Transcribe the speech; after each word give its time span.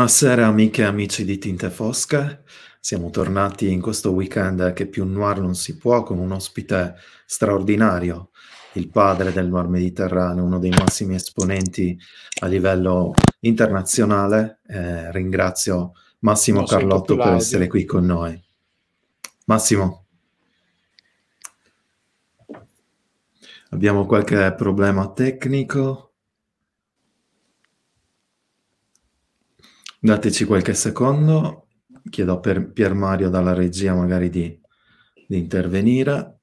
Buonasera 0.00 0.46
amiche 0.46 0.80
e 0.80 0.86
amici 0.86 1.26
di 1.26 1.36
Tinte 1.36 1.68
Fosche, 1.68 2.44
siamo 2.80 3.10
tornati 3.10 3.70
in 3.70 3.82
questo 3.82 4.12
weekend 4.12 4.72
che 4.72 4.86
più 4.86 5.04
noir 5.04 5.42
non 5.42 5.54
si 5.54 5.76
può 5.76 6.02
con 6.02 6.18
un 6.18 6.32
ospite 6.32 6.94
straordinario, 7.26 8.30
il 8.72 8.88
padre 8.88 9.30
del 9.30 9.48
noir 9.48 9.68
mediterraneo, 9.68 10.42
uno 10.42 10.58
dei 10.58 10.70
massimi 10.70 11.16
esponenti 11.16 11.98
a 12.40 12.46
livello 12.46 13.12
internazionale. 13.40 14.60
Eh, 14.66 15.12
ringrazio 15.12 15.92
Massimo 16.20 16.60
non 16.60 16.66
Carlotto 16.66 17.16
per 17.16 17.34
essere 17.34 17.66
qui 17.66 17.84
con 17.84 18.06
noi. 18.06 18.42
Massimo. 19.44 20.06
Abbiamo 23.68 24.06
qualche 24.06 24.54
problema 24.54 25.12
tecnico. 25.12 26.09
Dateci 30.02 30.46
qualche 30.46 30.72
secondo, 30.72 31.68
chiedo 32.08 32.40
per 32.40 32.72
Pier 32.72 32.94
Mario 32.94 33.28
dalla 33.28 33.52
regia 33.52 33.92
magari 33.94 34.30
di, 34.30 34.58
di 35.26 35.36
intervenire. 35.36 36.38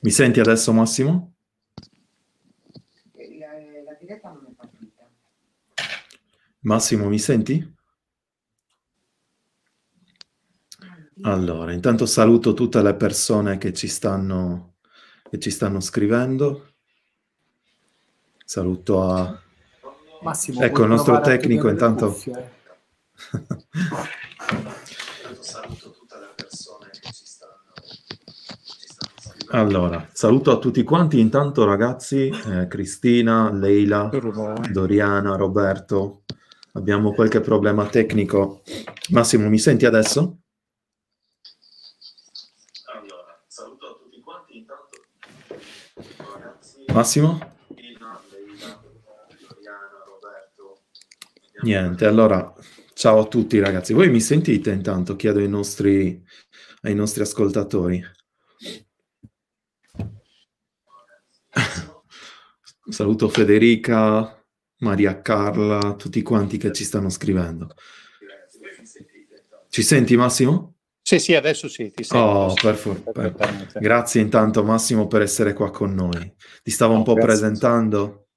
Mi 0.00 0.10
senti 0.10 0.40
adesso 0.40 0.72
Massimo? 0.72 1.34
La, 3.12 3.52
la 3.84 3.96
diretta 4.00 4.30
non 4.30 4.46
è 4.48 4.54
partita. 4.56 5.08
Massimo, 6.62 7.08
mi 7.08 7.20
senti? 7.20 7.76
Allora, 11.22 11.72
intanto 11.72 12.04
saluto 12.04 12.52
tutte 12.52 12.82
le 12.82 12.96
persone 12.96 13.58
che 13.58 13.72
ci 13.72 13.86
stanno, 13.86 14.74
che 15.30 15.38
ci 15.38 15.50
stanno 15.50 15.78
scrivendo. 15.78 16.74
Saluto 18.44 19.02
a 19.04 19.42
Massimo, 20.22 20.60
ecco 20.62 20.82
il 20.82 20.88
nostro 20.88 21.20
tecnico 21.20 21.68
intanto... 21.68 22.16
saluto 25.40 25.90
tutte 25.92 26.18
le 26.18 26.32
persone 26.34 26.90
che 26.90 27.12
ci 27.12 27.24
stanno, 27.24 27.52
allora, 29.50 30.08
saluto 30.12 30.50
a 30.50 30.58
tutti 30.58 30.82
quanti. 30.82 31.18
Intanto, 31.20 31.64
ragazzi, 31.64 32.28
eh, 32.28 32.66
Cristina, 32.68 33.50
Leila, 33.50 34.10
Doriana, 34.70 35.36
Roberto, 35.36 36.24
abbiamo 36.72 37.12
qualche 37.12 37.40
problema 37.40 37.86
tecnico. 37.86 38.62
Massimo, 39.10 39.48
mi 39.48 39.58
senti 39.58 39.86
adesso? 39.86 40.38
Allora, 42.94 43.42
saluto 43.46 43.86
a 43.86 43.94
tutti 43.94 44.20
quanti. 44.20 44.58
Intanto, 44.58 45.04
ragazzi, 46.34 46.84
Massimo? 46.92 47.56
Niente, 51.60 52.06
allora, 52.06 52.54
ciao 52.94 53.18
a 53.20 53.26
tutti 53.26 53.58
ragazzi. 53.58 53.92
Voi 53.92 54.10
mi 54.10 54.20
sentite 54.20 54.70
intanto? 54.70 55.16
Chiedo 55.16 55.40
ai 55.40 55.48
nostri, 55.48 56.22
ai 56.82 56.94
nostri 56.94 57.22
ascoltatori. 57.22 58.00
Saluto 62.88 63.28
Federica, 63.28 64.40
Maria 64.78 65.20
Carla, 65.20 65.96
tutti 65.96 66.22
quanti 66.22 66.58
che 66.58 66.72
ci 66.72 66.84
stanno 66.84 67.10
scrivendo. 67.10 67.74
Ci 69.68 69.82
senti 69.82 70.16
Massimo? 70.16 70.74
Sì, 71.02 71.18
sì, 71.18 71.34
adesso 71.34 71.68
sì, 71.68 71.90
ti 71.90 72.04
sento. 72.04 72.24
Oh, 72.24 72.54
perfetto. 72.54 73.12
Grazie 73.80 74.20
intanto 74.20 74.62
Massimo 74.62 75.06
per 75.08 75.22
essere 75.22 75.54
qua 75.54 75.70
con 75.70 75.92
noi. 75.92 76.34
Ti 76.62 76.70
stavo 76.70 76.92
no, 76.92 76.98
un 76.98 77.04
po' 77.04 77.14
grazie. 77.14 77.40
presentando 77.40 78.27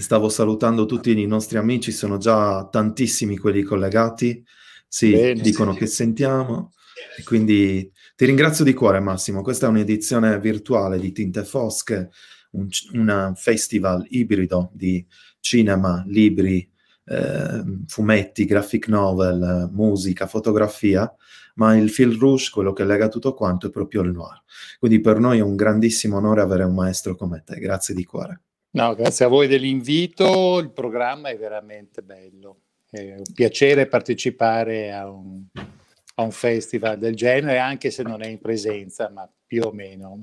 stavo 0.00 0.28
salutando 0.28 0.86
tutti 0.86 1.10
i 1.18 1.26
nostri 1.26 1.58
amici, 1.58 1.92
sono 1.92 2.16
già 2.16 2.66
tantissimi 2.70 3.36
quelli 3.36 3.62
collegati, 3.62 4.44
sì, 4.88 5.12
Bene, 5.12 5.40
dicono 5.40 5.72
sì. 5.72 5.78
che 5.78 5.86
sentiamo, 5.86 6.72
e 7.18 7.22
quindi 7.24 7.90
ti 8.16 8.24
ringrazio 8.24 8.64
di 8.64 8.74
cuore 8.74 9.00
Massimo, 9.00 9.42
questa 9.42 9.66
è 9.66 9.68
un'edizione 9.68 10.38
virtuale 10.38 10.98
di 10.98 11.12
Tinte 11.12 11.44
Fosche, 11.44 12.10
un, 12.52 12.68
un 12.92 13.32
festival 13.36 14.04
ibrido 14.10 14.70
di 14.72 15.04
cinema, 15.40 16.04
libri, 16.06 16.68
eh, 17.04 17.62
fumetti, 17.86 18.44
graphic 18.44 18.88
novel, 18.88 19.70
musica, 19.72 20.26
fotografia, 20.26 21.12
ma 21.54 21.76
il 21.76 21.90
fil 21.90 22.16
rouge, 22.16 22.50
quello 22.50 22.72
che 22.72 22.84
lega 22.84 23.08
tutto 23.08 23.34
quanto, 23.34 23.66
è 23.66 23.70
proprio 23.70 24.02
il 24.02 24.12
noir. 24.12 24.42
Quindi 24.78 25.00
per 25.00 25.18
noi 25.18 25.38
è 25.38 25.42
un 25.42 25.56
grandissimo 25.56 26.16
onore 26.16 26.40
avere 26.40 26.64
un 26.64 26.74
maestro 26.74 27.14
come 27.16 27.42
te, 27.44 27.58
grazie 27.58 27.94
di 27.94 28.04
cuore. 28.04 28.42
No, 28.74 28.94
grazie 28.94 29.26
a 29.26 29.28
voi 29.28 29.48
dell'invito, 29.48 30.58
il 30.58 30.70
programma 30.70 31.28
è 31.28 31.36
veramente 31.36 32.00
bello. 32.00 32.60
È 32.88 33.16
un 33.16 33.32
piacere 33.34 33.86
partecipare 33.86 34.92
a 34.92 35.10
un, 35.10 35.44
a 36.14 36.22
un 36.22 36.30
festival 36.30 36.98
del 36.98 37.14
genere, 37.14 37.58
anche 37.58 37.90
se 37.90 38.02
non 38.02 38.22
è 38.22 38.28
in 38.28 38.38
presenza, 38.38 39.10
ma 39.10 39.30
più 39.46 39.62
o 39.64 39.72
meno. 39.72 40.22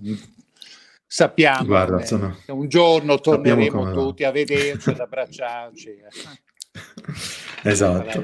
Sappiamo 1.05 1.65
Guarda, 1.65 2.03
sono... 2.03 2.37
un 2.47 2.67
giorno 2.67 3.19
torneremo 3.19 3.91
tutti 3.91 4.23
a 4.23 4.31
vederci, 4.31 4.89
ad 4.89 4.99
abbracciarci. 4.99 5.95
esatto. 7.63 8.23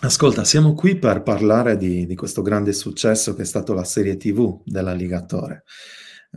Ascolta, 0.00 0.44
siamo 0.44 0.74
qui 0.74 0.96
per 0.96 1.22
parlare 1.22 1.76
di, 1.76 2.06
di, 2.06 2.14
questo 2.14 2.42
grande 2.42 2.72
successo 2.72 3.34
che 3.34 3.42
è 3.42 3.46
stato 3.46 3.74
la 3.74 3.84
serie 3.84 4.16
TV 4.16 4.60
dell'Alligatore 4.64 5.64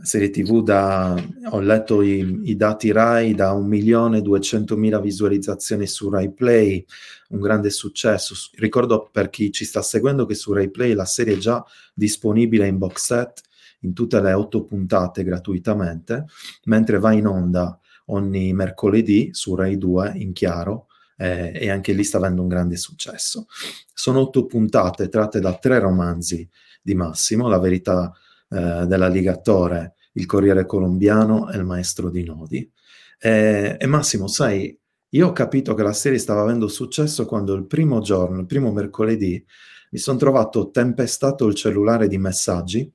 serie 0.02 0.30
tv 0.30 0.62
da, 0.62 1.14
ho 1.50 1.60
letto 1.60 2.02
i, 2.02 2.40
i 2.44 2.56
dati 2.56 2.92
RAI 2.92 3.34
da 3.34 3.52
1.200.000 3.52 5.00
visualizzazioni 5.00 5.86
su 5.86 6.08
Rai 6.08 6.32
Play, 6.32 6.84
un 7.30 7.40
grande 7.40 7.70
successo. 7.70 8.34
Ricordo 8.56 9.08
per 9.10 9.30
chi 9.30 9.50
ci 9.52 9.64
sta 9.64 9.82
seguendo 9.82 10.26
che 10.26 10.34
su 10.34 10.52
Rai 10.52 10.70
Play 10.70 10.94
la 10.94 11.04
serie 11.04 11.34
è 11.34 11.38
già 11.38 11.64
disponibile 11.94 12.66
in 12.66 12.78
box 12.78 13.04
set 13.04 13.42
in 13.80 13.92
tutte 13.92 14.20
le 14.20 14.32
otto 14.32 14.64
puntate 14.64 15.22
gratuitamente, 15.22 16.26
mentre 16.64 16.98
va 16.98 17.12
in 17.12 17.26
onda 17.26 17.78
ogni 18.06 18.52
mercoledì 18.52 19.30
su 19.32 19.54
Rai 19.54 19.78
2 19.78 20.12
in 20.16 20.32
chiaro 20.32 20.86
eh, 21.16 21.52
e 21.54 21.70
anche 21.70 21.92
lì 21.92 22.04
sta 22.04 22.18
avendo 22.18 22.42
un 22.42 22.48
grande 22.48 22.76
successo. 22.76 23.46
Sono 23.92 24.20
otto 24.20 24.46
puntate 24.46 25.08
tratte 25.08 25.40
da 25.40 25.54
tre 25.54 25.78
romanzi 25.78 26.48
di 26.80 26.94
Massimo, 26.94 27.48
La 27.48 27.58
verità 27.58 28.12
eh, 28.50 28.86
dell'alligatore, 28.86 29.94
il 30.12 30.26
Corriere 30.26 30.66
Colombiano 30.66 31.50
e 31.50 31.56
il 31.56 31.64
Maestro 31.64 32.10
di 32.10 32.24
Nodi. 32.24 32.70
E, 33.18 33.76
e 33.78 33.86
Massimo, 33.86 34.26
sai, 34.28 34.76
io 35.10 35.28
ho 35.28 35.32
capito 35.32 35.74
che 35.74 35.82
la 35.82 35.92
serie 35.92 36.18
stava 36.18 36.42
avendo 36.42 36.68
successo 36.68 37.24
quando 37.26 37.54
il 37.54 37.66
primo 37.66 38.00
giorno, 38.00 38.40
il 38.40 38.46
primo 38.46 38.72
mercoledì, 38.72 39.44
mi 39.90 39.98
sono 39.98 40.18
trovato 40.18 40.70
tempestato 40.70 41.46
il 41.46 41.54
cellulare 41.54 42.08
di 42.08 42.18
messaggi 42.18 42.90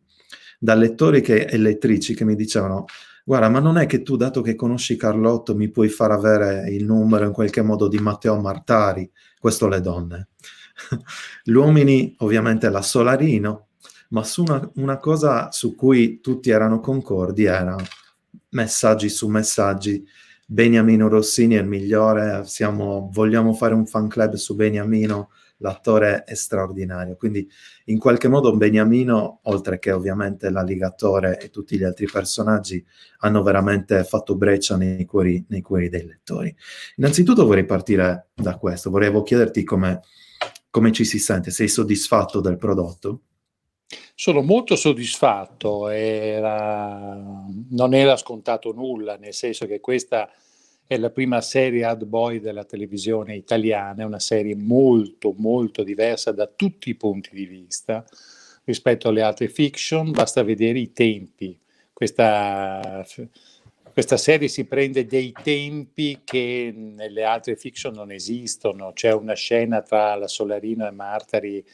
da 0.60 0.75
lettori 0.75 1.22
che, 1.22 1.45
e 1.45 1.57
lettrici 1.57 2.13
che 2.13 2.24
mi 2.24 2.36
dicevano 2.36 2.86
guarda, 3.24 3.50
ma 3.50 3.60
non 3.60 3.78
è 3.78 3.86
che 3.86 4.01
tu, 4.01 4.16
dato 4.16 4.42
che 4.42 4.56
conosci 4.56 4.95
Carlotto, 4.95 5.56
mi 5.56 5.69
puoi 5.69 5.89
far 5.89 6.12
avere 6.12 6.69
il 6.69 6.86
numero 6.86 7.25
in 7.25 7.31
qualche 7.31 7.62
modo 7.62 7.88
di 7.88 7.98
Matteo 7.98 8.39
Martari, 8.39 9.10
questo 9.39 9.68
le 9.68 9.81
donne. 9.81 10.30
Gli 11.44 11.54
uomini, 11.54 12.16
ovviamente 12.19 12.69
la 12.69 12.81
Solarino, 12.81 13.69
ma 14.13 14.24
su 14.24 14.44
una, 14.44 14.71
una 14.75 14.98
cosa 14.98 15.51
su 15.51 15.75
cui 15.75 16.21
tutti 16.21 16.51
erano 16.51 16.80
concordi 16.80 17.45
era 17.45 17.75
messaggi 18.50 19.10
su 19.10 19.27
messaggi. 19.27 20.06
Beniamino 20.45 21.07
Rossini 21.07 21.56
è 21.56 21.62
il 21.62 21.68
migliore, 21.68 22.44
siamo, 22.45 23.10
vogliamo 23.12 23.54
fare 23.54 23.74
un 23.74 23.88
fan 23.88 24.07
club 24.07 24.36
su 24.36 24.56
Beniamino, 24.56 25.31
l'attore 25.57 26.25
è 26.25 26.36
straordinario. 26.36 27.15
Quindi 27.15 27.50
in 27.86 27.98
qualche 27.98 28.27
modo 28.27 28.56
Beniamino, 28.56 29.39
oltre 29.44 29.80
che 29.80 29.92
ovviamente 29.92 30.51
l'alligatore 30.51 31.39
e 31.39 31.50
tutti 31.50 31.75
gli 31.75 31.83
altri 31.83 32.06
personaggi, 32.06 32.86
hanno 33.19 33.42
veramente 33.42 34.04
fatto 34.04 34.36
breccia 34.36 34.77
nei 34.77 35.06
cuori, 35.06 35.44
nei 35.48 35.62
cuori 35.62 35.89
dei 35.89 36.06
lettori. 36.06 36.56
Innanzitutto 36.98 37.48
vorrei 37.48 37.66
partire 37.66 38.27
da 38.36 38.57
questo, 38.57 38.92
volevo 38.92 39.24
chiederti 39.24 39.63
come, 39.63 40.01
come 40.69 40.92
ci 40.92 41.04
si 41.04 41.18
sente, 41.18 41.50
sei 41.50 41.68
soddisfatto 41.68 42.42
del 42.42 42.57
prodotto? 42.57 43.21
Sono 44.16 44.42
molto 44.42 44.75
soddisfatto, 44.75 45.90
era, 45.90 47.45
non 47.69 47.94
era 47.94 48.16
scontato 48.16 48.72
nulla, 48.72 49.18
nel 49.18 49.34
senso 49.34 49.66
che 49.66 49.80
questa 49.80 50.31
è 50.86 50.98
la 50.98 51.10
prima 51.10 51.42
serie 51.42 51.86
ad 51.86 52.04
boy 52.04 52.40
della 52.40 52.66
televisione 52.66 53.36
italiana, 53.36 54.04
è 54.04 54.06
una 54.06 54.19
serie 54.19 54.56
molto 54.56 55.34
molto 55.38 55.84
diversa 55.84 56.31
da 56.31 56.48
tutti 56.48 56.90
i 56.90 56.95
punti 56.95 57.30
di 57.34 57.45
vista 57.45 58.06
rispetto 58.66 59.10
alle 59.10 59.22
altre 59.22 59.48
fiction, 59.48 60.12
basta 60.12 60.44
vedere 60.44 60.80
i 60.80 60.94
tempi. 60.94 61.57
Questa, 61.92 63.06
questa 63.92 64.18
serie 64.18 64.48
si 64.48 64.66
prende 64.66 65.06
dei 65.06 65.31
tempi 65.31 66.22
che 66.24 66.74
nelle 66.75 67.24
altre 67.24 67.56
fiction 67.56 67.94
non 67.94 68.12
esistono, 68.12 68.94
c'è 68.94 69.13
una 69.13 69.36
scena 69.36 69.81
tra 69.81 70.16
la 70.16 70.28
Solarino 70.28 70.88
e 70.88 70.92
Martari 70.92 71.66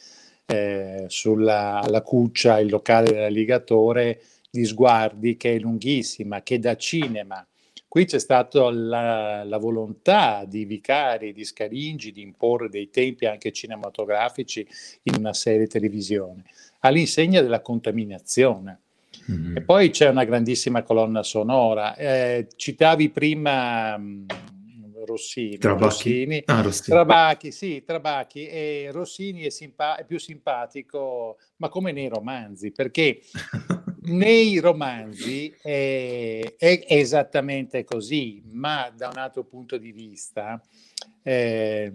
eh, 0.50 1.04
sulla 1.08 2.02
cuccia, 2.04 2.58
il 2.60 2.70
locale 2.70 3.10
dell'alligatore, 3.10 4.20
di 4.50 4.64
sguardi 4.64 5.36
che 5.36 5.54
è 5.54 5.58
lunghissima, 5.58 6.42
che 6.42 6.58
da 6.58 6.76
cinema 6.76 7.44
Qui 7.90 8.04
c'è 8.04 8.20
stata 8.20 8.70
la, 8.70 9.42
la, 9.42 9.58
volontà 9.58 10.44
di 10.46 10.64
Vicari, 10.64 11.32
di 11.32 11.44
Scaringi, 11.44 12.12
di 12.12 12.22
imporre 12.22 12.68
dei 12.68 12.88
tempi 12.88 13.26
anche 13.26 13.50
cinematografici 13.50 14.64
in 15.02 15.16
una 15.18 15.32
serie 15.32 15.66
televisione, 15.66 16.44
all'insegna 16.82 17.42
della 17.42 17.60
contaminazione. 17.60 18.78
Mm-hmm. 19.28 19.56
E 19.56 19.62
poi 19.62 19.90
c'è 19.90 20.08
una 20.08 20.22
grandissima 20.22 20.84
colonna 20.84 21.24
sonora. 21.24 21.96
Eh, 21.96 22.46
citavi 22.54 23.08
prima 23.08 23.98
mh, 23.98 24.26
Rossini. 25.10 25.58
Trabacchi. 25.58 25.84
Rossini. 25.84 26.42
Ah, 26.46 26.60
Rossini. 26.62 26.96
Trabacchi, 26.96 27.52
sì, 27.52 27.82
Trabacchi. 27.84 28.46
E 28.46 28.88
Rossini 28.92 29.42
è, 29.42 29.50
simpa- 29.50 29.96
è, 29.96 30.04
più 30.04 30.18
simpatico, 30.18 31.38
ma 31.56 31.68
come 31.68 31.92
nei 31.92 32.08
romanzi, 32.08 32.70
perché 32.70 33.20
nei 34.02 34.58
romanzi 34.58 35.52
è, 35.60 36.54
è, 36.56 36.84
esattamente 36.88 37.84
così, 37.84 38.42
ma 38.52 38.92
da 38.94 39.08
un 39.08 39.18
altro 39.18 39.44
punto 39.44 39.76
di 39.76 39.92
vista 39.92 40.60
eh, 41.22 41.92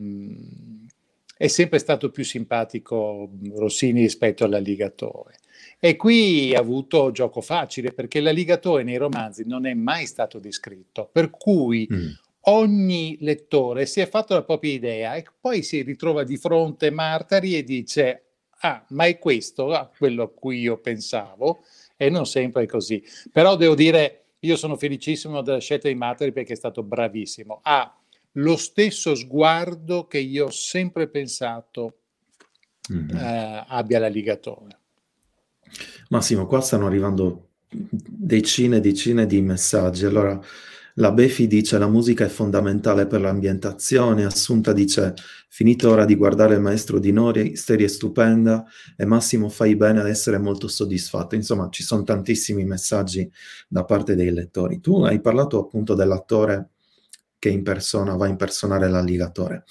è 1.37 1.47
sempre 1.47 1.79
stato 1.79 2.11
più 2.11 2.23
simpatico 2.23 3.29
Rossini 3.55 4.01
rispetto 4.01 4.43
all'alligatore. 4.43 5.37
E 5.79 5.95
qui 5.95 6.55
ha 6.55 6.59
avuto 6.59 7.11
gioco 7.11 7.41
facile 7.41 7.91
perché 7.91 8.19
l'alligatore 8.19 8.83
nei 8.83 8.97
romanzi 8.97 9.43
non 9.45 9.65
è 9.65 9.73
mai 9.73 10.05
stato 10.05 10.39
descritto, 10.39 11.09
per 11.11 11.29
cui 11.29 11.87
mm 11.91 12.23
ogni 12.45 13.17
lettore 13.21 13.85
si 13.85 13.99
è 13.99 14.07
fatto 14.07 14.33
la 14.33 14.43
propria 14.43 14.73
idea 14.73 15.15
e 15.15 15.25
poi 15.39 15.63
si 15.63 15.81
ritrova 15.81 16.23
di 16.23 16.37
fronte 16.37 16.89
Martari 16.89 17.55
e 17.55 17.63
dice 17.63 18.23
ah 18.59 18.85
ma 18.89 19.05
è 19.05 19.19
questo 19.19 19.71
ah, 19.73 19.89
quello 19.95 20.23
a 20.23 20.29
cui 20.29 20.59
io 20.59 20.79
pensavo. 20.79 21.63
E 21.97 22.09
non 22.09 22.25
sempre 22.25 22.63
è 22.63 22.65
così. 22.65 23.01
Però 23.31 23.55
devo 23.55 23.73
dire 23.73 24.23
io 24.39 24.57
sono 24.57 24.75
felicissimo 24.75 25.41
della 25.41 25.59
scelta 25.59 25.87
di 25.87 25.95
Martari 25.95 26.33
perché 26.33 26.53
è 26.53 26.57
stato 26.57 26.83
bravissimo. 26.83 27.61
Ha 27.63 27.97
lo 28.33 28.57
stesso 28.57 29.15
sguardo 29.15 30.07
che 30.07 30.19
io 30.19 30.47
ho 30.47 30.51
sempre 30.51 31.07
pensato 31.07 31.99
mm-hmm. 32.91 33.15
eh, 33.15 33.65
abbia 33.67 33.99
l'alligatore 33.99 34.79
Massimo 36.09 36.45
qua 36.45 36.61
stanno 36.61 36.85
arrivando 36.85 37.49
decine 37.69 38.77
e 38.77 38.81
decine 38.81 39.25
di 39.25 39.41
messaggi. 39.41 40.05
Allora 40.05 40.39
la 40.97 41.11
Befi 41.11 41.47
dice 41.47 41.77
la 41.77 41.89
musica 41.89 42.23
è 42.23 42.29
fondamentale 42.29 43.05
per 43.05 43.19
l'ambientazione, 43.19 44.23
Assunta 44.23 44.71
dice 44.71 45.13
finito 45.49 45.89
ora 45.89 46.05
di 46.05 46.15
guardare 46.15 46.55
il 46.55 46.61
maestro 46.61 46.99
di 46.99 47.11
Nori, 47.11 47.57
serie 47.57 47.89
stupenda 47.89 48.63
e 48.95 49.05
Massimo 49.05 49.49
fai 49.49 49.75
bene 49.75 49.99
ad 49.99 50.07
essere 50.07 50.37
molto 50.37 50.69
soddisfatto. 50.69 51.35
Insomma 51.35 51.67
ci 51.69 51.83
sono 51.83 52.03
tantissimi 52.03 52.63
messaggi 52.63 53.29
da 53.67 53.83
parte 53.83 54.15
dei 54.15 54.31
lettori. 54.31 54.79
Tu 54.79 55.03
hai 55.03 55.19
parlato 55.19 55.59
appunto 55.59 55.95
dell'attore 55.95 56.69
che 57.39 57.49
in 57.49 57.63
persona 57.63 58.15
va 58.15 58.25
a 58.25 58.29
impersonare 58.29 58.87
l'alligatore. 58.87 59.65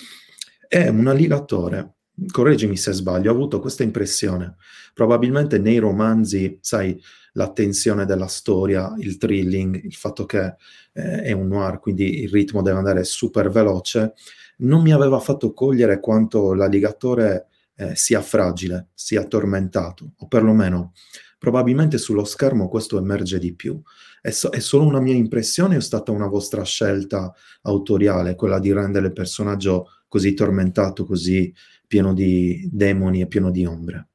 È 0.69 0.89
un 0.89 1.07
alligatore, 1.07 1.95
correggimi 2.31 2.77
se 2.77 2.93
sbaglio, 2.93 3.31
ho 3.31 3.35
avuto 3.35 3.61
questa 3.61 3.83
impressione. 3.83 4.57
Probabilmente 4.93 5.59
nei 5.59 5.79
romanzi, 5.79 6.59
sai, 6.61 7.01
l'attenzione 7.35 8.05
della 8.05 8.27
storia, 8.27 8.95
il 8.99 9.17
thrilling, 9.17 9.83
il 9.83 9.95
fatto 9.95 10.25
che 10.27 10.57
eh, 10.93 11.23
è 11.23 11.33
un 11.33 11.49
noir, 11.49 11.79
quindi 11.79 12.23
il 12.23 12.31
ritmo 12.31 12.63
deve 12.63 12.79
andare 12.79 13.05
super 13.05 13.51
veloce, 13.51 14.15
non 14.59 14.83
mi 14.83 14.93
aveva 14.93 15.19
fatto 15.21 15.53
cogliere 15.53 16.01
quanto 16.01 16.55
l'alligatore 16.55 17.47
eh, 17.77 17.95
sia 17.97 18.21
fragile, 18.21 18.89
sia 18.95 19.25
tormentato, 19.25 20.13
o 20.19 20.29
perlomeno 20.29 20.93
probabilmente 21.39 21.99
sullo 21.99 22.25
schermo 22.25 22.69
questo 22.69 22.99
emerge 22.99 23.39
di 23.39 23.55
più. 23.55 23.81
È, 24.21 24.31
so- 24.31 24.51
è, 24.51 24.61
solo 24.61 24.87
una 24.87 25.01
mia 25.01 25.15
impressione 25.15 25.75
o 25.75 25.79
è 25.79 25.83
stata 25.83 26.13
una 26.13 26.29
vostra 26.29 26.65
scelta 26.65 27.35
autoriale, 27.63 28.37
quella 28.37 28.59
di 28.59 28.73
rendere 28.73 29.09
il 29.09 29.13
personaggio 29.13 29.89
così 30.09 30.33
tormentato, 30.35 31.05
così 31.05 31.53
pieno 31.87 32.15
di 32.15 32.69
demoni 32.73 33.21
e 33.21 33.27
pieno 33.27 33.51
di 33.51 33.67
ombre? 33.67 34.09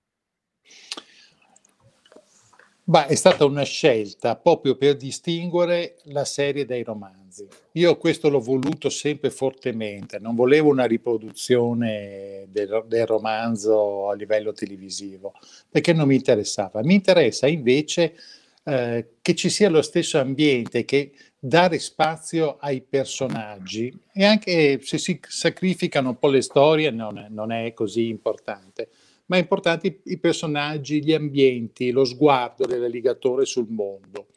Beh, 2.90 3.06
è 3.06 3.14
stata 3.14 3.46
una 3.46 3.62
scelta 3.62 4.36
proprio 4.36 4.76
per 4.76 4.98
distinguere 4.98 5.98
la 6.06 6.26
serie 6.26 6.66
dai 6.66 6.82
romanzi. 6.82 7.48
Io 7.74 7.96
questo 7.98 8.30
l'ho 8.30 8.40
voluto 8.40 8.90
sempre 8.90 9.30
fortemente, 9.30 10.18
non 10.18 10.34
volevo 10.34 10.70
una 10.70 10.86
riproduzione 10.86 12.48
del, 12.50 12.86
del, 12.88 13.06
romanzo 13.06 14.10
a 14.10 14.16
livello 14.16 14.54
televisivo, 14.54 15.34
perché 15.70 15.94
non 15.94 16.08
mi 16.08 16.16
interessava. 16.16 16.82
Mi 16.82 16.96
interessa 16.96 17.46
invece 17.46 18.16
eh, 18.64 19.06
che 19.22 19.36
ci 19.36 19.50
sia 19.50 19.70
lo 19.70 19.84
stesso 19.84 20.18
ambiente, 20.18 20.84
che 20.84 21.12
dare 21.38 21.78
spazio 21.78 22.58
ai 22.60 22.82
personaggi 22.82 23.96
e 24.12 24.26
anche 24.26 24.80
se 24.82 24.98
si 24.98 25.20
sacrificano 25.28 26.10
un 26.10 26.18
po' 26.18 26.30
le 26.30 26.42
storie 26.42 26.90
non 26.90 27.20
è, 27.20 27.28
non 27.30 27.52
è 27.52 27.72
così 27.72 28.08
importante 28.08 28.90
ma 29.30 29.38
è 29.38 29.40
importante 29.40 30.02
i 30.04 30.18
personaggi, 30.18 31.04
gli 31.04 31.14
ambienti, 31.14 31.92
lo 31.92 32.04
sguardo 32.04 32.66
dell'alligatore 32.66 33.46
sul 33.46 33.68
mondo. 33.70 34.28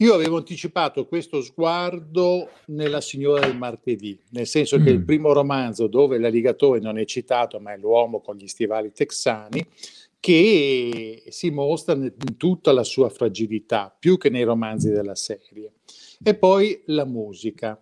Io 0.00 0.14
avevo 0.14 0.36
anticipato 0.36 1.06
questo 1.06 1.40
sguardo 1.40 2.50
nella 2.66 3.00
Signora 3.00 3.46
del 3.46 3.56
Martedì, 3.56 4.18
nel 4.30 4.46
senso 4.46 4.78
mm. 4.78 4.84
che 4.84 4.90
il 4.90 5.00
mm. 5.00 5.04
primo 5.04 5.32
romanzo 5.32 5.86
dove 5.86 6.18
l'alligatore 6.18 6.80
non 6.80 6.98
è 6.98 7.04
citato, 7.04 7.58
ma 7.60 7.72
è 7.72 7.78
l'uomo 7.78 8.20
con 8.20 8.36
gli 8.36 8.46
stivali 8.46 8.92
texani, 8.92 9.64
che 10.20 11.22
si 11.28 11.50
mostra 11.50 11.94
in 11.94 12.12
tutta 12.36 12.72
la 12.72 12.84
sua 12.84 13.08
fragilità, 13.08 13.94
più 13.96 14.18
che 14.18 14.30
nei 14.30 14.44
romanzi 14.44 14.90
della 14.90 15.14
serie. 15.14 15.72
E 16.22 16.34
poi 16.34 16.82
la 16.86 17.04
musica. 17.04 17.80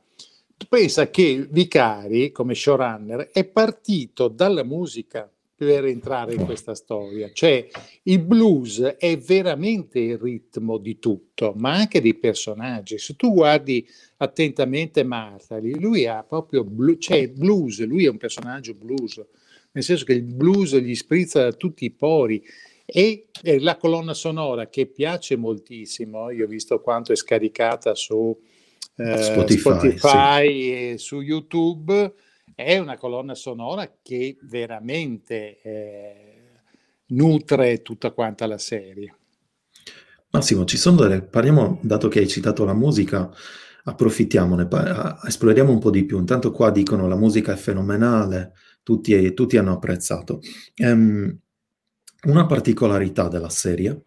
Pensa 0.69 1.11
che 1.11 1.47
Vicari, 1.51 2.31
come 2.31 2.55
showrunner, 2.55 3.31
è 3.31 3.45
partito 3.45 4.29
dalla 4.29 4.65
musica 4.65 5.31
per 5.57 5.87
entrare 5.87 6.35
in 6.35 6.45
questa 6.45 6.75
storia. 6.75 7.31
Cioè, 7.33 7.67
il 8.03 8.19
blues 8.21 8.81
è 8.83 9.17
veramente 9.17 9.99
il 9.99 10.19
ritmo 10.19 10.77
di 10.77 10.99
tutto, 10.99 11.55
ma 11.57 11.73
anche 11.73 12.03
dei 12.03 12.15
personaggi. 12.15 12.99
Se 12.99 13.17
tu 13.17 13.33
guardi 13.33 13.89
attentamente 14.19 15.03
Martha, 15.03 15.59
lui 15.59 16.07
ha 16.07 16.23
proprio 16.23 16.63
blu- 16.63 16.99
cioè 16.99 17.31
blues, 17.31 17.83
lui 17.87 18.05
è 18.05 18.11
un 18.11 18.19
personaggio 18.19 18.75
blues, 18.75 19.25
nel 19.73 19.83
senso 19.83 20.05
che 20.05 20.13
il 20.13 20.25
blues 20.25 20.77
gli 20.77 20.95
sprizza 20.95 21.43
da 21.43 21.53
tutti 21.53 21.87
i 21.87 21.91
pori. 21.91 22.43
E 22.89 23.31
la 23.59 23.77
colonna 23.77 24.15
sonora 24.15 24.69
che 24.69 24.87
piace 24.87 25.37
moltissimo, 25.37 26.31
io 26.31 26.45
ho 26.45 26.49
visto 26.49 26.81
quanto 26.81 27.11
è 27.13 27.17
scaricata 27.17 27.97
su 27.97 28.39
eh, 28.97 29.23
Spotify, 29.23 29.59
Spotify 29.59 30.47
sì. 30.49 30.73
e 30.73 30.95
su 30.99 31.21
YouTube 31.21 32.15
è 32.57 32.79
una 32.79 32.97
colonna 32.97 33.35
sonora 33.35 33.99
che 34.03 34.39
veramente 34.41 35.61
eh, 35.61 36.53
nutre 37.09 37.83
tutta 37.83 38.13
quanta 38.13 38.47
la 38.47 38.57
serie. 38.57 39.15
Massimo, 40.31 40.65
ci 40.65 40.79
sono 40.79 40.97
delle... 40.97 41.21
parliamo, 41.23 41.79
dato 41.83 42.09
che 42.09 42.21
hai 42.21 42.27
citato 42.27 42.65
la 42.65 42.73
musica, 42.73 43.31
approfittiamone, 43.85 44.67
esploriamo 45.27 45.71
un 45.71 45.79
po' 45.79 45.91
di 45.91 46.07
più. 46.07 46.19
Intanto 46.19 46.51
qua 46.51 46.71
dicono 46.71 47.07
la 47.07 47.15
musica 47.15 47.53
è 47.53 47.57
fenomenale, 47.57 48.55
tutti, 48.83 49.35
tutti 49.35 49.59
hanno 49.59 49.75
apprezzato. 49.75 50.41
Um, 50.79 51.39
una 52.23 52.47
particolarità 52.47 53.29
della 53.29 53.51
serie 53.51 54.03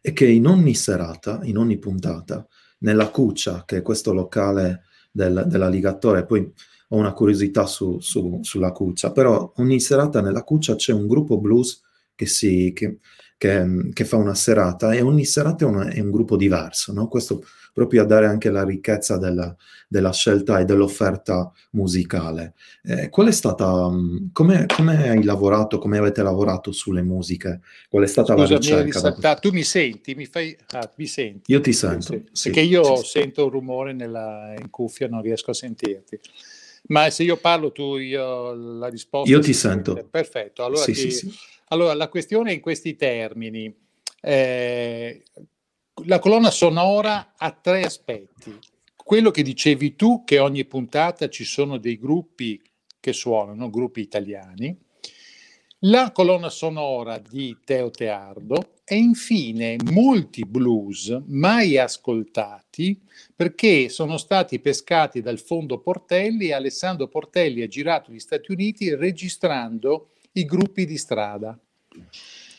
è 0.00 0.14
che 0.14 0.26
in 0.26 0.46
ogni 0.46 0.74
serata, 0.74 1.40
in 1.42 1.58
ogni 1.58 1.78
puntata, 1.78 2.46
nella 2.78 3.10
Cuccia, 3.10 3.64
che 3.66 3.76
è 3.76 3.82
questo 3.82 4.14
locale 4.14 4.84
del, 5.10 5.44
dell'alligatore, 5.46 6.24
poi 6.24 6.50
ho 6.92 6.96
una 6.96 7.12
curiosità 7.12 7.66
su, 7.66 7.98
su, 8.00 8.40
sulla 8.42 8.72
cuccia, 8.72 9.12
però 9.12 9.52
ogni 9.56 9.80
serata 9.80 10.20
nella 10.20 10.42
cuccia 10.42 10.74
c'è 10.74 10.92
un 10.92 11.06
gruppo 11.06 11.38
blues 11.38 11.82
che, 12.14 12.26
si, 12.26 12.72
che, 12.74 12.98
che, 13.38 13.90
che 13.92 14.04
fa 14.04 14.16
una 14.16 14.34
serata 14.34 14.92
e 14.92 15.00
ogni 15.00 15.24
serata 15.24 15.64
è, 15.64 15.68
una, 15.68 15.88
è 15.88 16.00
un 16.00 16.10
gruppo 16.10 16.36
diverso, 16.36 16.92
no? 16.92 17.08
questo 17.08 17.44
proprio 17.72 18.02
a 18.02 18.06
dare 18.06 18.26
anche 18.26 18.50
la 18.50 18.64
ricchezza 18.64 19.16
della, 19.16 19.54
della 19.88 20.12
scelta 20.12 20.58
e 20.58 20.64
dell'offerta 20.64 21.50
musicale. 21.70 22.54
Eh, 22.82 23.08
qual 23.08 23.28
è 23.28 23.32
stata, 23.32 23.88
mm, 23.88 24.26
come, 24.32 24.66
hai 24.68 25.22
lavorato, 25.22 25.78
come 25.78 25.98
avete 25.98 26.22
lavorato 26.22 26.72
sulle 26.72 27.02
musiche? 27.02 27.60
Qual 27.88 28.02
è 28.02 28.06
stata 28.06 28.36
Scusa, 28.36 28.54
la 28.54 28.82
ricerca? 28.82 29.14
Da... 29.18 29.34
Tu 29.36 29.50
mi 29.50 29.62
senti? 29.62 30.14
Mi, 30.14 30.26
fai... 30.26 30.56
ah, 30.72 30.90
mi 30.96 31.06
senti? 31.06 31.50
Io 31.52 31.60
ti 31.60 31.72
sento. 31.72 32.22
Sì, 32.32 32.50
Perché 32.50 32.66
io 32.66 32.96
sì. 32.96 33.06
sento 33.06 33.44
un 33.44 33.50
rumore 33.50 33.92
nella, 33.92 34.54
in 34.58 34.70
cuffia, 34.70 35.08
non 35.08 35.22
riesco 35.22 35.50
a 35.50 35.54
sentirti. 35.54 36.20
Ma 36.88 37.10
se 37.10 37.22
io 37.22 37.36
parlo 37.36 37.72
tu, 37.72 37.96
io 37.96 38.52
la 38.54 38.88
risposta... 38.88 39.30
Io 39.30 39.40
ti 39.40 39.52
sento. 39.52 39.94
Perfetto. 40.10 40.64
Allora, 40.64 40.82
sì, 40.82 40.92
ti, 40.92 41.10
sì, 41.10 41.32
allora, 41.68 41.94
la 41.94 42.08
questione 42.08 42.50
è 42.50 42.54
in 42.54 42.60
questi 42.60 42.96
termini. 42.96 43.72
Eh, 44.20 45.22
la 46.06 46.18
colonna 46.18 46.50
sonora 46.50 47.34
ha 47.36 47.50
tre 47.52 47.82
aspetti. 47.82 48.58
Quello 48.96 49.30
che 49.30 49.42
dicevi 49.42 49.96
tu, 49.96 50.24
che 50.24 50.38
ogni 50.38 50.64
puntata 50.64 51.28
ci 51.28 51.44
sono 51.44 51.78
dei 51.78 51.98
gruppi 51.98 52.60
che 52.98 53.12
suonano, 53.12 53.70
gruppi 53.70 54.00
italiani. 54.00 54.76
La 55.84 56.12
colonna 56.12 56.50
sonora 56.50 57.18
di 57.18 57.56
Teo 57.64 57.90
Teardo 57.90 58.79
e 58.92 58.96
infine 58.96 59.76
molti 59.92 60.44
blues 60.44 61.16
mai 61.26 61.78
ascoltati 61.78 63.00
perché 63.36 63.88
sono 63.88 64.16
stati 64.16 64.58
pescati 64.58 65.20
dal 65.20 65.38
fondo 65.38 65.78
Portelli 65.78 66.48
e 66.48 66.54
Alessandro 66.54 67.06
Portelli 67.06 67.62
ha 67.62 67.68
girato 67.68 68.10
gli 68.10 68.18
Stati 68.18 68.50
Uniti 68.50 68.92
registrando 68.96 70.08
i 70.32 70.44
gruppi 70.44 70.86
di 70.86 70.98
strada. 70.98 71.56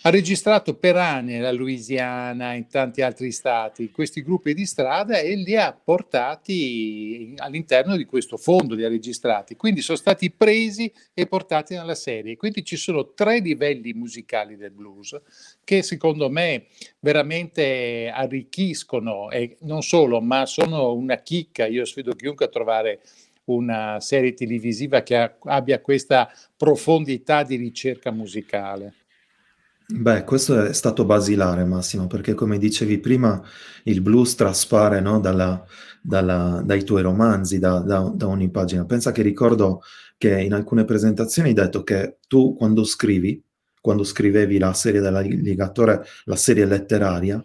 Ha 0.03 0.09
registrato 0.09 0.73
per 0.73 0.95
anni 0.95 1.33
nella 1.33 1.51
Louisiana, 1.51 2.53
in 2.53 2.67
tanti 2.67 3.03
altri 3.03 3.31
stati, 3.31 3.91
questi 3.91 4.23
gruppi 4.23 4.55
di 4.55 4.65
strada 4.65 5.19
e 5.19 5.35
li 5.35 5.55
ha 5.55 5.71
portati 5.73 7.35
all'interno 7.37 7.95
di 7.95 8.05
questo 8.05 8.37
fondo, 8.37 8.73
li 8.73 8.83
ha 8.83 8.89
registrati. 8.89 9.55
Quindi 9.55 9.81
sono 9.81 9.99
stati 9.99 10.31
presi 10.31 10.91
e 11.13 11.27
portati 11.27 11.75
nella 11.75 11.93
serie. 11.93 12.35
Quindi 12.35 12.65
ci 12.65 12.77
sono 12.77 13.13
tre 13.13 13.41
livelli 13.41 13.93
musicali 13.93 14.57
del 14.57 14.71
blues 14.71 15.21
che 15.63 15.83
secondo 15.83 16.31
me 16.31 16.65
veramente 16.99 18.11
arricchiscono 18.11 19.29
e 19.29 19.57
non 19.59 19.83
solo, 19.83 20.19
ma 20.19 20.47
sono 20.47 20.93
una 20.93 21.17
chicca. 21.17 21.67
Io 21.67 21.85
sfido 21.85 22.15
chiunque 22.15 22.45
a 22.45 22.49
trovare 22.49 23.01
una 23.43 23.99
serie 23.99 24.33
televisiva 24.33 25.03
che 25.03 25.35
abbia 25.43 25.79
questa 25.79 26.27
profondità 26.57 27.43
di 27.43 27.55
ricerca 27.55 28.09
musicale. 28.09 28.95
Beh, 29.93 30.23
questo 30.23 30.63
è 30.65 30.73
stato 30.73 31.03
basilare, 31.03 31.65
Massimo, 31.65 32.07
perché 32.07 32.33
come 32.33 32.57
dicevi 32.57 32.99
prima, 32.99 33.41
il 33.83 34.01
blues 34.01 34.35
traspare 34.35 35.01
no, 35.01 35.19
dalla, 35.19 35.63
dalla, 36.01 36.61
dai 36.63 36.83
tuoi 36.85 37.01
romanzi, 37.01 37.59
da, 37.59 37.79
da, 37.79 38.09
da, 38.13 38.27
ogni 38.27 38.49
pagina. 38.49 38.85
Pensa 38.85 39.11
che 39.11 39.21
ricordo 39.21 39.81
che 40.17 40.39
in 40.41 40.53
alcune 40.53 40.85
presentazioni 40.85 41.49
hai 41.49 41.55
detto 41.55 41.83
che 41.83 42.19
tu 42.27 42.55
quando 42.55 42.85
scrivi, 42.85 43.43
quando 43.81 44.03
scrivevi 44.05 44.59
la 44.59 44.73
serie 44.73 45.01
dell'alligatore, 45.01 46.03
la 46.25 46.37
serie 46.37 46.65
letteraria, 46.65 47.43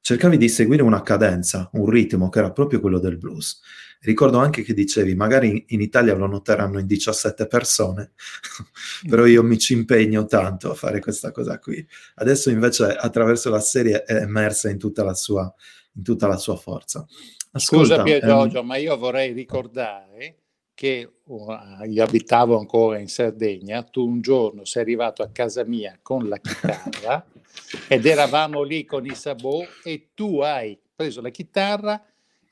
cercavi 0.00 0.36
di 0.36 0.48
seguire 0.50 0.82
una 0.82 1.02
cadenza, 1.02 1.70
un 1.72 1.88
ritmo 1.88 2.28
che 2.28 2.38
era 2.40 2.52
proprio 2.52 2.80
quello 2.80 2.98
del 2.98 3.16
blues. 3.16 3.60
Ricordo 4.00 4.38
anche 4.38 4.62
che 4.62 4.74
dicevi, 4.74 5.14
magari 5.14 5.64
in 5.68 5.80
Italia 5.80 6.14
lo 6.14 6.26
noteranno 6.26 6.78
in 6.78 6.86
17 6.86 7.46
persone, 7.46 8.12
però 9.08 9.26
io 9.26 9.42
mi 9.42 9.58
ci 9.58 9.72
impegno 9.72 10.26
tanto 10.26 10.70
a 10.70 10.74
fare 10.74 11.00
questa 11.00 11.32
cosa 11.32 11.58
qui. 11.58 11.86
Adesso 12.16 12.50
invece 12.50 12.84
attraverso 12.84 13.50
la 13.50 13.60
serie 13.60 14.04
è 14.04 14.16
emersa 14.16 14.70
in 14.70 14.78
tutta 14.78 15.02
la 15.02 15.14
sua, 15.14 15.52
in 15.94 16.02
tutta 16.02 16.26
la 16.26 16.36
sua 16.36 16.56
forza. 16.56 17.06
Ascolta, 17.52 17.86
Scusa 17.86 18.02
Pier 18.02 18.24
Giorgio, 18.24 18.60
ehm... 18.60 18.66
ma 18.66 18.76
io 18.76 18.96
vorrei 18.96 19.32
ricordare 19.32 20.36
che 20.76 21.10
uh, 21.24 21.54
io 21.88 22.04
abitavo 22.04 22.58
ancora 22.58 22.98
in 22.98 23.08
Sardegna, 23.08 23.82
tu 23.82 24.06
un 24.06 24.20
giorno 24.20 24.66
sei 24.66 24.82
arrivato 24.82 25.22
a 25.22 25.30
casa 25.30 25.64
mia 25.64 25.98
con 26.02 26.28
la 26.28 26.36
chitarra 26.36 27.24
ed 27.88 28.04
eravamo 28.04 28.62
lì 28.62 28.84
con 28.84 29.06
i 29.06 29.14
sabò 29.14 29.64
e 29.82 30.10
tu 30.12 30.40
hai 30.40 30.78
preso 30.94 31.22
la 31.22 31.30
chitarra 31.30 31.98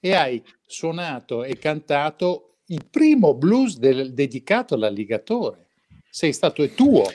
e 0.04 0.12
hai 0.14 0.42
suonato 0.66 1.44
e 1.44 1.56
cantato 1.56 2.56
il 2.66 2.84
primo 2.90 3.32
blues 3.32 3.78
del, 3.78 4.12
dedicato 4.12 4.74
all'alligatore. 4.74 5.68
Sei 6.10 6.34
stato 6.34 6.68
tuo, 6.68 7.10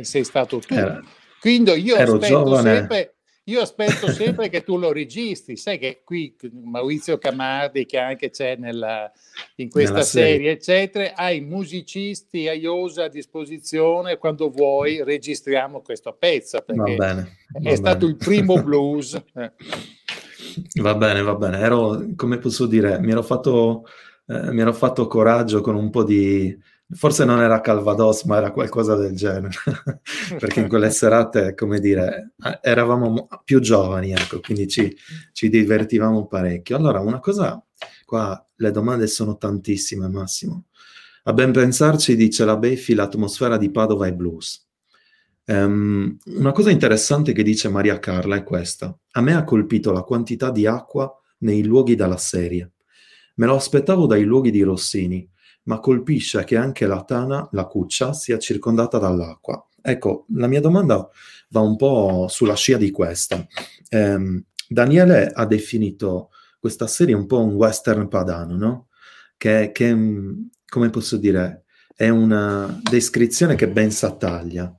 sei 0.00 0.24
stato 0.24 0.58
tu. 0.58 0.74
Era, 0.74 1.00
Quindi 1.38 1.70
io 1.74 1.94
aspetto, 1.94 2.56
sempre, 2.60 3.14
io 3.44 3.60
aspetto 3.60 4.10
sempre 4.10 4.48
che 4.48 4.64
tu 4.64 4.76
lo 4.76 4.90
registri. 4.90 5.56
Sai 5.56 5.78
che 5.78 6.02
qui 6.04 6.34
Maurizio 6.64 7.16
Camardi, 7.16 7.86
che 7.86 7.98
anche 7.98 8.30
c'è 8.30 8.56
nella, 8.56 9.08
in 9.56 9.70
questa 9.70 10.02
serie, 10.02 10.32
serie, 10.32 10.50
eccetera, 10.50 11.14
hai 11.14 11.40
musicisti 11.42 12.48
a 12.48 12.54
Iosa 12.54 13.04
a 13.04 13.08
disposizione. 13.08 14.18
Quando 14.18 14.50
vuoi 14.50 15.04
registriamo 15.04 15.80
questo 15.80 16.12
pezzo, 16.18 16.60
perché 16.60 16.96
va 16.96 17.06
bene, 17.06 17.22
va 17.52 17.58
è 17.58 17.62
bene. 17.62 17.76
stato 17.76 18.04
il 18.04 18.16
primo 18.16 18.58
blues. 18.60 19.22
Va 20.80 20.94
bene, 20.94 21.22
va 21.22 21.34
bene. 21.34 21.58
Ero, 21.58 22.04
come 22.16 22.38
posso 22.38 22.66
dire, 22.66 22.98
mi 23.00 23.12
ero 23.12 23.22
fatto, 23.22 23.84
eh, 24.26 24.52
mi 24.52 24.60
ero 24.60 24.72
fatto 24.72 25.06
coraggio 25.06 25.60
con 25.60 25.74
un 25.74 25.90
po' 25.90 26.04
di... 26.04 26.56
Forse 26.94 27.24
non 27.24 27.40
era 27.40 27.62
Calvados, 27.62 28.24
ma 28.24 28.36
era 28.36 28.50
qualcosa 28.50 28.94
del 28.96 29.14
genere. 29.16 29.54
Perché 30.38 30.60
in 30.60 30.68
quelle 30.68 30.90
serate, 30.90 31.54
come 31.54 31.80
dire, 31.80 32.32
eh, 32.44 32.58
eravamo 32.62 33.28
più 33.44 33.60
giovani, 33.60 34.12
ecco, 34.12 34.40
quindi 34.40 34.68
ci, 34.68 34.94
ci 35.32 35.48
divertivamo 35.48 36.26
parecchio. 36.26 36.76
Allora, 36.76 37.00
una 37.00 37.18
cosa, 37.20 37.62
qua 38.04 38.44
le 38.56 38.70
domande 38.70 39.06
sono 39.06 39.38
tantissime, 39.38 40.08
Massimo. 40.08 40.64
A 41.24 41.32
ben 41.32 41.52
pensarci, 41.52 42.16
dice 42.16 42.44
la 42.44 42.56
Beffi, 42.56 42.94
l'atmosfera 42.94 43.56
di 43.56 43.70
Padova 43.70 44.06
è 44.06 44.12
blues. 44.12 44.66
Um, 45.44 46.16
una 46.26 46.52
cosa 46.52 46.70
interessante 46.70 47.32
che 47.32 47.42
dice 47.42 47.68
Maria 47.68 47.98
Carla 47.98 48.36
è 48.36 48.44
questa. 48.44 48.96
A 49.12 49.20
me 49.20 49.34
ha 49.34 49.44
colpito 49.44 49.90
la 49.90 50.02
quantità 50.02 50.50
di 50.50 50.66
acqua 50.66 51.12
nei 51.38 51.64
luoghi 51.64 51.94
della 51.94 52.16
serie. 52.16 52.72
Me 53.36 53.46
lo 53.46 53.56
aspettavo 53.56 54.06
dai 54.06 54.24
luoghi 54.24 54.50
di 54.50 54.62
Rossini, 54.62 55.28
ma 55.64 55.80
colpisce 55.80 56.44
che 56.44 56.56
anche 56.56 56.86
la 56.86 57.02
tana, 57.02 57.48
la 57.52 57.66
cuccia, 57.66 58.12
sia 58.12 58.38
circondata 58.38 58.98
dall'acqua. 58.98 59.66
Ecco, 59.80 60.26
la 60.34 60.46
mia 60.46 60.60
domanda 60.60 61.08
va 61.48 61.60
un 61.60 61.76
po' 61.76 62.26
sulla 62.28 62.54
scia 62.54 62.76
di 62.76 62.90
questa. 62.90 63.44
Um, 63.90 64.44
Daniele 64.68 65.26
ha 65.26 65.44
definito 65.44 66.30
questa 66.60 66.86
serie 66.86 67.14
un 67.14 67.26
po' 67.26 67.42
un 67.42 67.54
western 67.54 68.06
padano, 68.08 68.56
no? 68.56 68.88
Che, 69.36 69.72
che 69.72 69.96
come 70.68 70.90
posso 70.90 71.16
dire, 71.16 71.64
è 71.96 72.08
una 72.08 72.80
descrizione 72.80 73.56
che 73.56 73.68
ben 73.68 73.90
s'attaglia 73.90 74.72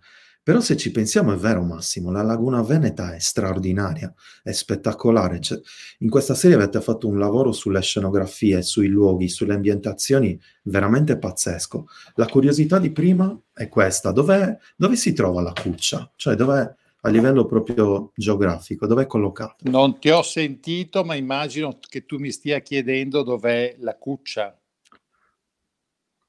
però 0.43 0.59
se 0.59 0.75
ci 0.75 0.91
pensiamo 0.91 1.31
è 1.31 1.37
vero 1.37 1.63
Massimo, 1.63 2.11
la 2.11 2.21
Laguna 2.21 2.61
Veneta 2.61 3.15
è 3.15 3.19
straordinaria, 3.19 4.13
è 4.43 4.51
spettacolare. 4.51 5.39
Cioè, 5.39 5.59
in 5.99 6.09
questa 6.09 6.35
serie 6.35 6.57
avete 6.57 6.81
fatto 6.81 7.07
un 7.07 7.17
lavoro 7.17 7.53
sulle 7.53 7.81
scenografie, 7.81 8.61
sui 8.61 8.87
luoghi, 8.87 9.29
sulle 9.29 9.53
ambientazioni 9.53 10.37
veramente 10.63 11.17
pazzesco. 11.17 11.87
La 12.15 12.27
curiosità 12.27 12.77
di 12.77 12.91
prima 12.91 13.39
è 13.53 13.69
questa, 13.69 14.11
dove 14.11 14.59
si 14.95 15.13
trova 15.13 15.41
la 15.41 15.53
cuccia? 15.53 16.11
Cioè 16.17 16.35
dov'è 16.35 16.75
a 17.05 17.09
livello 17.09 17.45
proprio 17.45 18.11
geografico, 18.15 18.85
dove 18.87 19.03
è 19.03 19.07
collocato? 19.07 19.69
Non 19.69 19.99
ti 19.99 20.09
ho 20.09 20.21
sentito, 20.21 21.03
ma 21.03 21.15
immagino 21.15 21.77
che 21.79 22.05
tu 22.05 22.17
mi 22.17 22.31
stia 22.31 22.59
chiedendo 22.59 23.23
dov'è 23.23 23.75
la 23.79 23.97
cuccia. 23.97 24.57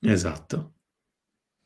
Esatto. 0.01 0.73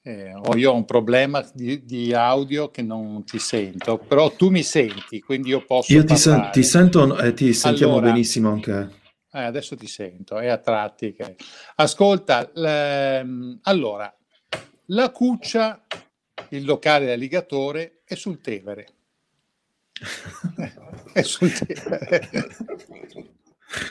Eh, 0.08 0.32
o 0.32 0.56
io 0.56 0.70
ho 0.70 0.74
un 0.74 0.86
problema 0.86 1.46
di, 1.52 1.84
di, 1.84 2.14
audio 2.14 2.70
che 2.70 2.80
non 2.80 3.24
ti 3.24 3.38
sento, 3.38 3.98
però 3.98 4.30
tu 4.30 4.48
mi 4.48 4.62
senti, 4.62 5.20
quindi 5.20 5.50
io 5.50 5.62
posso. 5.66 5.92
Io 5.92 6.02
ti, 6.02 6.16
sen- 6.16 6.48
ti, 6.50 6.62
sento 6.62 7.18
e 7.18 7.34
ti 7.34 7.52
sentiamo 7.52 7.96
allora, 7.96 8.12
benissimo 8.12 8.50
anche. 8.50 8.90
Eh, 9.30 9.42
adesso 9.42 9.76
ti 9.76 9.86
sento, 9.86 10.38
è 10.38 10.46
a 10.46 10.56
tratti. 10.56 11.12
Che... 11.12 11.36
Ascolta, 11.74 12.50
le... 12.54 13.58
allora, 13.64 14.10
la 14.86 15.10
Cuccia, 15.10 15.84
il 16.50 16.64
locale 16.64 17.04
dell'alligatore, 17.04 18.00
è 18.04 18.14
sul 18.14 18.40
Tevere. 18.40 18.86
è 21.12 21.20
sul 21.20 21.52
Tevere. 21.52 22.30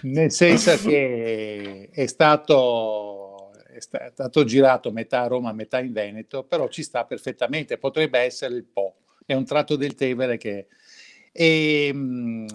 Nel 0.02 0.32
senso 0.32 0.76
che 0.80 1.92
è 1.92 2.06
stato 2.08 3.17
è 3.78 4.12
stato 4.12 4.44
girato 4.44 4.92
metà 4.92 5.22
a 5.22 5.28
Roma, 5.28 5.52
metà 5.52 5.80
in 5.80 5.94
Veneto, 5.94 6.44
però 6.44 6.68
ci 6.68 6.84
sta 6.84 7.06
perfettamente, 7.06 7.78
potrebbe 7.78 8.20
essere 8.20 8.56
il 8.56 8.66
Po, 8.66 8.98
è 9.26 9.34
un 9.34 9.46
tratto 9.46 9.76
del 9.76 9.96
Tevere 9.96 10.38
che... 10.38 10.68
E, 11.32 11.94
mh, 11.94 12.46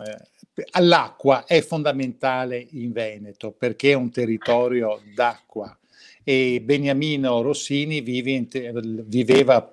l'acqua 0.80 1.44
è 1.46 1.62
fondamentale 1.62 2.66
in 2.72 2.92
Veneto 2.92 3.52
perché 3.52 3.92
è 3.92 3.94
un 3.94 4.10
territorio 4.10 5.00
d'acqua. 5.14 5.76
E 6.24 6.60
Beniamino 6.62 7.42
Rossini 7.42 8.00
vive 8.00 8.46
viveva 9.06 9.72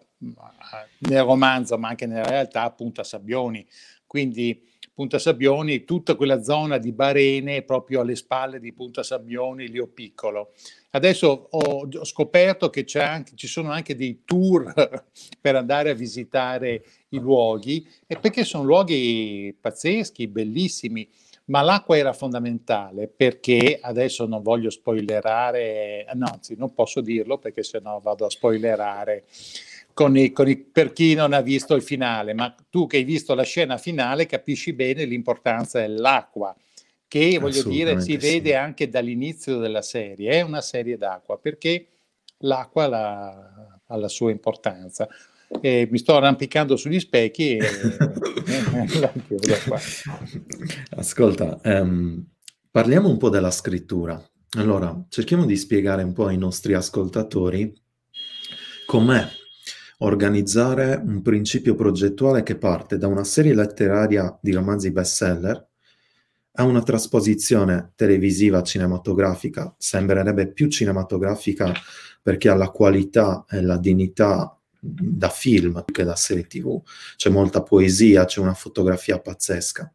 nel 0.99 1.23
romanzo 1.23 1.77
ma 1.77 1.89
anche 1.89 2.05
nella 2.05 2.27
realtà 2.27 2.63
appunto 2.63 3.01
a 3.01 3.03
Sabbioni, 3.03 3.65
quindi 4.05 4.67
Punta 4.99 5.17
Sabbioni, 5.17 5.85
tutta 5.85 6.15
quella 6.15 6.43
zona 6.43 6.77
di 6.77 6.91
Barene 6.91 7.61
proprio 7.61 8.01
alle 8.01 8.17
spalle 8.17 8.59
di 8.59 8.73
Punta 8.73 9.01
Sabbioni, 9.01 9.69
Lio 9.69 9.87
Piccolo. 9.87 10.51
Adesso 10.89 11.47
ho, 11.49 11.87
ho 11.89 12.03
scoperto 12.03 12.69
che 12.69 12.85
anche, 12.95 13.31
ci 13.35 13.47
sono 13.47 13.71
anche 13.71 13.95
dei 13.95 14.23
tour 14.25 14.73
per 15.39 15.55
andare 15.55 15.91
a 15.91 15.93
visitare 15.93 16.83
i 17.11 17.19
luoghi, 17.19 17.87
e 18.05 18.17
perché 18.17 18.43
sono 18.43 18.65
luoghi 18.65 19.55
pazzeschi, 19.57 20.27
bellissimi, 20.27 21.07
ma 21.45 21.61
l'acqua 21.61 21.95
era 21.95 22.11
fondamentale 22.11 23.07
perché 23.07 23.79
adesso 23.81 24.25
non 24.25 24.41
voglio 24.41 24.69
spoilerare, 24.69 26.05
anzi 26.09 26.55
non 26.57 26.73
posso 26.73 26.99
dirlo 26.99 27.37
perché 27.37 27.63
sennò 27.63 28.01
vado 28.01 28.25
a 28.25 28.29
spoilerare 28.29 29.23
con 29.93 30.17
i, 30.17 30.31
con 30.31 30.47
i, 30.47 30.57
per 30.57 30.93
chi 30.93 31.13
non 31.13 31.33
ha 31.33 31.41
visto 31.41 31.75
il 31.75 31.81
finale, 31.81 32.33
ma 32.33 32.53
tu 32.69 32.87
che 32.87 32.97
hai 32.97 33.03
visto 33.03 33.33
la 33.33 33.43
scena 33.43 33.77
finale 33.77 34.25
capisci 34.25 34.73
bene 34.73 35.05
l'importanza 35.05 35.79
dell'acqua, 35.79 36.55
che 37.07 37.37
voglio 37.39 37.63
dire 37.63 37.99
si 38.01 38.17
vede 38.17 38.55
anche 38.55 38.87
dall'inizio 38.87 39.57
della 39.57 39.81
serie, 39.81 40.31
è 40.31 40.41
una 40.41 40.61
serie 40.61 40.97
d'acqua, 40.97 41.37
perché 41.37 41.87
l'acqua 42.39 42.87
la, 42.87 43.81
ha 43.85 43.97
la 43.97 44.07
sua 44.07 44.31
importanza. 44.31 45.07
e 45.61 45.87
mi 45.89 45.97
sto 45.97 46.15
arrampicando 46.15 46.75
sugli 46.75 46.99
specchi 46.99 47.57
e 47.57 47.59
Ascolta, 50.95 51.59
um, 51.63 52.23
parliamo 52.69 53.09
un 53.09 53.17
po' 53.17 53.29
della 53.29 53.51
scrittura. 53.51 54.21
Allora, 54.57 55.05
cerchiamo 55.09 55.45
di 55.45 55.57
spiegare 55.57 56.03
un 56.03 56.13
po' 56.13 56.27
ai 56.27 56.37
nostri 56.37 56.73
ascoltatori 56.73 57.73
com'è 58.85 59.27
organizzare 59.99 61.01
un 61.03 61.21
principio 61.21 61.75
progettuale 61.75 62.43
che 62.43 62.57
parte 62.57 62.97
da 62.97 63.07
una 63.07 63.23
serie 63.23 63.53
letteraria 63.53 64.37
di 64.41 64.51
romanzi 64.51 64.91
bestseller 64.91 65.67
a 66.53 66.63
una 66.63 66.81
trasposizione 66.83 67.93
televisiva 67.95 68.61
cinematografica, 68.63 69.73
sembrerebbe 69.77 70.51
più 70.51 70.67
cinematografica 70.67 71.71
perché 72.21 72.49
ha 72.49 72.55
la 72.55 72.69
qualità 72.69 73.45
e 73.49 73.61
la 73.61 73.77
dignità 73.77 74.57
da 74.81 75.29
film 75.29 75.83
che 75.85 76.03
da 76.03 76.15
serie 76.15 76.47
tv, 76.47 76.81
c'è 77.15 77.29
molta 77.29 77.63
poesia, 77.63 78.25
c'è 78.25 78.39
una 78.39 78.53
fotografia 78.53 79.19
pazzesca. 79.19 79.91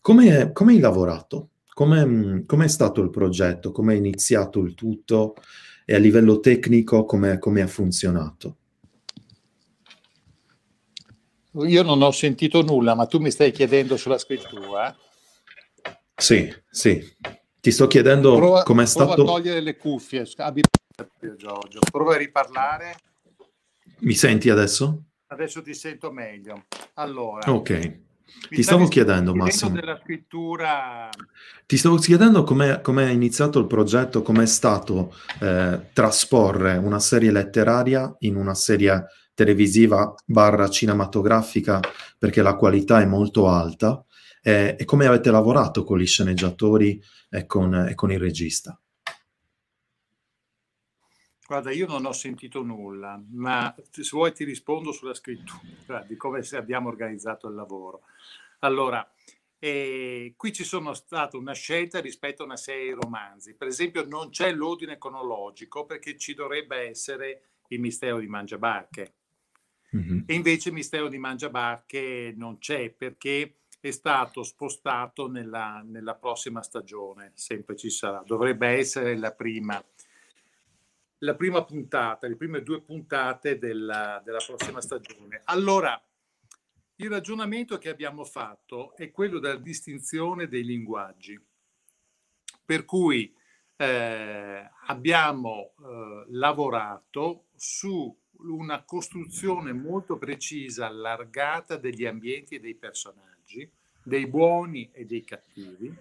Come, 0.00 0.52
come 0.52 0.72
hai 0.72 0.80
lavorato? 0.80 1.50
Come 1.72 2.44
è 2.46 2.68
stato 2.68 3.02
il 3.02 3.10
progetto? 3.10 3.70
Come 3.70 3.94
è 3.94 3.96
iniziato 3.96 4.60
il 4.60 4.74
tutto? 4.74 5.34
E 5.84 5.94
a 5.94 5.98
livello 5.98 6.40
tecnico 6.40 7.04
come 7.04 7.38
ha 7.62 7.66
funzionato? 7.66 8.56
Io 11.64 11.82
non 11.82 12.02
ho 12.02 12.10
sentito 12.10 12.62
nulla, 12.62 12.94
ma 12.94 13.06
tu 13.06 13.18
mi 13.18 13.30
stai 13.30 13.50
chiedendo 13.50 13.96
sulla 13.96 14.18
scrittura? 14.18 14.94
Sì, 16.14 16.52
sì. 16.68 17.02
Ti 17.60 17.70
sto 17.70 17.86
chiedendo 17.86 18.62
come 18.64 18.82
è 18.82 18.86
stato... 18.86 19.14
Prova 19.14 19.30
a 19.30 19.34
togliere 19.34 19.60
le 19.60 19.76
cuffie, 19.76 20.28
abbi 20.36 20.62
Giorgio. 21.36 21.80
Prova 21.90 22.14
a 22.14 22.18
riparlare. 22.18 22.96
Mi 24.00 24.14
senti 24.14 24.50
adesso? 24.50 25.04
Adesso 25.28 25.62
ti 25.62 25.74
sento 25.74 26.10
meglio. 26.10 26.64
Allora. 26.94 27.50
Ok. 27.50 28.04
Ti 28.48 28.62
stavo 28.62 28.86
chiedendo, 28.86 29.34
Massimo. 29.34 29.70
Della 29.70 29.98
scrittura... 30.02 31.08
Ti 31.64 31.76
stavo 31.76 31.96
chiedendo 31.96 32.44
come 32.44 32.80
è 32.82 33.10
iniziato 33.10 33.58
il 33.58 33.66
progetto, 33.66 34.22
come 34.22 34.42
è 34.42 34.46
stato 34.46 35.14
eh, 35.40 35.90
trasporre 35.92 36.76
una 36.76 37.00
serie 37.00 37.30
letteraria 37.30 38.14
in 38.20 38.36
una 38.36 38.54
serie 38.54 39.06
televisiva 39.36 40.14
barra 40.24 40.68
cinematografica 40.70 41.78
perché 42.18 42.40
la 42.40 42.56
qualità 42.56 43.02
è 43.02 43.04
molto 43.04 43.48
alta 43.48 44.02
e 44.40 44.82
come 44.84 45.06
avete 45.06 45.30
lavorato 45.32 45.82
con 45.82 45.98
gli 45.98 46.06
sceneggiatori 46.06 47.02
e 47.28 47.46
con, 47.46 47.74
e 47.74 47.94
con 47.94 48.12
il 48.12 48.18
regista. 48.20 48.80
Guarda, 51.46 51.70
io 51.70 51.86
non 51.86 52.04
ho 52.06 52.12
sentito 52.12 52.62
nulla, 52.62 53.22
ma 53.32 53.74
se 53.90 54.08
vuoi 54.12 54.32
ti 54.32 54.44
rispondo 54.44 54.92
sulla 54.92 55.14
scrittura, 55.14 56.02
di 56.06 56.16
come 56.16 56.40
abbiamo 56.52 56.88
organizzato 56.88 57.48
il 57.48 57.54
lavoro. 57.54 58.02
Allora, 58.60 59.08
eh, 59.58 60.34
qui 60.36 60.52
ci 60.52 60.64
sono 60.64 60.94
state 60.94 61.36
una 61.36 61.52
scelta 61.52 62.00
rispetto 62.00 62.42
a 62.42 62.46
una 62.46 62.56
serie 62.56 62.86
di 62.86 63.00
romanzi. 63.00 63.54
Per 63.54 63.68
esempio, 63.68 64.06
non 64.06 64.30
c'è 64.30 64.52
l'ordine 64.52 64.98
cronologico 64.98 65.86
perché 65.86 66.16
ci 66.16 66.34
dovrebbe 66.34 66.88
essere 66.88 67.42
il 67.68 67.80
mistero 67.80 68.18
di 68.18 68.26
Mangiabarche. 68.26 69.14
Mm-hmm. 69.96 70.18
E 70.26 70.34
invece 70.34 70.68
il 70.68 70.74
mistero 70.74 71.08
di 71.08 71.18
Mangiabarche 71.18 72.34
non 72.36 72.58
c'è 72.58 72.90
perché 72.90 73.56
è 73.80 73.90
stato 73.90 74.42
spostato 74.42 75.28
nella, 75.28 75.82
nella, 75.84 76.14
prossima 76.14 76.62
stagione, 76.62 77.32
sempre 77.34 77.76
ci 77.76 77.88
sarà, 77.88 78.22
dovrebbe 78.26 78.68
essere 78.68 79.16
la 79.16 79.32
prima, 79.32 79.82
la 81.18 81.34
prima 81.34 81.64
puntata, 81.64 82.26
le 82.26 82.36
prime 82.36 82.62
due 82.62 82.82
puntate 82.82 83.58
della, 83.58 84.20
della 84.24 84.42
prossima 84.44 84.80
stagione. 84.80 85.40
Allora, 85.44 86.00
il 86.96 87.10
ragionamento 87.10 87.78
che 87.78 87.88
abbiamo 87.88 88.24
fatto 88.24 88.96
è 88.96 89.10
quello 89.10 89.38
della 89.38 89.58
distinzione 89.58 90.48
dei 90.48 90.64
linguaggi, 90.64 91.38
per 92.64 92.84
cui 92.84 93.32
eh, 93.76 94.70
abbiamo 94.86 95.74
eh, 95.78 96.24
lavorato 96.30 97.48
su 97.54 98.14
una 98.40 98.82
costruzione 98.84 99.72
molto 99.72 100.16
precisa, 100.18 100.86
allargata 100.86 101.76
degli 101.76 102.04
ambienti 102.04 102.56
e 102.56 102.60
dei 102.60 102.74
personaggi, 102.74 103.68
dei 104.02 104.26
buoni 104.26 104.88
e 104.92 105.04
dei 105.04 105.24
cattivi, 105.24 105.94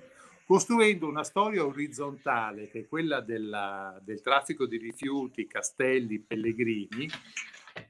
costruendo 0.46 1.08
una 1.08 1.24
storia 1.24 1.66
orizzontale 1.66 2.70
che 2.70 2.82
è 2.82 2.88
quella 2.88 3.22
della, 3.22 4.00
del 4.04 4.22
traffico 4.22 4.66
di 4.66 4.78
rifiuti, 4.78 5.48
castelli, 5.48 6.20
pellegrini, 6.20 7.10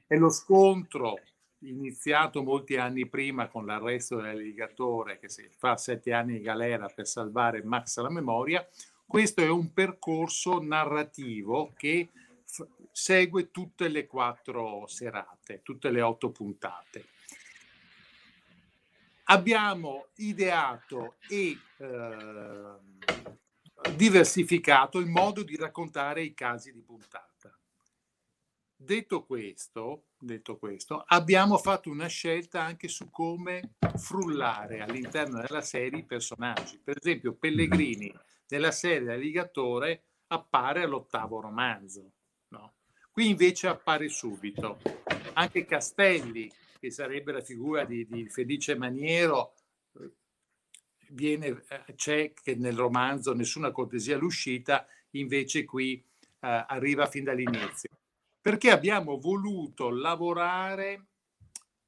e 0.06 0.16
lo 0.16 0.30
scontro 0.30 1.20
iniziato 1.60 2.42
molti 2.42 2.76
anni 2.76 3.06
prima 3.06 3.48
con 3.48 3.66
l'arresto 3.66 4.16
dell'alligatore 4.16 5.18
che 5.18 5.28
si 5.28 5.48
fa 5.56 5.76
sette 5.76 6.12
anni 6.12 6.34
di 6.34 6.40
galera 6.40 6.86
per 6.88 7.06
salvare 7.06 7.62
Max 7.62 7.98
la 8.00 8.10
memoria, 8.10 8.66
questo 9.06 9.40
è 9.40 9.48
un 9.48 9.72
percorso 9.72 10.60
narrativo 10.60 11.72
che 11.76 12.08
segue 12.92 13.50
tutte 13.50 13.88
le 13.88 14.06
quattro 14.06 14.86
serate, 14.86 15.62
tutte 15.62 15.90
le 15.90 16.00
otto 16.00 16.30
puntate. 16.30 17.08
Abbiamo 19.24 20.06
ideato 20.16 21.16
e 21.28 21.58
eh, 21.78 22.74
diversificato 23.96 24.98
il 24.98 25.06
modo 25.06 25.42
di 25.42 25.56
raccontare 25.56 26.22
i 26.22 26.32
casi 26.32 26.72
di 26.72 26.80
puntata. 26.80 27.26
Detto 28.78 29.24
questo, 29.24 30.08
detto 30.18 30.58
questo, 30.58 31.02
abbiamo 31.06 31.56
fatto 31.56 31.90
una 31.90 32.08
scelta 32.08 32.62
anche 32.62 32.88
su 32.88 33.10
come 33.10 33.72
frullare 33.96 34.80
all'interno 34.80 35.40
della 35.40 35.62
serie 35.62 36.00
i 36.00 36.04
personaggi. 36.04 36.78
Per 36.78 36.98
esempio, 36.98 37.32
Pellegrini 37.32 38.12
nella 38.48 38.70
serie 38.70 39.12
Alligatore 39.12 40.02
appare 40.28 40.82
all'ottavo 40.82 41.40
romanzo. 41.40 42.12
Qui 43.16 43.30
invece 43.30 43.66
appare 43.66 44.10
subito. 44.10 44.78
Anche 45.32 45.64
Castelli, 45.64 46.52
che 46.78 46.90
sarebbe 46.90 47.32
la 47.32 47.40
figura 47.40 47.86
di, 47.86 48.06
di 48.06 48.28
Felice 48.28 48.76
Maniero, 48.76 49.54
eh, 49.98 50.10
viene, 51.12 51.64
eh, 51.66 51.94
c'è 51.94 52.34
che 52.34 52.56
nel 52.56 52.76
romanzo 52.76 53.32
nessuna 53.32 53.70
cortesia 53.70 54.16
all'uscita, 54.16 54.86
invece 55.12 55.64
qui 55.64 55.94
eh, 55.96 56.64
arriva 56.68 57.06
fin 57.06 57.24
dall'inizio. 57.24 57.88
Perché 58.38 58.70
abbiamo 58.70 59.18
voluto 59.18 59.88
lavorare 59.88 61.06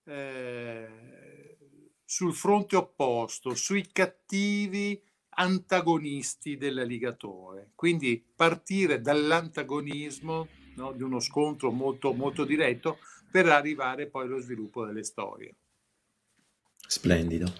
eh, 0.04 1.58
sul 2.06 2.32
fronte 2.32 2.76
opposto, 2.76 3.54
sui 3.54 3.86
cattivi 3.92 4.98
antagonisti 5.36 6.56
dell'alligatore. 6.56 7.72
Quindi 7.74 8.24
partire 8.34 9.02
dall'antagonismo 9.02 10.57
no? 10.78 10.92
di 10.92 11.02
uno 11.02 11.20
scontro 11.20 11.70
molto, 11.70 12.12
molto 12.12 12.44
diretto 12.44 12.98
per 13.30 13.46
arrivare 13.46 14.06
poi 14.06 14.24
allo 14.24 14.40
sviluppo 14.40 14.86
delle 14.86 15.02
storie. 15.02 15.56
Splendido. 16.86 17.52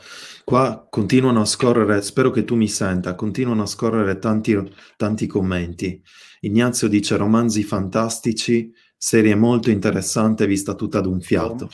Qua 0.44 0.86
continuano 0.88 1.42
a 1.42 1.44
scorrere, 1.44 2.00
spero 2.00 2.30
che 2.30 2.44
tu 2.44 2.54
mi 2.54 2.68
senta, 2.68 3.14
continuano 3.14 3.62
a 3.62 3.66
scorrere 3.66 4.18
tanti, 4.18 4.56
tanti 4.96 5.26
commenti. 5.26 6.02
Ignazio 6.40 6.88
dice 6.88 7.16
romanzi 7.16 7.62
fantastici, 7.62 8.72
serie 8.96 9.34
molto 9.34 9.70
interessante 9.70 10.46
vista 10.46 10.74
tutta 10.74 10.98
ad 10.98 11.06
un 11.06 11.20
fiato. 11.20 11.68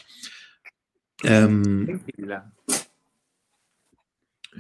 Um, 1.23 2.03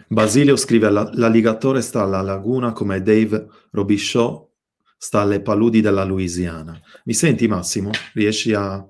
Basilio 0.07 0.57
scrive 0.57 0.90
l'alligatore 0.90 1.81
sta 1.83 2.03
alla 2.03 2.23
laguna 2.23 2.73
come 2.73 3.03
Dave 3.03 3.49
Robichaud 3.70 4.53
sta 5.04 5.20
alle 5.20 5.42
paludi 5.42 5.82
della 5.82 6.02
Louisiana. 6.02 6.80
Mi 7.04 7.12
senti 7.12 7.46
Massimo? 7.46 7.90
Riesci 8.14 8.54
a... 8.54 8.82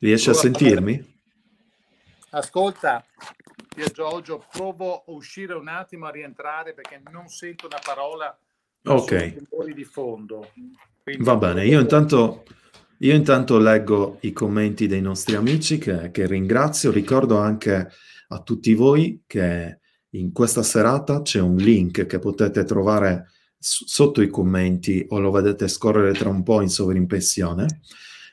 Riesci 0.00 0.30
a 0.30 0.34
sentirmi? 0.34 1.20
Ascolta, 2.30 3.04
Pier 3.72 3.92
Giorgio, 3.92 4.44
provo 4.50 4.96
a 4.96 5.02
uscire 5.12 5.54
un 5.54 5.68
attimo 5.68 6.06
a 6.06 6.10
rientrare 6.10 6.74
perché 6.74 7.00
non 7.12 7.28
sento 7.28 7.66
una 7.66 7.78
parola 7.80 8.36
ok 8.84 9.72
di 9.72 9.84
fondo. 9.84 10.50
Quindi 11.04 11.22
Va 11.22 11.36
bene, 11.36 11.64
io 11.64 11.78
intanto, 11.78 12.42
io 12.98 13.14
intanto 13.14 13.58
leggo 13.58 14.18
i 14.22 14.32
commenti 14.32 14.88
dei 14.88 15.00
nostri 15.00 15.36
amici 15.36 15.78
che, 15.78 16.10
che 16.10 16.26
ringrazio. 16.26 16.90
Ricordo 16.90 17.38
anche 17.38 17.88
a 18.30 18.42
tutti 18.42 18.74
voi 18.74 19.22
che 19.28 19.77
in 20.10 20.32
questa 20.32 20.62
serata 20.62 21.22
c'è 21.22 21.40
un 21.40 21.56
link 21.56 22.06
che 22.06 22.18
potete 22.18 22.64
trovare 22.64 23.30
s- 23.58 23.84
sotto 23.86 24.22
i 24.22 24.28
commenti 24.28 25.04
o 25.08 25.18
lo 25.18 25.30
vedete 25.30 25.68
scorrere 25.68 26.12
tra 26.12 26.28
un 26.28 26.42
po' 26.42 26.62
in 26.62 26.68
sovrimpressione. 26.68 27.80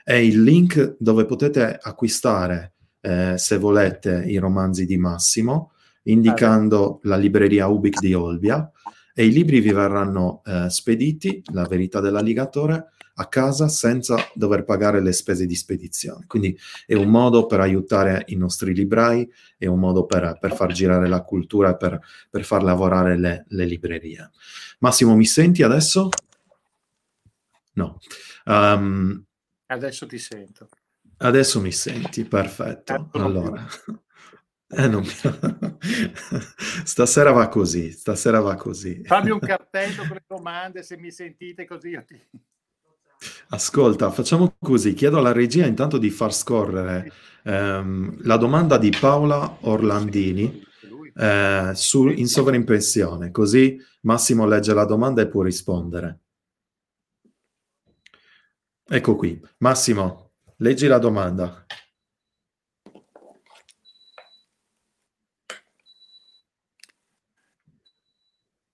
È 0.03 0.13
il 0.13 0.41
link 0.43 0.95
dove 0.99 1.25
potete 1.25 1.77
acquistare, 1.81 2.73
eh, 3.01 3.33
se 3.37 3.57
volete, 3.57 4.23
i 4.25 4.37
romanzi 4.37 4.85
di 4.85 4.97
Massimo, 4.97 5.71
indicando 6.03 6.99
la 7.03 7.17
libreria 7.17 7.67
Ubic 7.67 7.99
di 7.99 8.13
Olbia 8.13 8.69
e 9.13 9.25
i 9.25 9.31
libri 9.31 9.59
vi 9.61 9.71
verranno 9.71 10.41
eh, 10.45 10.69
spediti, 10.69 11.41
La 11.51 11.63
verità 11.63 11.99
dell'alligatore, 11.99 12.91
a 13.17 13.27
casa 13.27 13.67
senza 13.67 14.17
dover 14.33 14.63
pagare 14.63 15.01
le 15.01 15.13
spese 15.13 15.45
di 15.45 15.55
spedizione. 15.55 16.25
Quindi 16.27 16.57
è 16.85 16.95
un 16.95 17.09
modo 17.09 17.45
per 17.45 17.59
aiutare 17.61 18.23
i 18.27 18.35
nostri 18.35 18.73
librai, 18.73 19.29
è 19.57 19.67
un 19.67 19.79
modo 19.79 20.05
per, 20.05 20.37
per 20.39 20.55
far 20.55 20.71
girare 20.71 21.07
la 21.07 21.21
cultura 21.21 21.71
e 21.71 21.77
per, 21.77 21.99
per 22.29 22.43
far 22.43 22.63
lavorare 22.63 23.17
le, 23.17 23.45
le, 23.49 23.65
librerie. 23.65 24.31
Massimo, 24.79 25.15
mi 25.15 25.25
senti 25.25 25.63
adesso? 25.63 26.09
No. 27.73 27.99
Um, 28.45 29.23
adesso 29.67 30.05
ti 30.05 30.17
sento. 30.17 30.67
Adesso 31.17 31.61
mi 31.61 31.71
senti, 31.71 32.25
perfetto. 32.25 33.09
Allora, 33.13 33.65
eh, 34.67 34.87
non... 34.87 35.05
stasera 36.83 37.31
va 37.31 37.47
così, 37.47 37.91
stasera 37.91 38.41
va 38.41 38.55
così. 38.55 39.03
Fammi 39.05 39.29
un 39.29 39.39
cartello 39.39 40.05
con 40.05 40.17
le 40.17 40.23
domande 40.27 40.83
se 40.83 40.97
mi 40.97 41.11
sentite 41.11 41.65
così 41.65 41.89
io 41.89 42.03
ti... 42.03 42.21
Ascolta, 43.49 44.09
facciamo 44.09 44.55
così, 44.59 44.93
chiedo 44.93 45.19
alla 45.19 45.31
regia 45.31 45.67
intanto 45.67 45.99
di 45.99 46.09
far 46.09 46.33
scorrere 46.33 47.11
ehm, 47.43 48.23
la 48.23 48.37
domanda 48.37 48.77
di 48.79 48.89
Paola 48.89 49.57
Orlandini 49.61 50.63
eh, 51.15 51.71
su, 51.75 52.07
in 52.07 52.27
sovraimpressione, 52.27 53.29
così 53.29 53.77
Massimo 54.01 54.47
legge 54.47 54.73
la 54.73 54.85
domanda 54.85 55.21
e 55.21 55.27
può 55.27 55.43
rispondere. 55.43 56.19
Ecco 58.87 59.15
qui, 59.15 59.39
Massimo, 59.59 60.31
leggi 60.57 60.87
la 60.87 60.99
domanda. 60.99 61.65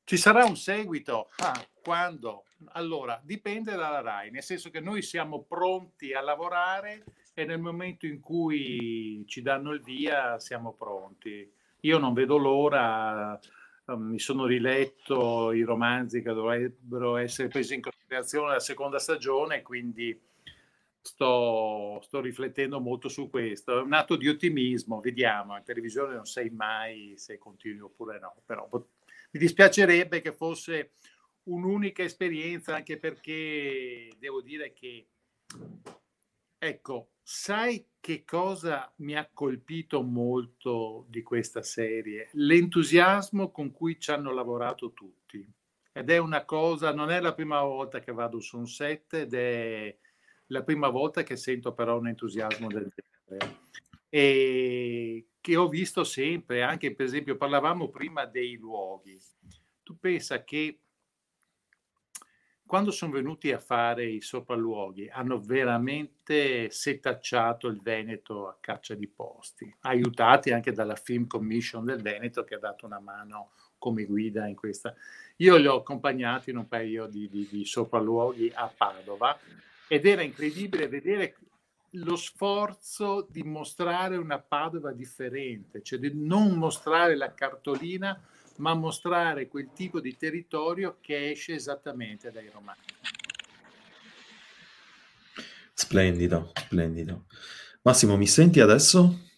Ci 0.04 0.18
sarà 0.18 0.44
un 0.46 0.58
seguito? 0.58 1.30
Ah, 1.38 1.66
quando? 1.82 2.44
Allora, 2.74 3.20
dipende 3.24 3.76
dalla 3.76 4.02
RAI, 4.02 4.32
nel 4.32 4.44
senso 4.44 4.70
che 4.70 4.80
noi 4.80 5.02
siamo 5.02 5.44
pronti 5.44 6.14
a 6.14 6.22
lavorare 6.22 7.04
e 7.34 7.46
nel 7.46 7.60
momento 7.60 8.06
in 8.06 8.20
cui 8.20 9.24
ci 9.28 9.42
danno 9.42 9.72
il 9.72 9.82
via 9.82 10.40
siamo 10.40 10.74
pronti. 10.74 11.52
Io 11.82 11.98
non 11.98 12.14
vedo 12.14 12.38
l'ora, 12.38 13.40
ehm, 13.88 14.02
mi 14.02 14.20
sono 14.20 14.46
riletto 14.46 15.52
i 15.52 15.64
romanzi 15.64 16.22
che 16.22 16.34
dovrebbero 16.34 17.18
essere 17.18 17.48
presi 17.48 17.76
in 17.76 17.82
considerazione 17.82 18.48
nella 18.48 18.60
seconda 18.60 19.00
stagione, 19.00 19.64
quindi 19.64 20.20
sto, 21.02 22.00
sto 22.04 22.22
riflettendo 22.22 22.80
molto 22.80 23.10
su 23.10 23.30
questo. 23.30 23.80
È 23.80 23.82
un 23.82 23.94
atto 23.94 24.16
di 24.16 24.30
ottimismo, 24.30 25.00
vediamo, 25.00 25.58
in 25.58 25.64
televisione 25.64 26.16
non 26.16 26.26
sai 26.26 26.50
mai 26.50 27.14
se 27.18 27.38
continui 27.38 27.80
oppure 27.80 28.20
no, 28.20 28.36
però 28.46 28.68
mi 28.72 29.40
dispiacerebbe 29.40 30.22
che 30.22 30.34
fosse 30.34 30.92
un'unica 31.44 32.04
esperienza, 32.04 32.76
anche 32.76 32.98
perché 32.98 34.10
devo 34.18 34.42
dire 34.42 34.74
che, 34.74 35.08
ecco, 36.58 37.12
sai 37.22 37.86
che 38.00 38.24
cosa 38.26 38.92
mi 38.98 39.16
ha 39.16 39.30
colpito 39.32 40.02
molto 40.02 41.06
di 41.10 41.22
questa 41.22 41.62
serie? 41.62 42.30
L'entusiasmo 42.34 43.52
con 43.52 43.72
cui 43.72 44.00
ci 44.00 44.12
hanno 44.12 44.34
lavorato 44.34 44.92
tutti. 44.92 45.48
Ed 45.94 46.10
è 46.10 46.18
una 46.18 46.46
cosa, 46.46 46.94
non 46.94 47.10
è 47.10 47.20
la 47.20 47.34
prima 47.34 47.62
volta 47.64 48.00
che 48.00 48.12
vado 48.12 48.40
su 48.40 48.58
un 48.58 48.68
set 48.68 49.14
ed 49.14 49.34
è 49.34 49.98
la 50.48 50.64
prima 50.64 50.90
volta 50.90 51.24
che 51.24 51.36
sento 51.36 51.74
però 51.74 51.98
un 51.98 52.08
entusiasmo 52.08 52.68
del 52.68 52.92
genere. 52.94 53.60
E 54.10 55.28
che 55.42 55.56
ho 55.56 55.68
visto 55.68 56.04
sempre, 56.04 56.62
anche 56.62 56.94
per 56.94 57.06
esempio 57.06 57.36
parlavamo 57.36 57.90
prima 57.90 58.26
dei 58.26 58.56
luoghi. 58.56 59.20
Tu 59.84 59.98
pensa 60.00 60.44
che 60.44 60.80
quando 62.72 62.92
sono 62.92 63.12
venuti 63.12 63.52
a 63.52 63.60
fare 63.60 64.06
i 64.06 64.22
sopralluoghi 64.22 65.10
hanno 65.12 65.42
veramente 65.42 66.70
setacciato 66.72 67.68
il 67.68 67.82
Veneto 67.82 68.48
a 68.48 68.56
caccia 68.62 68.96
di 68.96 69.10
posti, 69.10 69.76
aiutati 69.82 70.52
anche 70.52 70.72
dalla 70.72 70.96
Film 70.96 71.28
Commission 71.28 71.84
del 71.84 72.02
Veneto 72.02 72.46
che 72.46 72.56
ha 72.56 72.60
dato 72.60 72.86
una 72.86 73.02
mano 73.02 73.50
come 73.78 74.06
guida 74.06 74.48
in 74.48 74.56
questa. 74.56 74.96
Io 75.40 75.58
li 75.58 75.68
ho 75.68 75.80
accompagnati 75.80 76.52
in 76.52 76.60
un 76.60 76.70
paio 76.70 77.08
di, 77.08 77.28
di, 77.28 77.46
di 77.52 77.66
sopralluoghi 77.66 78.54
a 78.56 78.72
Padova 78.74 79.38
ed 79.90 80.06
era 80.06 80.22
incredibile 80.22 80.88
vedere 80.88 81.36
lo 81.96 82.16
sforzo 82.16 83.28
di 83.30 83.44
mostrare 83.44 84.16
una 84.18 84.40
Padova 84.40 84.92
differente, 84.94 85.82
cioè 85.82 86.00
di 86.00 86.12
non 86.14 86.54
mostrare 86.54 87.16
la 87.16 87.34
cartolina, 87.34 88.20
ma 88.58 88.74
mostrare 88.74 89.48
quel 89.48 89.72
tipo 89.74 90.00
di 90.00 90.16
territorio 90.16 90.98
che 91.02 91.32
esce 91.32 91.56
esattamente 91.56 92.32
dai 92.32 92.50
romani. 92.50 92.80
Splendido, 95.74 96.52
splendido. 96.56 97.26
Massimo, 97.82 98.16
mi 98.16 98.28
senti 98.28 98.60
adesso? 98.60 99.30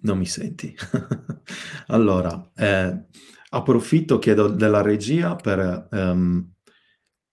Non 0.00 0.16
mi 0.16 0.26
senti. 0.26 0.74
allora, 1.88 2.50
eh, 2.54 3.04
approfitto, 3.50 4.18
chiedo 4.18 4.48
della 4.48 4.80
regia 4.80 5.36
per 5.36 5.88
um, 5.90 6.52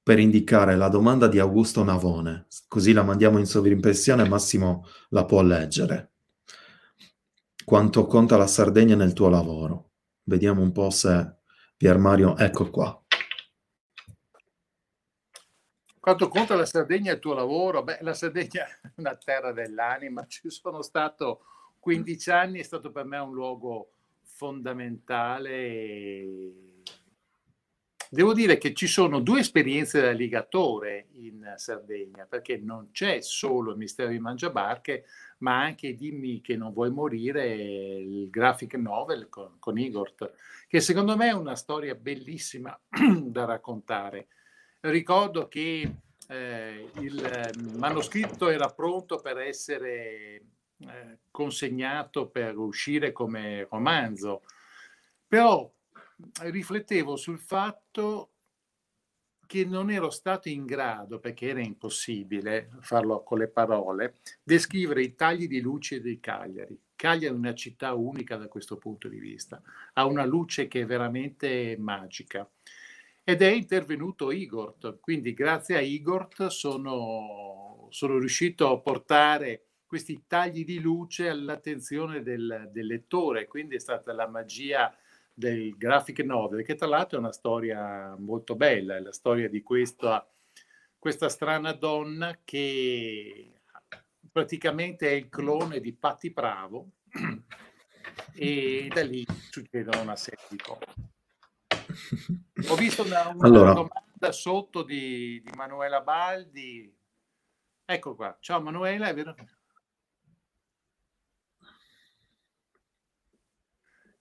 per 0.05 0.19
indicare 0.19 0.75
la 0.75 0.87
domanda 0.87 1.27
di 1.27 1.39
Augusto 1.39 1.83
Navone, 1.83 2.45
così 2.67 2.93
la 2.93 3.01
mandiamo 3.01 3.39
in 3.39 3.47
sovrimpressione 3.47 4.27
Massimo 4.27 4.85
la 5.09 5.25
può 5.25 5.41
leggere. 5.41 6.11
Quanto 7.65 8.05
conta 8.05 8.37
la 8.37 8.45
Sardegna 8.45 8.95
nel 8.95 9.13
tuo 9.13 9.29
lavoro? 9.29 9.93
Vediamo 10.21 10.61
un 10.61 10.71
po' 10.71 10.91
se 10.91 11.37
Pier 11.75 11.97
Mario, 11.97 12.37
ecco 12.37 12.69
qua. 12.69 13.03
Quanto 15.99 16.27
conta 16.27 16.53
la 16.53 16.67
Sardegna 16.67 17.09
nel 17.09 17.19
tuo 17.19 17.33
lavoro? 17.33 17.81
Beh, 17.81 17.97
la 18.01 18.13
Sardegna 18.13 18.63
è 18.63 18.91
una 18.97 19.15
terra 19.15 19.53
dell'anima, 19.53 20.23
ci 20.29 20.51
sono 20.51 20.83
stato 20.83 21.45
15 21.79 22.29
anni, 22.29 22.59
è 22.59 22.63
stato 22.63 22.91
per 22.91 23.05
me 23.05 23.17
un 23.17 23.33
luogo 23.33 23.93
fondamentale 24.21 25.49
e 25.49 26.74
Devo 28.15 28.31
dire 28.31 28.57
che 28.57 28.73
ci 28.73 28.87
sono 28.87 29.19
due 29.19 29.41
esperienze 29.41 29.99
da 29.99 30.11
ligatore 30.11 31.07
in 31.15 31.53
Sardegna, 31.57 32.25
perché 32.25 32.55
non 32.55 32.91
c'è 32.93 33.19
solo 33.19 33.71
il 33.71 33.77
mistero 33.77 34.09
di 34.09 34.19
Mangiabarche, 34.19 35.03
ma 35.39 35.61
anche 35.61 35.95
Dimmi 35.95 36.39
che 36.39 36.55
non 36.55 36.71
vuoi 36.71 36.91
morire, 36.91 37.53
il 37.53 38.29
graphic 38.29 38.75
novel 38.75 39.27
con, 39.27 39.57
con 39.59 39.77
Igor, 39.77 40.13
che 40.65 40.79
secondo 40.79 41.17
me 41.17 41.27
è 41.27 41.33
una 41.33 41.57
storia 41.57 41.93
bellissima 41.93 42.79
da 43.21 43.43
raccontare. 43.43 44.27
Ricordo 44.79 45.49
che 45.49 45.95
eh, 46.29 46.91
il 47.01 47.75
manoscritto 47.75 48.47
era 48.47 48.69
pronto 48.69 49.17
per 49.17 49.39
essere 49.39 50.41
eh, 50.77 51.19
consegnato 51.29 52.29
per 52.29 52.57
uscire 52.57 53.11
come 53.11 53.67
romanzo, 53.69 54.43
però 55.27 55.69
riflettevo 56.41 57.15
sul 57.15 57.39
fatto 57.39 58.31
che 59.45 59.63
non 59.63 59.91
ero 59.91 60.09
stato 60.09 60.49
in 60.49 60.65
grado, 60.65 61.19
perché 61.19 61.49
era 61.49 61.61
impossibile 61.61 62.69
farlo 62.79 63.23
con 63.23 63.37
le 63.37 63.47
parole, 63.47 64.15
descrivere 64.43 65.03
i 65.03 65.15
tagli 65.15 65.47
di 65.47 65.61
luce 65.61 66.01
di 66.01 66.19
Cagliari. 66.19 66.79
Cagliari 66.95 67.33
è 67.33 67.37
una 67.37 67.53
città 67.53 67.93
unica 67.93 68.37
da 68.37 68.47
questo 68.47 68.77
punto 68.77 69.07
di 69.07 69.19
vista, 69.19 69.61
ha 69.93 70.05
una 70.05 70.25
luce 70.25 70.67
che 70.67 70.81
è 70.81 70.85
veramente 70.85 71.75
magica. 71.77 72.49
Ed 73.23 73.41
è 73.41 73.49
intervenuto 73.49 74.31
Igor, 74.31 74.99
quindi 74.99 75.33
grazie 75.33 75.77
a 75.77 75.81
Igor 75.81 76.27
sono, 76.49 77.87
sono 77.89 78.17
riuscito 78.19 78.71
a 78.71 78.79
portare 78.79 79.65
questi 79.85 80.23
tagli 80.27 80.63
di 80.63 80.79
luce 80.79 81.29
all'attenzione 81.29 82.21
del, 82.21 82.69
del 82.71 82.85
lettore, 82.85 83.47
quindi 83.47 83.75
è 83.75 83.79
stata 83.79 84.13
la 84.13 84.27
magia 84.27 84.95
del 85.37 85.75
graphic 85.77 86.19
novel, 86.21 86.63
che 86.63 86.75
tra 86.75 86.87
l'altro 86.87 87.17
è 87.17 87.19
una 87.19 87.33
storia 87.33 88.15
molto 88.17 88.55
bella, 88.55 88.95
è 88.95 89.01
la 89.01 89.11
storia 89.11 89.49
di 89.49 89.61
questa, 89.61 90.25
questa 90.97 91.27
strana 91.27 91.73
donna 91.73 92.39
che 92.43 93.61
praticamente 94.31 95.09
è 95.09 95.11
il 95.11 95.27
clone 95.29 95.81
di 95.81 95.93
Patti 95.93 96.31
Bravo 96.31 96.91
e 98.33 98.89
da 98.93 99.03
lì 99.03 99.25
succedono 99.49 100.01
una 100.01 100.15
serie 100.15 100.45
di 100.49 100.57
cose. 100.57 100.85
Ho 102.71 102.75
visto 102.75 103.03
una, 103.03 103.27
una 103.27 103.45
allora. 103.45 103.73
domanda 103.73 104.31
sotto 104.31 104.83
di, 104.83 105.41
di 105.43 105.51
Manuela 105.55 105.99
Baldi. 105.99 106.93
Ecco 107.83 108.15
qua. 108.15 108.37
Ciao 108.39 108.61
Manuela, 108.61 109.09
è 109.09 109.13
vero? 109.13 109.35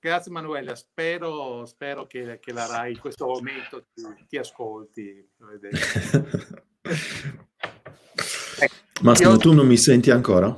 Grazie 0.04 0.32
Manuela, 0.32 0.74
spero, 0.74 1.64
spero 1.64 2.06
che, 2.06 2.38
che, 2.38 2.52
la 2.52 2.66
RAI 2.66 2.92
in 2.92 2.98
questo 2.98 3.24
momento 3.24 3.86
ti, 3.94 4.02
ti 4.28 4.36
ascolti. 4.36 5.26
Massimo, 9.00 9.30
Io... 9.30 9.36
tu 9.38 9.54
non 9.54 9.66
mi 9.66 9.78
senti 9.78 10.10
ancora? 10.10 10.54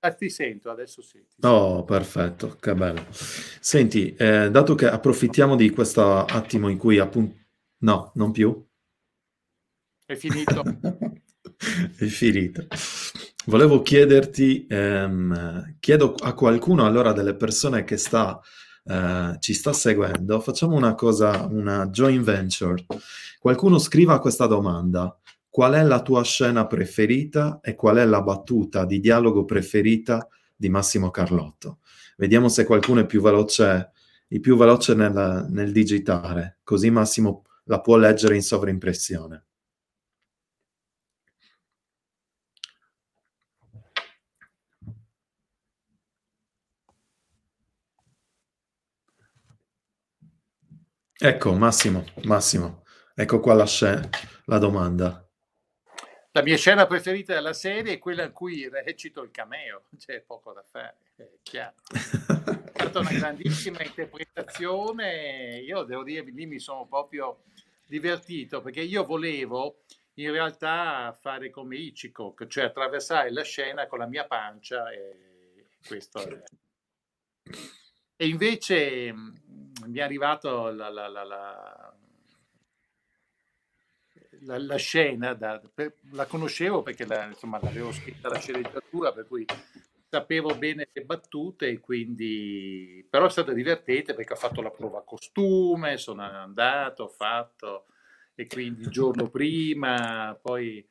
Ah, 0.00 0.12
ti 0.14 0.28
sento, 0.28 0.70
adesso 0.70 1.00
sì. 1.00 1.24
Oh, 1.42 1.84
perfetto, 1.84 2.56
che 2.58 2.74
bello. 2.74 3.06
Senti, 3.12 4.16
eh, 4.16 4.50
dato 4.50 4.74
che 4.74 4.88
approfittiamo 4.88 5.54
di 5.54 5.70
questo 5.70 6.24
attimo 6.24 6.68
in 6.68 6.76
cui 6.76 6.98
appunto... 6.98 7.36
No, 7.82 8.10
non 8.16 8.32
più? 8.32 8.66
È 10.06 10.16
finito. 10.16 10.64
è 11.96 12.04
finito. 12.06 12.66
Volevo 13.46 13.80
chiederti, 13.80 14.66
ehm, 14.68 15.76
chiedo 15.78 16.14
a 16.14 16.34
qualcuno 16.34 16.84
allora 16.84 17.12
delle 17.12 17.36
persone 17.36 17.84
che 17.84 17.96
sta, 17.96 18.40
eh, 18.88 19.36
ci 19.38 19.52
sta 19.52 19.72
seguendo, 19.74 20.40
facciamo 20.40 20.74
una 20.74 20.94
cosa, 20.94 21.46
una 21.50 21.88
joint 21.88 22.24
venture. 22.24 22.86
Qualcuno 23.38 23.78
scriva 23.78 24.18
questa 24.18 24.46
domanda. 24.46 25.14
Qual 25.50 25.74
è 25.74 25.82
la 25.82 26.02
tua 26.02 26.22
scena 26.22 26.66
preferita 26.66 27.60
e 27.62 27.74
qual 27.74 27.96
è 27.96 28.04
la 28.04 28.22
battuta 28.22 28.84
di 28.84 29.00
dialogo 29.00 29.44
preferita 29.44 30.26
di 30.54 30.68
Massimo 30.68 31.10
Carlotto? 31.10 31.78
Vediamo 32.16 32.48
se 32.48 32.64
qualcuno 32.64 33.00
è 33.00 33.06
più 33.06 33.20
veloce, 33.20 33.90
il 34.28 34.40
più 34.40 34.56
veloce 34.56 34.94
nel, 34.94 35.46
nel 35.50 35.72
digitare, 35.72 36.58
così 36.62 36.90
Massimo 36.90 37.44
la 37.64 37.80
può 37.80 37.96
leggere 37.96 38.36
in 38.36 38.42
sovraimpressione. 38.42 39.47
Ecco, 51.20 51.52
Massimo, 51.52 52.04
Massimo, 52.26 52.84
ecco 53.12 53.40
qua 53.40 53.52
la, 53.54 53.66
scena, 53.66 54.08
la 54.44 54.58
domanda. 54.58 55.28
La 56.30 56.42
mia 56.42 56.56
scena 56.56 56.86
preferita 56.86 57.34
della 57.34 57.54
serie 57.54 57.94
è 57.94 57.98
quella 57.98 58.22
in 58.22 58.30
cui 58.30 58.68
recito 58.68 59.22
il 59.22 59.32
cameo, 59.32 59.86
c'è 59.98 60.20
poco 60.20 60.52
da 60.52 60.62
fare, 60.62 60.98
è 61.16 61.28
chiaro. 61.42 61.74
È 61.90 62.70
stata 62.72 63.00
una 63.00 63.10
grandissima 63.10 63.82
interpretazione, 63.82 65.58
io 65.58 65.82
devo 65.82 66.04
dire, 66.04 66.22
lì 66.30 66.46
mi 66.46 66.60
sono 66.60 66.86
proprio 66.86 67.42
divertito 67.84 68.60
perché 68.60 68.82
io 68.82 69.02
volevo 69.02 69.82
in 70.14 70.30
realtà 70.30 71.12
fare 71.20 71.50
come 71.50 71.78
Ichiko, 71.78 72.36
cioè 72.46 72.66
attraversare 72.66 73.32
la 73.32 73.42
scena 73.42 73.88
con 73.88 73.98
la 73.98 74.06
mia 74.06 74.24
pancia 74.24 74.88
e 74.92 75.66
questo 75.84 76.20
è... 76.20 76.42
E 78.20 78.26
invece 78.26 79.14
mi 79.86 79.98
è 79.98 80.02
arrivato 80.02 80.70
la, 80.70 80.88
la, 80.88 81.08
la, 81.08 81.94
la 84.58 84.76
scena, 84.76 85.34
da, 85.34 85.60
per, 85.72 85.94
la 86.12 86.26
conoscevo 86.26 86.82
perché 86.82 87.06
insomma, 87.28 87.58
l'avevo 87.62 87.92
scritta 87.92 88.28
la 88.28 88.38
sceneggiatura, 88.38 89.12
per 89.12 89.26
cui 89.26 89.44
sapevo 90.10 90.56
bene 90.56 90.88
le 90.90 91.04
battute 91.04 91.80
quindi 91.80 93.06
però 93.10 93.26
è 93.26 93.30
stato 93.30 93.52
divertente 93.52 94.14
perché 94.14 94.32
ho 94.32 94.36
fatto 94.36 94.62
la 94.62 94.70
prova 94.70 95.02
costume, 95.02 95.98
sono 95.98 96.22
andato, 96.22 97.04
ho 97.04 97.08
fatto 97.08 97.86
e 98.34 98.46
quindi 98.46 98.82
il 98.82 98.88
giorno 98.88 99.28
prima, 99.30 100.38
poi 100.40 100.86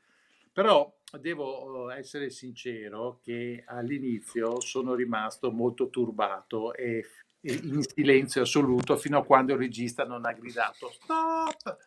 però 0.52 0.94
devo 1.20 1.90
essere 1.90 2.30
sincero 2.30 3.20
che 3.24 3.64
all'inizio 3.66 4.60
sono 4.60 4.94
rimasto 4.94 5.52
molto 5.52 5.90
turbato 5.90 6.74
e 6.74 7.06
in 7.48 7.82
silenzio 7.84 8.42
assoluto 8.42 8.98
fino 8.98 9.20
a 9.20 9.26
quando 9.26 9.54
il 9.54 9.60
regista 9.60 10.06
non 10.06 10.26
ha 10.26 10.34
gridato 10.34 10.92
stop. 10.92 11.78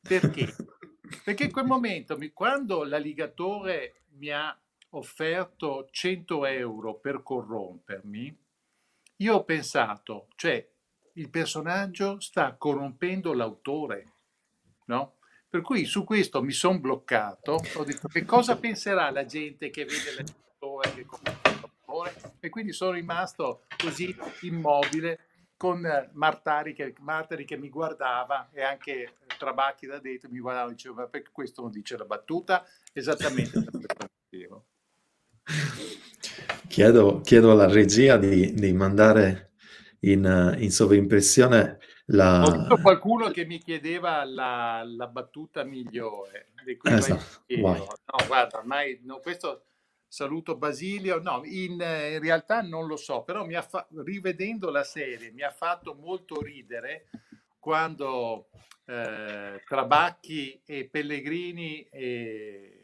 Perché? 0.00 0.54
Perché 1.24 1.44
in 1.44 1.52
quel 1.52 1.66
momento, 1.66 2.16
quando 2.32 2.84
l'alligatore 2.84 4.02
mi 4.18 4.30
ha 4.30 4.56
offerto 4.90 5.88
100 5.90 6.46
euro 6.46 6.94
per 6.94 7.22
corrompermi, 7.22 8.38
io 9.16 9.34
ho 9.34 9.44
pensato, 9.44 10.28
cioè 10.36 10.66
il 11.14 11.28
personaggio 11.28 12.20
sta 12.20 12.54
corrompendo 12.56 13.32
l'autore, 13.32 14.12
no? 14.86 15.16
Per 15.48 15.62
cui 15.62 15.84
su 15.84 16.04
questo 16.04 16.42
mi 16.42 16.52
sono 16.52 16.78
bloccato, 16.78 17.60
ho 17.74 17.84
detto 17.84 18.08
che 18.08 18.24
cosa 18.24 18.56
penserà 18.56 19.10
la 19.10 19.26
gente 19.26 19.70
che 19.70 19.84
vede 19.84 20.14
l'alligatore 20.14 20.94
che 20.94 21.04
corrompe 21.04 21.39
e 22.40 22.48
quindi 22.48 22.72
sono 22.72 22.92
rimasto 22.92 23.62
così 23.76 24.14
immobile 24.42 25.18
con 25.56 25.82
Martari 26.12 26.72
che, 26.72 26.94
Martari 27.00 27.44
che 27.44 27.58
mi 27.58 27.68
guardava 27.68 28.48
e 28.50 28.62
anche 28.62 29.16
Trabacchi 29.36 29.86
da 29.86 29.98
dentro 29.98 30.30
mi 30.30 30.40
guardava 30.40 30.70
e 30.70 30.72
diceva 30.72 31.06
perché 31.06 31.30
questo 31.32 31.60
non 31.60 31.70
dice 31.70 31.98
la 31.98 32.06
battuta 32.06 32.64
esattamente 32.94 33.62
per 33.62 33.70
questo 33.70 34.08
motivo. 34.30 34.64
Chiedo, 36.68 37.20
chiedo, 37.20 37.50
alla 37.50 37.68
regia 37.68 38.16
di, 38.16 38.54
di 38.54 38.72
mandare 38.72 39.50
in, 40.00 40.56
in, 40.58 40.70
sovrimpressione 40.70 41.78
la... 42.06 42.42
Ho 42.42 42.52
visto 42.52 42.76
qualcuno 42.80 43.30
che 43.30 43.44
mi 43.44 43.58
chiedeva 43.58 44.24
la, 44.24 44.82
la 44.84 45.08
battuta 45.08 45.64
migliore. 45.64 46.52
Di 46.64 46.76
cui 46.76 46.92
esatto. 46.92 47.42
No, 47.48 47.86
guarda, 48.26 48.58
ormai 48.58 49.00
no, 49.02 49.18
questo 49.18 49.64
saluto 50.10 50.56
Basilio, 50.56 51.20
no, 51.22 51.42
in, 51.44 51.74
in, 51.74 52.18
realtà 52.20 52.62
non 52.62 52.88
lo 52.88 52.96
so, 52.96 53.22
però 53.22 53.46
mi 53.46 53.54
ha 53.54 53.62
fa- 53.62 53.86
rivedendo 54.04 54.68
la 54.68 54.82
serie 54.82 55.30
mi 55.30 55.42
ha 55.42 55.52
fatto 55.52 55.94
molto 55.94 56.42
ridere 56.42 57.06
quando 57.60 58.48
eh, 58.86 59.62
Trabacchi 59.64 60.62
e 60.64 60.88
Pellegrini 60.90 61.86
e 61.92 62.74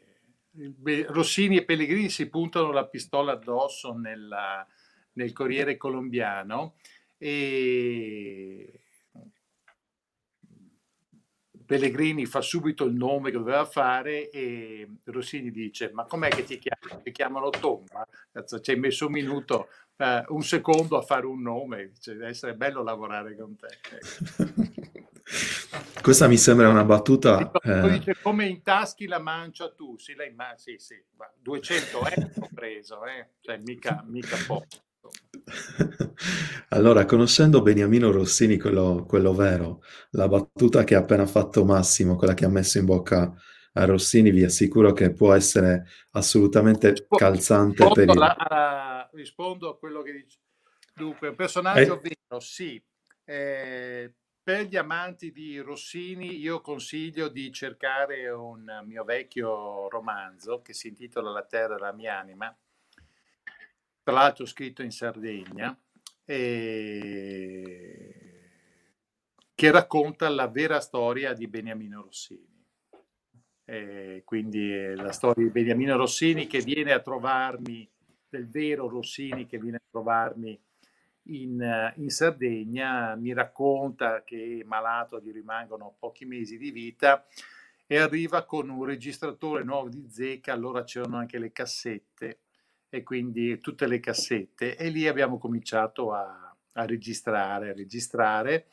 Rossini 1.07 1.57
e 1.57 1.65
Pellegrini 1.65 2.09
si 2.09 2.29
puntano 2.29 2.71
la 2.71 2.87
pistola 2.87 3.33
addosso 3.33 3.93
nella, 3.93 4.65
nel 5.13 5.33
Corriere 5.33 5.75
Colombiano 5.75 6.75
e 7.17 8.83
Pellegrini 11.67 12.25
fa 12.25 12.39
subito 12.39 12.85
il 12.85 12.93
nome 12.93 13.29
che 13.29 13.37
doveva 13.37 13.65
fare 13.65 14.29
e 14.29 14.89
Rossini 15.03 15.51
dice 15.51 15.91
ma 15.93 16.05
com'è 16.05 16.29
che 16.29 16.45
ti 16.45 16.57
chiamano? 16.57 17.01
Ti 17.03 17.11
chiamano 17.11 17.49
Tomba? 17.49 18.07
Ci 18.61 18.71
hai 18.71 18.79
messo 18.79 19.07
un 19.07 19.11
minuto, 19.11 19.67
eh, 19.97 20.23
un 20.29 20.43
secondo 20.43 20.97
a 20.97 21.01
fare 21.01 21.25
un 21.25 21.41
nome, 21.41 21.91
cioè, 21.99 22.15
deve 22.15 22.29
essere 22.29 22.55
bello 22.55 22.83
lavorare 22.83 23.35
con 23.35 23.57
te. 23.57 23.67
Questa 26.01 26.27
mi 26.29 26.37
sembra 26.37 26.69
una 26.69 26.85
battuta... 26.85 27.51
Eh... 27.61 27.89
Dice 27.89 28.15
come 28.21 28.45
intaschi 28.45 29.05
la 29.05 29.19
mancia 29.19 29.69
tu, 29.69 29.97
sì, 29.97 30.15
lei, 30.15 30.31
ma, 30.33 30.53
sì, 30.55 30.75
sì, 30.77 30.95
200 31.41 31.97
euro 31.97 32.31
ho 32.39 32.49
preso, 32.53 33.03
eh? 33.05 33.31
cioè 33.41 33.57
mica, 33.57 34.05
mica 34.07 34.37
poco. 34.47 34.67
Allora, 36.69 37.05
conoscendo 37.05 37.61
Beniamino 37.61 38.11
Rossini, 38.11 38.57
quello, 38.57 39.05
quello, 39.07 39.33
vero, 39.33 39.81
la 40.11 40.27
battuta 40.27 40.83
che 40.83 40.95
ha 40.95 40.99
appena 40.99 41.25
fatto 41.25 41.63
Massimo, 41.63 42.15
quella 42.15 42.33
che 42.33 42.45
ha 42.45 42.49
messo 42.49 42.77
in 42.77 42.85
bocca 42.85 43.33
a 43.73 43.85
Rossini, 43.85 44.31
vi 44.31 44.43
assicuro 44.43 44.91
che 44.91 45.13
può 45.13 45.33
essere 45.33 45.87
assolutamente 46.11 47.05
calzante 47.07 47.83
rispondo 47.83 47.93
per 47.93 48.09
il... 48.09 48.17
La, 48.17 49.09
rispondo 49.13 49.69
a 49.69 49.77
quello 49.77 50.01
che 50.01 50.11
dice. 50.11 50.39
Dunque, 50.93 51.29
un 51.29 51.35
personaggio 51.35 52.01
eh... 52.01 52.15
vero, 52.27 52.41
sì. 52.41 52.83
Eh, 53.23 54.13
per 54.41 54.65
gli 54.65 54.77
amanti 54.77 55.31
di 55.31 55.59
Rossini 55.59 56.37
io 56.37 56.61
consiglio 56.61 57.27
di 57.27 57.51
cercare 57.51 58.29
un 58.29 58.63
mio 58.85 59.03
vecchio 59.03 59.89
romanzo 59.89 60.61
che 60.61 60.73
si 60.73 60.87
intitola 60.87 61.31
La 61.31 61.43
terra 61.43 61.75
e 61.75 61.79
la 61.79 61.91
mia 61.91 62.17
anima, 62.17 62.57
tra 64.07 64.15
l'altro 64.15 64.45
scritto 64.45 64.83
in 64.83 64.91
Sardegna, 64.91 65.77
e... 66.23 66.91
che 69.53 69.69
racconta 69.69 70.29
la 70.29 70.47
vera 70.47 70.79
storia 70.79 71.33
di 71.33 71.45
Beniamino 71.49 72.03
Rossini. 72.03 72.65
E 73.65 74.21
quindi 74.23 74.95
la 74.95 75.11
storia 75.11 75.43
di 75.43 75.51
Beniamino 75.51 75.97
Rossini 75.97 76.47
che 76.47 76.61
viene 76.61 76.93
a 76.93 77.01
trovarmi, 77.01 77.85
del 78.29 78.47
vero 78.47 78.87
Rossini 78.87 79.45
che 79.45 79.57
viene 79.57 79.75
a 79.75 79.81
trovarmi 79.89 80.57
in, 81.23 81.91
in 81.97 82.09
Sardegna, 82.09 83.13
mi 83.15 83.33
racconta 83.33 84.23
che 84.23 84.63
malato 84.65 85.19
gli 85.19 85.33
rimangono 85.33 85.97
pochi 85.99 86.23
mesi 86.23 86.57
di 86.57 86.71
vita 86.71 87.25
e 87.85 87.97
arriva 87.97 88.45
con 88.45 88.69
un 88.69 88.85
registratore 88.85 89.65
nuovo 89.65 89.89
di 89.89 90.07
zecca, 90.09 90.53
allora 90.53 90.85
c'erano 90.85 91.17
anche 91.17 91.39
le 91.39 91.51
cassette 91.51 92.39
e 92.89 93.03
quindi 93.03 93.59
tutte 93.59 93.87
le 93.87 93.99
cassette 93.99 94.75
e 94.77 94.89
lì 94.89 95.07
abbiamo 95.07 95.37
cominciato 95.37 96.13
a, 96.13 96.55
a 96.73 96.85
registrare, 96.85 97.69
a 97.69 97.73
registrare 97.73 98.67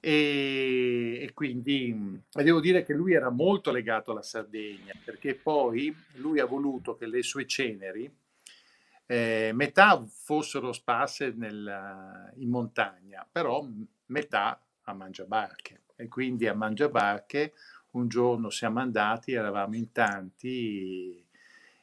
e, 0.00 1.18
e 1.22 1.30
quindi 1.34 2.22
e 2.32 2.42
devo 2.42 2.60
dire 2.60 2.84
che 2.84 2.94
lui 2.94 3.14
era 3.14 3.30
molto 3.30 3.72
legato 3.72 4.12
alla 4.12 4.22
Sardegna 4.22 4.92
perché 5.04 5.34
poi 5.34 5.94
lui 6.14 6.40
ha 6.40 6.44
voluto 6.44 6.96
che 6.96 7.06
le 7.06 7.22
sue 7.22 7.46
ceneri 7.46 8.10
eh, 9.10 9.52
metà 9.54 10.04
fossero 10.06 10.70
sparse 10.72 11.32
nel, 11.34 12.30
in 12.36 12.50
montagna, 12.50 13.26
però 13.30 13.66
metà 14.06 14.62
a 14.82 14.92
Mangiabarche. 14.92 15.80
E 15.96 16.08
quindi 16.08 16.46
a 16.46 16.54
Mangiabarche 16.54 17.54
un 17.92 18.06
giorno 18.08 18.50
siamo 18.50 18.80
andati, 18.80 19.32
eravamo 19.32 19.76
in 19.76 19.90
tanti 19.92 21.26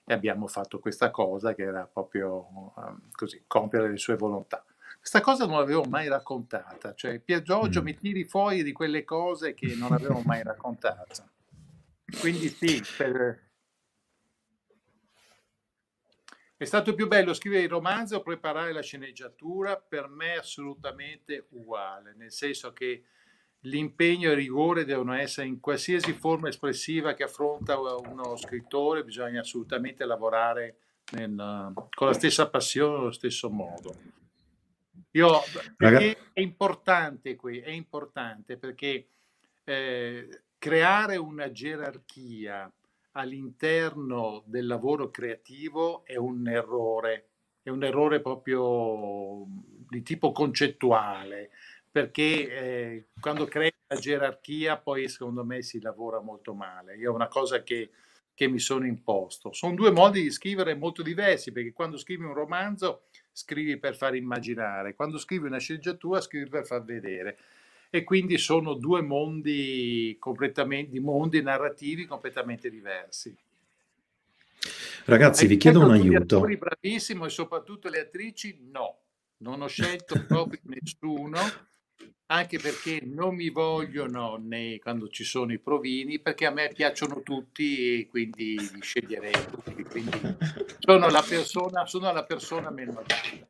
e 0.06 0.14
abbiamo 0.14 0.48
fatto 0.48 0.80
questa 0.80 1.10
cosa 1.10 1.56
che 1.56 1.64
era 1.64 1.88
proprio 1.88 2.74
um, 2.76 3.10
così, 3.12 3.44
compiere 3.48 3.90
le 3.90 3.98
sue 3.98 4.16
volontà. 4.16 4.64
Questa 5.00 5.22
cosa 5.22 5.46
non 5.46 5.60
l'avevo 5.60 5.84
mai 5.84 6.08
raccontata, 6.08 6.94
cioè 6.94 7.20
Pier 7.20 7.42
Giorgio 7.42 7.82
mm. 7.82 7.84
mi 7.84 7.96
tiri 7.96 8.24
fuori 8.24 8.64
di 8.64 8.72
quelle 8.72 9.04
cose 9.04 9.54
che 9.54 9.76
non 9.76 9.92
avevo 9.92 10.22
mai 10.26 10.44
raccontato. 10.44 11.30
Quindi 12.20 12.50
sì, 12.50 12.82
per... 12.98 13.50
è 16.58 16.64
stato 16.64 16.94
più 16.94 17.08
bello 17.08 17.34
scrivere 17.34 17.64
il 17.64 17.70
romanzo 17.70 18.18
o 18.18 18.22
preparare 18.22 18.74
la 18.74 18.82
sceneggiatura? 18.82 19.78
Per 19.78 20.08
me 20.08 20.38
assolutamente 20.38 21.48
uguale, 21.50 22.14
nel 22.16 22.32
senso 22.32 22.74
che 22.74 23.06
l'impegno 23.66 24.30
e 24.30 24.32
il 24.32 24.38
rigore 24.38 24.86
devono 24.86 25.14
essere 25.14 25.48
in 25.48 25.60
qualsiasi 25.60 26.14
forma 26.14 26.50
espressiva 26.50 27.14
che 27.14 27.24
affronta 27.24 27.78
uno 27.78 28.36
scrittore, 28.36 29.04
bisogna 29.04 29.42
assolutamente 29.42 30.06
lavorare 30.06 30.78
nel, 31.12 31.72
con 31.94 32.08
la 32.08 32.14
stessa 32.14 32.50
passione, 32.50 32.98
allo 32.98 33.12
stesso 33.12 33.50
modo. 33.50 33.96
Io, 35.12 35.40
perché 35.78 36.18
è 36.34 36.42
importante 36.42 37.36
qui, 37.36 37.60
è 37.60 37.70
importante 37.70 38.58
perché 38.58 39.08
eh, 39.64 40.42
creare 40.58 41.16
una 41.16 41.52
gerarchia 41.52 42.72
all'interno 43.12 44.44
del 44.46 44.68
lavoro 44.68 45.10
creativo 45.10 46.04
è 46.06 46.18
un 46.18 46.48
errore, 46.50 47.30
è 47.64 47.70
un 47.70 47.84
errore 47.84 48.20
proprio 48.20 49.46
di 49.90 50.04
tipo 50.04 50.34
concettuale, 50.34 51.52
perché 51.96 52.50
eh, 52.50 53.06
quando 53.22 53.46
crei 53.46 53.72
la 53.88 53.96
gerarchia 53.96 54.76
poi 54.76 55.08
secondo 55.08 55.46
me 55.46 55.62
si 55.62 55.80
lavora 55.80 56.20
molto 56.20 56.54
male. 56.54 56.98
Io 56.98 57.10
è 57.10 57.16
una 57.16 57.30
cosa 57.30 57.64
che, 57.64 57.90
che 58.34 58.50
mi 58.50 58.60
sono 58.60 58.86
imposto. 58.86 59.54
Sono 59.54 59.76
due 59.76 59.92
modi 59.92 60.22
di 60.22 60.30
scrivere 60.30 60.76
molto 60.76 61.02
diversi, 61.02 61.54
perché 61.54 61.72
quando 61.72 61.96
scrivi 61.96 62.26
un 62.26 62.34
romanzo 62.34 63.04
scrivi 63.32 63.78
per 63.78 63.96
far 63.96 64.14
immaginare, 64.14 64.94
quando 64.94 65.18
scrivi 65.18 65.46
una 65.46 65.58
sceneggiatura 65.58 66.20
scrivi 66.20 66.50
per 66.50 66.66
far 66.66 66.84
vedere. 66.84 67.38
E 67.90 68.04
quindi 68.04 68.38
sono 68.40 68.74
due 68.74 69.02
mondi, 69.02 70.18
completamente, 70.20 71.00
mondi 71.00 71.42
narrativi 71.42 72.04
completamente 72.04 72.70
diversi. 72.70 73.34
Ragazzi, 75.06 75.44
Hai 75.44 75.48
vi 75.48 75.56
chiedo 75.56 75.80
un 75.80 75.92
aiuto. 75.92 76.46
Gli 76.46 76.58
bravissimo 76.58 77.26
e 77.26 77.30
soprattutto 77.30 77.88
le 77.88 78.02
attrici, 78.02 78.68
no. 78.70 78.98
Non 79.38 79.62
ho 79.62 79.68
scelto 79.68 80.26
proprio 80.26 80.60
nessuno 80.68 81.40
anche 82.36 82.60
perché 82.60 83.02
non 83.04 83.36
mi 83.36 83.50
vogliono 83.50 84.38
nei, 84.42 84.80
quando 84.80 85.08
ci 85.08 85.24
sono 85.24 85.54
i 85.54 85.60
provini, 85.60 86.20
perché 86.20 86.46
a 86.46 86.52
me 86.52 86.70
piacciono 86.74 87.22
tutti 87.22 88.00
e 88.00 88.08
quindi 88.08 88.60
li 88.60 88.82
sceglierei 88.82 89.32
tutti. 89.50 89.84
Quindi 89.84 90.20
sono 90.80 91.08
la 91.10 91.24
persona, 91.28 91.86
sono 91.86 92.12
la 92.12 92.24
persona 92.26 92.70
meno 92.70 93.00
adatta. 93.00 93.48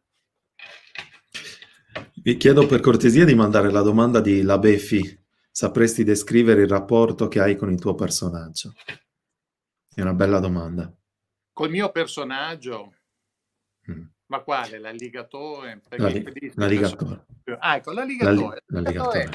Vi 2.13 2.37
chiedo 2.37 2.65
per 2.67 2.79
cortesia 2.79 3.25
di 3.25 3.35
mandare 3.35 3.71
la 3.71 3.81
domanda 3.81 4.19
di 4.19 4.41
La 4.41 4.57
Beffi. 4.59 5.23
Sapresti 5.49 6.03
descrivere 6.03 6.61
il 6.61 6.67
rapporto 6.67 7.27
che 7.27 7.39
hai 7.39 7.55
con 7.55 7.71
il 7.71 7.79
tuo 7.79 7.95
personaggio? 7.95 8.73
È 9.93 10.01
una 10.01 10.13
bella 10.13 10.39
domanda. 10.39 10.93
Col 11.53 11.69
mio 11.69 11.89
personaggio? 11.91 12.93
Mm. 13.89 14.05
Ma 14.27 14.39
quale? 14.41 14.79
L'alligatore? 14.79 15.81
La, 15.89 16.09
l'alligatore. 16.55 17.25
Ah, 17.59 17.75
ecco, 17.75 17.91
l'alligatore. 17.91 18.63
l'alligatore. 18.67 19.29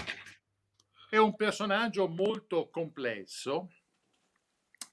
È 1.09 1.17
un 1.17 1.35
personaggio 1.37 2.09
molto 2.09 2.69
complesso 2.71 3.71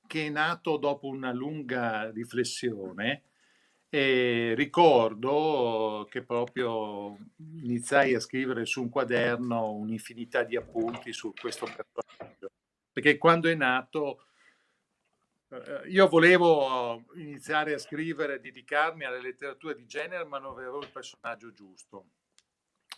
che 0.08 0.28
è 0.28 0.30
nato 0.30 0.78
dopo 0.78 1.08
una 1.08 1.32
lunga 1.32 2.10
riflessione 2.12 3.24
e 3.90 4.54
ricordo 4.56 6.08
che 6.10 6.24
proprio 6.24 7.18
iniziai 7.38 8.14
a 8.16 8.20
scrivere 8.20 8.66
su 8.66 8.82
un 8.82 8.90
quaderno 8.90 9.72
un'infinità 9.72 10.44
di 10.44 10.56
appunti 10.56 11.14
su 11.14 11.34
questo 11.34 11.66
personaggio, 11.66 12.52
perché 12.92 13.18
quando 13.18 13.50
è 13.50 13.56
nato 13.56 14.27
io 15.88 16.08
volevo 16.08 17.06
iniziare 17.16 17.74
a 17.74 17.78
scrivere, 17.78 18.42
dedicarmi 18.42 19.06
alla 19.06 19.20
letteratura 19.20 19.74
di 19.74 19.86
genere, 19.86 20.26
ma 20.26 20.40
non 20.40 20.52
avevo 20.52 20.82
il 20.82 20.92
personaggio 20.92 21.54
giusto. 21.54 22.08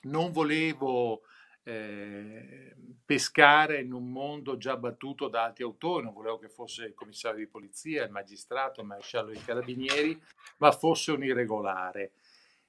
Non 0.03 0.31
volevo 0.31 1.21
eh, 1.63 2.75
pescare 3.05 3.81
in 3.81 3.93
un 3.93 4.11
mondo 4.11 4.57
già 4.57 4.77
battuto 4.77 5.27
da 5.27 5.43
altri 5.43 5.63
autori, 5.63 6.05
non 6.05 6.13
volevo 6.13 6.39
che 6.39 6.49
fosse 6.49 6.85
il 6.85 6.95
commissario 6.95 7.37
di 7.37 7.47
polizia, 7.47 8.03
il 8.03 8.11
magistrato, 8.11 8.81
il 8.81 8.87
maresciallo 8.87 9.31
dei 9.31 9.43
carabinieri, 9.43 10.19
ma 10.57 10.71
fosse 10.71 11.11
un 11.11 11.23
irregolare. 11.23 12.13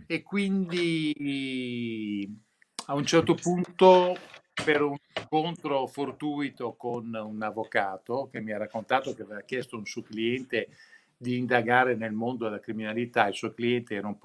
E 0.07 0.23
quindi 0.23 2.29
a 2.87 2.95
un 2.95 3.07
certo 3.07 3.35
punto 3.35 4.16
per 4.64 4.83
un 4.83 4.97
incontro 5.33 5.87
fortuito 5.87 6.73
con 6.73 7.14
un 7.14 7.40
avvocato 7.40 8.29
che 8.33 8.40
mi 8.40 8.51
ha 8.51 8.59
raccontato 8.59 9.14
che 9.14 9.23
aveva 9.23 9.43
chiesto 9.43 9.77
a 9.77 9.79
un 9.79 9.87
suo 9.87 10.03
cliente 10.03 10.71
di 11.16 11.37
indagare 11.37 11.95
nel 11.95 12.12
mondo 12.12 12.45
della 12.45 12.59
criminalità, 12.59 13.29
il 13.29 13.35
suo 13.35 13.53
cliente 13.53 13.95
era 13.95 14.09
un 14.09 14.19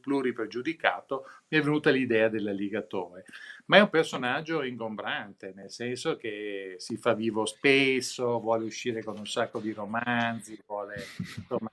pluripregiudicato, 0.00 1.24
mi 1.48 1.58
è 1.58 1.62
venuta 1.62 1.90
l'idea 1.90 2.28
dell'alligatore. 2.28 3.24
Ma 3.66 3.78
è 3.78 3.80
un 3.80 3.88
personaggio 3.88 4.62
ingombrante, 4.62 5.52
nel 5.54 5.70
senso 5.70 6.16
che 6.16 6.74
si 6.78 6.96
fa 6.96 7.14
vivo 7.14 7.46
spesso, 7.46 8.38
vuole 8.40 8.64
uscire 8.64 9.02
con 9.02 9.16
un 9.16 9.26
sacco 9.26 9.60
di 9.60 9.72
romanzi, 9.72 10.60
vuole, 10.66 10.96
insomma, 11.36 11.70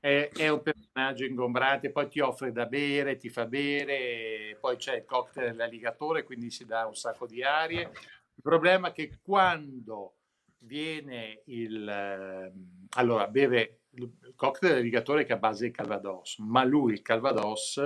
è, 0.00 0.30
è, 0.32 0.48
un 0.48 0.62
personaggio 0.62 1.24
ingombrante, 1.24 1.90
poi 1.90 2.08
ti 2.08 2.20
offre 2.20 2.52
da 2.52 2.66
bere, 2.66 3.16
ti 3.16 3.28
fa 3.28 3.46
bere, 3.46 4.56
poi 4.60 4.76
c'è 4.76 4.96
il 4.96 5.04
cocktail 5.04 5.50
dell'alligatore, 5.50 6.22
quindi 6.22 6.50
si 6.50 6.64
dà 6.64 6.86
un 6.86 6.94
sacco 6.94 7.26
di 7.26 7.42
arie. 7.42 7.90
Il 8.34 8.42
problema 8.42 8.88
è 8.88 8.92
che 8.92 9.18
quando 9.22 10.14
viene 10.58 11.42
il... 11.46 11.88
Ehm, 11.88 12.86
allora, 12.90 13.26
beve 13.26 13.80
il 13.90 14.34
cocktail 14.36 14.72
dell'alligatore 14.72 15.24
che 15.24 15.32
è 15.32 15.36
a 15.36 15.38
base 15.38 15.66
di 15.66 15.72
Calvados, 15.72 16.38
ma 16.38 16.64
lui 16.64 16.92
il 16.92 17.02
Calvados 17.02 17.82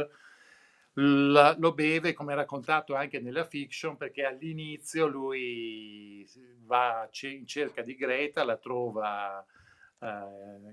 lo 0.95 1.73
beve, 1.73 2.13
come 2.13 2.35
raccontato 2.35 2.95
anche 2.95 3.19
nella 3.19 3.45
fiction, 3.45 3.97
perché 3.97 4.25
all'inizio 4.25 5.07
lui 5.07 6.29
va 6.67 7.09
in 7.23 7.47
cerca 7.47 7.81
di 7.81 7.97
Greta, 7.97 8.45
la 8.45 8.59
trova 8.59 9.45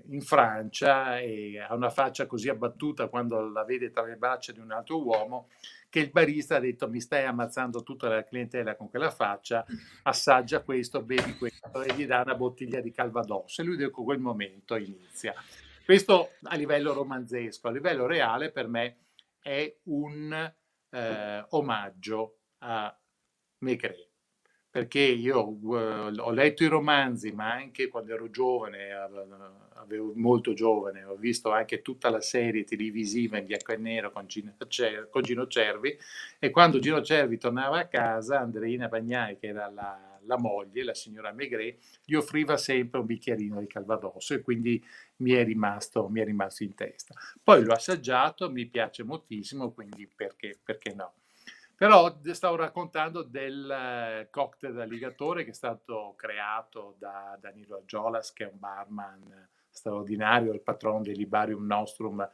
in 0.08 0.20
Francia 0.22 1.20
e 1.20 1.58
ha 1.60 1.72
una 1.74 1.90
faccia 1.90 2.26
così 2.26 2.48
abbattuta 2.48 3.06
quando 3.08 3.48
la 3.48 3.64
vede 3.64 3.90
tra 3.90 4.02
le 4.02 4.16
braccia 4.16 4.50
di 4.50 4.58
un 4.58 4.72
altro 4.72 5.02
uomo 5.02 5.48
che 5.88 6.00
il 6.00 6.10
barista 6.10 6.56
ha 6.56 6.60
detto 6.60 6.88
mi 6.88 7.00
stai 7.00 7.24
ammazzando 7.24 7.82
tutta 7.82 8.08
la 8.08 8.24
clientela 8.24 8.76
con 8.76 8.88
quella 8.88 9.10
faccia, 9.10 9.64
assaggia 10.02 10.62
questo, 10.62 11.02
bevi 11.02 11.36
questo 11.36 11.82
e 11.82 11.94
gli 11.94 12.06
dà 12.06 12.22
una 12.22 12.34
bottiglia 12.34 12.80
di 12.80 12.92
Calvados 12.92 13.58
e 13.58 13.62
lui 13.62 13.76
da 13.76 13.90
quel 13.90 14.18
momento 14.18 14.76
inizia. 14.76 15.34
Questo 15.84 16.32
a 16.44 16.54
livello 16.56 16.92
romanzesco, 16.92 17.68
a 17.68 17.72
livello 17.72 18.06
reale 18.06 18.50
per 18.50 18.68
me 18.68 18.96
è 19.40 19.76
un 19.84 20.52
eh, 20.90 21.44
omaggio 21.48 22.38
a 22.58 22.96
Maigret 23.58 24.09
perché 24.70 25.00
io 25.00 25.48
uh, 25.48 26.12
ho 26.16 26.30
letto 26.30 26.62
i 26.62 26.68
romanzi, 26.68 27.32
ma 27.32 27.52
anche 27.52 27.88
quando 27.88 28.14
ero 28.14 28.30
giovane, 28.30 28.92
avevo 29.74 30.12
molto 30.14 30.52
giovane, 30.52 31.02
ho 31.02 31.16
visto 31.16 31.50
anche 31.50 31.82
tutta 31.82 32.08
la 32.08 32.20
serie 32.20 32.62
televisiva 32.62 33.38
in 33.38 33.46
bianco 33.46 33.72
e 33.72 33.76
nero 33.76 34.12
con 34.12 34.26
Gino, 34.26 34.54
con 35.10 35.22
Gino 35.22 35.46
Cervi 35.48 35.98
e 36.38 36.50
quando 36.50 36.78
Gino 36.78 37.02
Cervi 37.02 37.36
tornava 37.36 37.78
a 37.80 37.88
casa, 37.88 38.38
Andreina 38.38 38.86
Bagnai, 38.86 39.38
che 39.38 39.48
era 39.48 39.68
la, 39.70 40.20
la 40.24 40.38
moglie, 40.38 40.84
la 40.84 40.94
signora 40.94 41.32
Maigret, 41.32 41.78
gli 42.04 42.14
offriva 42.14 42.56
sempre 42.56 43.00
un 43.00 43.06
bicchierino 43.06 43.58
di 43.58 43.66
Calvados 43.66 44.30
e 44.30 44.40
quindi 44.40 44.82
mi 45.16 45.32
è, 45.32 45.44
rimasto, 45.44 46.08
mi 46.08 46.20
è 46.20 46.24
rimasto 46.24 46.62
in 46.62 46.74
testa. 46.74 47.14
Poi 47.42 47.64
l'ho 47.64 47.72
assaggiato, 47.72 48.50
mi 48.50 48.66
piace 48.66 49.02
moltissimo, 49.02 49.72
quindi 49.72 50.08
perché, 50.14 50.58
perché 50.62 50.94
no? 50.94 51.14
Però 51.80 52.14
stavo 52.32 52.56
raccontando 52.56 53.22
del 53.22 53.70
eh, 53.70 54.28
cocktail 54.30 54.80
alligatore 54.80 55.44
che 55.44 55.52
è 55.52 55.54
stato 55.54 56.12
creato 56.14 56.96
da 56.98 57.38
Danilo 57.40 57.78
Agiolas, 57.78 58.34
che 58.34 58.44
è 58.44 58.50
un 58.52 58.58
barman 58.58 59.48
straordinario, 59.70 60.52
il 60.52 60.60
patrono 60.60 61.00
dell'Ibarium 61.00 61.64
Nostrum 61.64 62.28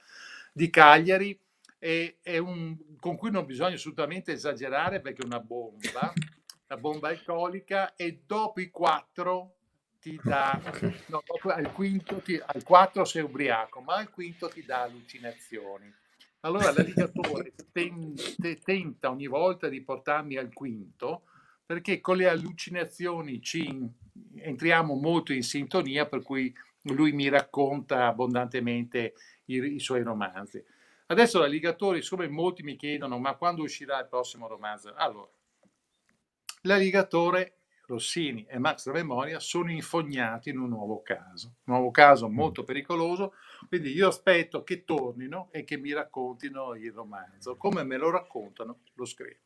di 0.52 0.68
Cagliari, 0.68 1.40
e 1.78 2.18
un, 2.38 2.76
con 2.98 3.16
cui 3.16 3.30
non 3.30 3.46
bisogna 3.46 3.76
assolutamente 3.76 4.32
esagerare 4.32 5.00
perché 5.00 5.22
è 5.22 5.26
una 5.26 5.38
bomba, 5.38 6.12
una 6.66 6.80
bomba 6.80 7.10
alcolica, 7.10 7.94
e 7.94 8.22
dopo 8.26 8.60
i 8.60 8.68
quattro 8.68 9.58
ti 10.00 10.18
dà, 10.24 10.60
no, 11.06 11.22
al 11.52 11.72
quinto 11.72 12.16
ti, 12.16 12.36
al 12.44 12.64
quattro 12.64 13.04
sei 13.04 13.22
ubriaco, 13.22 13.80
ma 13.80 13.94
al 13.94 14.10
quinto 14.10 14.48
ti 14.48 14.64
dà 14.64 14.82
allucinazioni 14.82 15.94
allora 16.46 16.72
l'alligatore 16.72 17.52
tenta 18.62 19.10
ogni 19.10 19.26
volta 19.26 19.68
di 19.68 19.82
portarmi 19.82 20.36
al 20.36 20.52
quinto 20.52 21.24
perché 21.66 22.00
con 22.00 22.16
le 22.16 22.28
allucinazioni 22.28 23.42
ci 23.42 23.66
entriamo 24.36 24.94
molto 24.94 25.32
in 25.32 25.42
sintonia, 25.42 26.06
per 26.06 26.22
cui 26.22 26.54
lui 26.82 27.10
mi 27.10 27.28
racconta 27.28 28.06
abbondantemente 28.06 29.14
i, 29.46 29.74
i 29.74 29.80
suoi 29.80 30.04
romanzi. 30.04 30.64
Adesso 31.06 31.40
l'alligatore, 31.40 32.02
siccome 32.02 32.28
molti 32.28 32.62
mi 32.62 32.76
chiedono 32.76 33.18
ma 33.18 33.34
quando 33.34 33.64
uscirà 33.64 33.98
il 33.98 34.06
prossimo 34.06 34.46
romanzo? 34.46 34.94
Allora, 34.94 35.28
l'alligatore 36.62 37.55
Rossini 37.86 38.44
e 38.48 38.58
Max 38.58 38.86
La 38.86 38.92
Memoria 38.92 39.38
sono 39.38 39.70
infognati 39.70 40.50
in 40.50 40.58
un 40.58 40.68
nuovo 40.68 41.02
caso, 41.02 41.54
un 41.64 41.74
nuovo 41.74 41.90
caso 41.90 42.28
mm. 42.28 42.34
molto 42.34 42.64
pericoloso, 42.64 43.32
quindi 43.68 43.92
io 43.92 44.08
aspetto 44.08 44.62
che 44.62 44.84
tornino 44.84 45.48
e 45.52 45.64
che 45.64 45.76
mi 45.76 45.92
raccontino 45.92 46.74
il 46.74 46.92
romanzo, 46.92 47.56
come 47.56 47.84
me 47.84 47.96
lo 47.96 48.10
raccontano 48.10 48.80
lo 48.94 49.04
scrivo. 49.04 49.40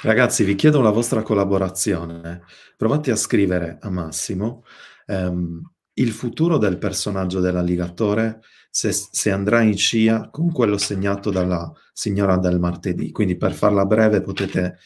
Ragazzi, 0.00 0.44
vi 0.44 0.56
chiedo 0.56 0.80
la 0.80 0.90
vostra 0.90 1.22
collaborazione. 1.22 2.42
Provate 2.76 3.12
a 3.12 3.16
scrivere 3.16 3.78
a 3.80 3.88
Massimo 3.88 4.64
ehm, 5.06 5.62
il 5.94 6.10
futuro 6.10 6.58
del 6.58 6.78
personaggio 6.78 7.40
dell'alligatore 7.40 8.40
se, 8.68 8.90
se, 8.92 9.30
andrà 9.30 9.62
in 9.62 9.78
scia 9.78 10.28
con 10.30 10.50
quello 10.50 10.76
segnato 10.76 11.30
dalla 11.30 11.72
signora 11.92 12.36
del 12.36 12.58
martedì. 12.58 13.12
Quindi 13.12 13.36
per 13.36 13.52
farla 13.52 13.86
breve 13.86 14.20
potete 14.20 14.78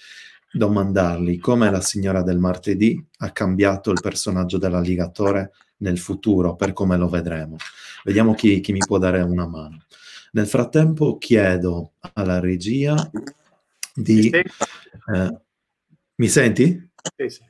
domandargli 0.52 1.38
come 1.38 1.70
la 1.70 1.80
signora 1.80 2.22
del 2.22 2.38
martedì 2.38 3.04
ha 3.18 3.30
cambiato 3.32 3.90
il 3.90 4.00
personaggio 4.00 4.58
dell'alligatore 4.58 5.52
nel 5.78 5.98
futuro, 5.98 6.56
per 6.56 6.72
come 6.72 6.96
lo 6.96 7.08
vedremo. 7.08 7.56
Vediamo 8.04 8.34
chi, 8.34 8.60
chi 8.60 8.72
mi 8.72 8.80
può 8.84 8.98
dare 8.98 9.20
una 9.20 9.46
mano. 9.46 9.84
Nel 10.32 10.46
frattempo 10.46 11.18
chiedo 11.18 11.92
alla 12.14 12.40
regia 12.40 13.10
di... 13.94 14.28
Eh, 14.30 15.38
mi 16.16 16.28
senti? 16.28 16.90
Sì, 17.16 17.28
sì. 17.28 17.42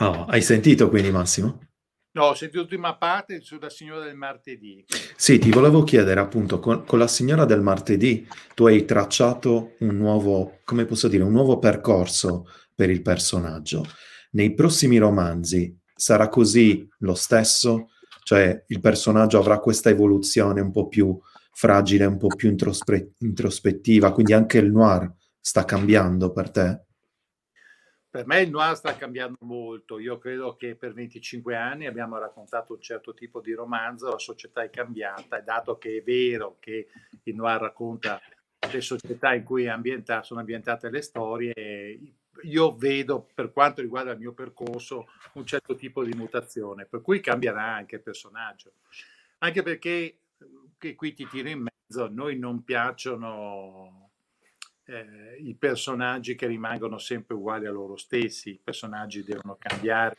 Oh, 0.00 0.24
hai 0.26 0.42
sentito 0.42 0.88
quindi 0.88 1.10
Massimo? 1.10 1.67
No, 2.12 2.24
ho 2.24 2.34
sentito 2.34 2.60
l'ultima 2.60 2.96
parte 2.96 3.40
sulla 3.42 3.68
signora 3.68 4.04
del 4.04 4.16
martedì. 4.16 4.84
Sì, 5.14 5.38
ti 5.38 5.50
volevo 5.50 5.82
chiedere 5.84 6.20
appunto, 6.20 6.58
con, 6.58 6.84
con, 6.84 6.98
la 6.98 7.06
signora 7.06 7.44
del 7.44 7.60
martedì 7.60 8.26
tu 8.54 8.66
hai 8.66 8.84
tracciato 8.84 9.74
un 9.80 9.96
nuovo, 9.96 10.60
come 10.64 10.86
posso 10.86 11.06
dire, 11.06 11.22
un 11.22 11.32
nuovo 11.32 11.58
percorso 11.58 12.46
per 12.74 12.88
il 12.90 13.02
personaggio. 13.02 13.84
Nei 14.32 14.54
prossimi 14.54 14.96
romanzi 14.96 15.76
sarà 15.94 16.28
così 16.28 16.88
lo 17.00 17.14
stesso? 17.14 17.90
Cioè 18.22 18.64
il 18.66 18.80
personaggio 18.80 19.38
avrà 19.38 19.58
questa 19.58 19.90
evoluzione 19.90 20.60
un 20.60 20.70
po' 20.70 20.88
più 20.88 21.18
fragile, 21.52 22.04
un 22.04 22.18
po' 22.18 22.28
più 22.28 22.48
introspe- 22.50 23.12
introspettiva, 23.18 24.12
quindi 24.12 24.32
anche 24.32 24.58
il 24.58 24.70
noir 24.70 25.12
sta 25.40 25.64
cambiando 25.64 26.32
per 26.32 26.50
te? 26.50 26.86
Per 28.18 28.26
me 28.26 28.40
il 28.40 28.50
noir 28.50 28.74
sta 28.74 28.96
cambiando 28.96 29.36
molto. 29.42 30.00
Io 30.00 30.18
credo 30.18 30.56
che 30.56 30.74
per 30.74 30.92
25 30.92 31.54
anni 31.54 31.86
abbiamo 31.86 32.18
raccontato 32.18 32.72
un 32.72 32.80
certo 32.80 33.14
tipo 33.14 33.40
di 33.40 33.52
romanzo, 33.52 34.10
la 34.10 34.18
società 34.18 34.64
è 34.64 34.70
cambiata 34.70 35.38
e 35.38 35.44
dato 35.44 35.78
che 35.78 35.98
è 35.98 36.02
vero 36.02 36.56
che 36.58 36.88
il 37.22 37.34
noir 37.36 37.60
racconta 37.60 38.20
le 38.72 38.80
società 38.80 39.34
in 39.34 39.44
cui 39.44 39.68
ambienta, 39.68 40.24
sono 40.24 40.40
ambientate 40.40 40.90
le 40.90 41.00
storie, 41.00 42.00
io 42.42 42.74
vedo 42.74 43.28
per 43.32 43.52
quanto 43.52 43.82
riguarda 43.82 44.10
il 44.10 44.18
mio 44.18 44.32
percorso 44.32 45.06
un 45.34 45.46
certo 45.46 45.76
tipo 45.76 46.02
di 46.02 46.12
mutazione, 46.16 46.86
per 46.86 47.02
cui 47.02 47.20
cambierà 47.20 47.66
anche 47.72 47.94
il 47.94 48.02
personaggio. 48.02 48.72
Anche 49.38 49.62
perché, 49.62 50.18
che 50.76 50.96
qui 50.96 51.14
ti 51.14 51.24
tiro 51.28 51.50
in 51.50 51.68
mezzo, 51.68 52.02
a 52.02 52.08
noi 52.08 52.36
non 52.36 52.64
piacciono 52.64 54.07
eh, 54.88 55.36
i 55.40 55.54
personaggi 55.54 56.34
che 56.34 56.46
rimangono 56.46 56.98
sempre 56.98 57.34
uguali 57.34 57.66
a 57.66 57.70
loro 57.70 57.96
stessi, 57.96 58.50
i 58.50 58.60
personaggi 58.62 59.22
devono 59.22 59.56
cambiare, 59.58 60.16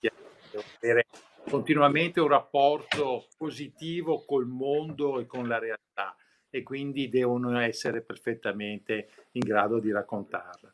devono 0.00 0.64
avere 0.80 1.06
continuamente 1.48 2.20
un 2.20 2.28
rapporto 2.28 3.28
positivo 3.36 4.24
col 4.24 4.46
mondo 4.46 5.20
e 5.20 5.26
con 5.26 5.46
la 5.46 5.58
realtà 5.58 6.16
e 6.50 6.62
quindi 6.62 7.10
devono 7.10 7.58
essere 7.60 8.00
perfettamente 8.00 9.10
in 9.32 9.42
grado 9.42 9.78
di 9.78 9.92
raccontarla. 9.92 10.72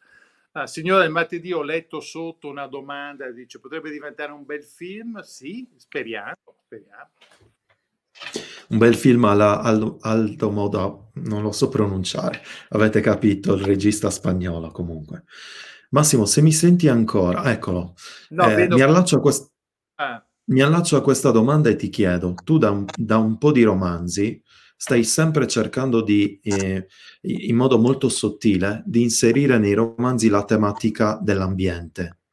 Ah, 0.52 0.68
signora 0.68 1.02
del 1.02 1.10
martedì 1.10 1.52
ho 1.52 1.62
letto 1.62 1.98
sotto 1.98 2.48
una 2.48 2.68
domanda, 2.68 3.28
dice 3.32 3.58
potrebbe 3.58 3.90
diventare 3.90 4.30
un 4.30 4.44
bel 4.44 4.62
film? 4.62 5.18
Sì, 5.22 5.68
speriamo, 5.76 6.36
speriamo 6.64 7.10
un 8.74 8.78
bel 8.78 8.96
film 8.96 9.24
alla 9.24 9.60
Aldo, 9.60 9.98
Aldo 10.00 10.50
Modo, 10.50 11.10
non 11.14 11.42
lo 11.42 11.52
so 11.52 11.68
pronunciare, 11.68 12.42
avete 12.70 13.00
capito, 13.00 13.54
il 13.54 13.64
regista 13.64 14.10
spagnolo 14.10 14.70
comunque. 14.72 15.24
Massimo, 15.90 16.26
se 16.26 16.42
mi 16.42 16.52
senti 16.52 16.88
ancora, 16.88 17.50
eccolo, 17.52 17.94
no, 18.30 18.50
eh, 18.50 18.66
mi, 18.66 18.80
allaccio 18.80 19.20
quest- 19.20 19.48
ah. 19.94 20.22
mi, 20.46 20.60
allaccio 20.60 20.96
a 20.96 21.02
questa 21.02 21.30
domanda 21.30 21.70
e 21.70 21.76
ti 21.76 21.88
chiedo, 21.88 22.34
tu 22.42 22.58
da 22.58 22.70
un, 22.70 22.84
da 22.96 23.16
un 23.16 23.38
po' 23.38 23.52
di 23.52 23.62
romanzi 23.62 24.42
stai 24.76 25.04
sempre 25.04 25.46
cercando 25.46 26.02
di, 26.02 26.40
eh, 26.42 26.88
in 27.20 27.54
modo 27.54 27.78
molto 27.78 28.08
sottile, 28.08 28.82
di 28.84 29.02
inserire 29.02 29.56
nei 29.56 29.72
romanzi 29.72 30.28
la 30.28 30.44
tematica 30.44 31.16
dell'ambiente 31.22 32.23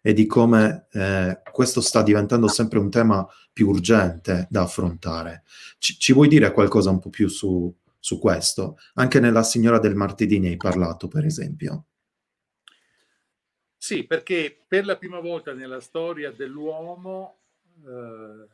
e 0.00 0.12
di 0.12 0.26
come 0.26 0.86
eh, 0.92 1.40
questo 1.52 1.80
sta 1.80 2.02
diventando 2.02 2.48
sempre 2.48 2.78
un 2.78 2.90
tema 2.90 3.26
più 3.52 3.68
urgente 3.68 4.46
da 4.50 4.62
affrontare. 4.62 5.42
Ci, 5.78 5.98
ci 5.98 6.12
vuoi 6.12 6.28
dire 6.28 6.52
qualcosa 6.52 6.90
un 6.90 6.98
po' 6.98 7.10
più 7.10 7.28
su, 7.28 7.74
su, 7.98 8.18
questo? 8.18 8.78
Anche 8.94 9.20
nella 9.20 9.42
Signora 9.42 9.78
del 9.78 9.94
Martedì 9.94 10.38
ne 10.38 10.48
hai 10.48 10.56
parlato, 10.56 11.08
per 11.08 11.26
esempio. 11.26 11.84
Sì, 13.76 14.04
perché 14.04 14.62
per 14.66 14.84
la 14.84 14.96
prima 14.96 15.20
volta 15.20 15.52
nella 15.52 15.80
storia 15.80 16.30
dell'uomo 16.30 17.38
eh, 17.86 18.46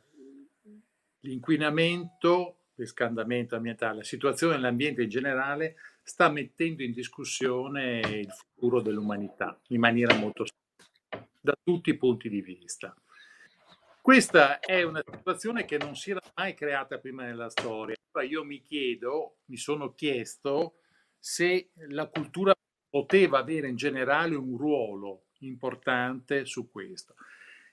l'inquinamento, 1.21 2.59
riscaldamento 2.75 3.55
ambientale, 3.55 3.97
la 3.97 4.03
situazione 4.03 4.55
dell'ambiente 4.55 5.03
in 5.03 5.09
generale 5.09 5.75
sta 6.03 6.29
mettendo 6.29 6.83
in 6.83 6.93
discussione 6.93 7.99
il 7.99 8.31
futuro 8.31 8.81
dell'umanità 8.81 9.59
in 9.67 9.81
maniera 9.81 10.15
molto 10.15 10.45
da 11.47 11.57
tutti 11.63 11.91
i 11.91 11.97
punti 11.97 12.27
di 12.27 12.41
vista. 12.41 12.93
Questa 14.01 14.59
è 14.59 14.83
una 14.83 15.01
situazione 15.09 15.63
che 15.63 15.77
non 15.77 15.95
si 15.95 16.11
era 16.11 16.19
mai 16.35 16.53
creata 16.53 16.97
prima 16.97 17.23
nella 17.23 17.49
storia. 17.49 17.95
Io 18.27 18.43
mi 18.43 18.61
chiedo, 18.61 19.37
mi 19.45 19.55
sono 19.55 19.93
chiesto 19.93 20.79
se 21.17 21.69
la 21.89 22.07
cultura 22.07 22.53
poteva 22.89 23.37
avere 23.37 23.69
in 23.69 23.77
generale 23.77 24.35
un 24.35 24.57
ruolo 24.57 25.27
importante 25.39 26.45
su 26.45 26.69
questo. 26.69 27.15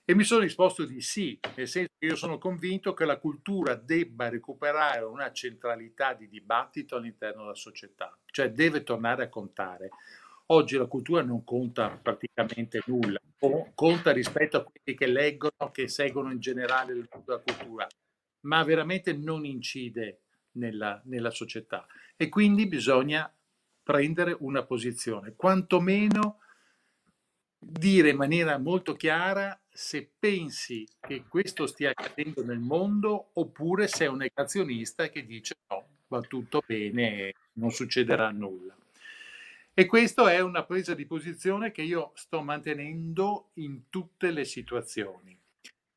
E 0.05 0.13
mi 0.13 0.23
sono 0.23 0.41
risposto 0.41 0.85
di 0.85 1.01
sì, 1.01 1.37
nel 1.55 1.67
senso 1.67 1.89
che 1.97 2.05
io 2.05 2.15
sono 2.15 2.37
convinto 2.37 2.93
che 2.93 3.05
la 3.05 3.17
cultura 3.17 3.75
debba 3.75 4.29
recuperare 4.29 5.03
una 5.03 5.31
centralità 5.33 6.13
di 6.13 6.29
dibattito 6.29 6.95
all'interno 6.95 7.41
della 7.41 7.55
società, 7.55 8.15
cioè 8.27 8.51
deve 8.51 8.83
tornare 8.83 9.23
a 9.23 9.29
contare. 9.29 9.89
Oggi 10.47 10.77
la 10.77 10.85
cultura 10.85 11.23
non 11.23 11.43
conta 11.43 11.89
praticamente 11.89 12.81
nulla, 12.85 13.19
conta 13.73 14.11
rispetto 14.11 14.57
a 14.57 14.63
quelli 14.63 14.97
che 14.97 15.07
leggono, 15.07 15.71
che 15.71 15.87
seguono 15.87 16.31
in 16.31 16.39
generale 16.39 17.07
la 17.25 17.39
cultura, 17.39 17.87
ma 18.41 18.63
veramente 18.63 19.13
non 19.13 19.43
incide 19.43 20.21
nella, 20.51 21.01
nella 21.05 21.31
società. 21.31 21.87
E 22.15 22.29
quindi 22.29 22.67
bisogna 22.67 23.31
prendere 23.81 24.35
una 24.39 24.63
posizione, 24.63 25.33
quantomeno 25.35 26.39
dire 27.57 28.09
in 28.09 28.17
maniera 28.17 28.59
molto 28.59 28.93
chiara 28.93 29.59
se 29.67 30.11
pensi 30.17 30.87
che 30.99 31.25
questo 31.27 31.65
stia 31.65 31.89
accadendo 31.89 32.43
nel 32.43 32.59
mondo 32.59 33.31
oppure 33.33 33.87
sei 33.87 34.07
un 34.07 34.17
negazionista 34.17 35.09
che 35.09 35.25
dice 35.25 35.55
no, 35.69 35.87
va 36.07 36.21
tutto 36.21 36.61
bene, 36.65 37.33
non 37.53 37.71
succederà 37.71 38.29
nulla. 38.29 38.75
E 39.77 39.87
questa 39.87 40.31
è 40.31 40.39
una 40.39 40.63
presa 40.63 40.93
di 40.93 41.05
posizione 41.05 41.71
che 41.71 41.81
io 41.81 42.11
sto 42.15 42.41
mantenendo 42.41 43.49
in 43.55 43.89
tutte 43.89 44.31
le 44.31 44.45
situazioni. 44.45 45.37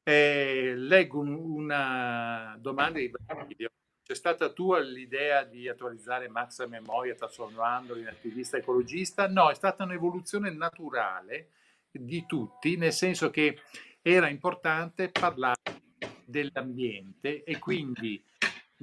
Eh, 0.02 0.72
leggo 0.74 1.20
un, 1.20 1.28
una 1.28 2.56
domanda 2.58 2.98
di 2.98 3.08
Brasilio. 3.08 3.70
C'è 4.02 4.16
stata 4.16 4.48
tua 4.48 4.80
l'idea 4.80 5.44
di 5.44 5.68
attualizzare 5.68 6.28
Max 6.28 6.58
a 6.58 6.66
memoria 6.66 7.14
trasformandolo 7.14 8.00
in 8.00 8.08
attivista 8.08 8.56
ecologista? 8.56 9.28
No, 9.28 9.48
è 9.48 9.54
stata 9.54 9.84
un'evoluzione 9.84 10.50
naturale 10.50 11.50
di 11.88 12.26
tutti, 12.26 12.76
nel 12.76 12.92
senso 12.92 13.30
che 13.30 13.60
era 14.02 14.28
importante 14.28 15.08
parlare 15.10 15.82
dell'ambiente 16.24 17.44
e 17.44 17.60
quindi 17.60 18.20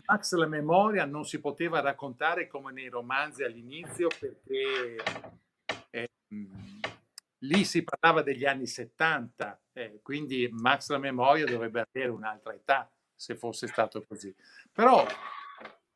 Max 0.04 0.34
la 0.34 0.48
memoria 0.48 1.06
non 1.06 1.26
si 1.26 1.40
poteva 1.40 1.80
raccontare 1.80 2.48
come 2.48 2.72
nei 2.72 2.90
romanzi 2.90 3.44
all'inizio 3.44 4.10
perché 4.20 4.98
eh, 5.90 6.10
lì 7.40 7.64
si 7.64 7.84
parlava 7.84 8.22
degli 8.22 8.46
anni 8.46 8.68
70, 8.68 9.62
eh, 9.74 10.00
quindi 10.02 10.50
Max 10.52 10.90
la 10.90 10.98
memoria 10.98 11.46
dovrebbe 11.46 11.88
avere 11.88 12.12
un'altra 12.12 12.54
età 12.54 12.90
se 13.14 13.36
fosse 13.36 13.68
stato 13.68 14.04
così. 14.06 14.34
Però 14.72 15.06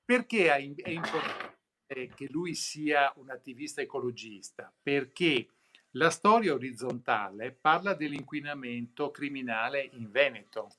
perché 0.05 0.53
è 0.53 0.89
importante 0.89 1.57
che 2.15 2.27
lui 2.29 2.55
sia 2.55 3.11
un 3.17 3.29
attivista 3.29 3.81
ecologista? 3.81 4.71
Perché 4.81 5.49
la 5.93 6.09
storia 6.09 6.53
orizzontale 6.53 7.51
parla 7.51 7.93
dell'inquinamento 7.93 9.11
criminale 9.11 9.89
in 9.93 10.09
Veneto 10.11 10.69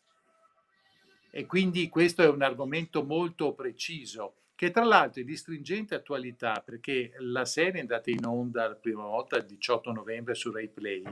e 1.31 1.47
quindi 1.47 1.89
questo 1.89 2.23
è 2.23 2.29
un 2.29 2.43
argomento 2.43 3.05
molto 3.05 3.53
preciso 3.53 4.35
che 4.55 4.71
tra 4.71 4.85
l'altro 4.85 5.23
è 5.23 5.25
di 5.25 5.37
stringente 5.37 5.95
attualità 5.95 6.63
perché 6.63 7.13
la 7.19 7.47
serie 7.47 7.79
è 7.79 7.81
andata 7.81 8.11
in 8.11 8.27
onda 8.27 8.69
la 8.69 8.75
prima 8.75 9.05
volta 9.05 9.37
il 9.39 9.47
18 9.47 9.91
novembre 9.91 10.35
su 10.35 10.51
Rai 10.51 10.69
Play, 10.69 11.03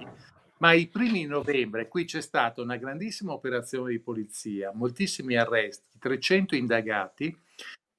ma 0.58 0.72
i 0.72 0.86
primi 0.86 1.24
novembre 1.24 1.88
qui 1.88 2.04
c'è 2.04 2.20
stata 2.20 2.60
una 2.60 2.76
grandissima 2.76 3.32
operazione 3.32 3.92
di 3.92 4.00
polizia, 4.00 4.70
moltissimi 4.74 5.36
arresti, 5.36 5.98
300 5.98 6.56
indagati 6.56 7.34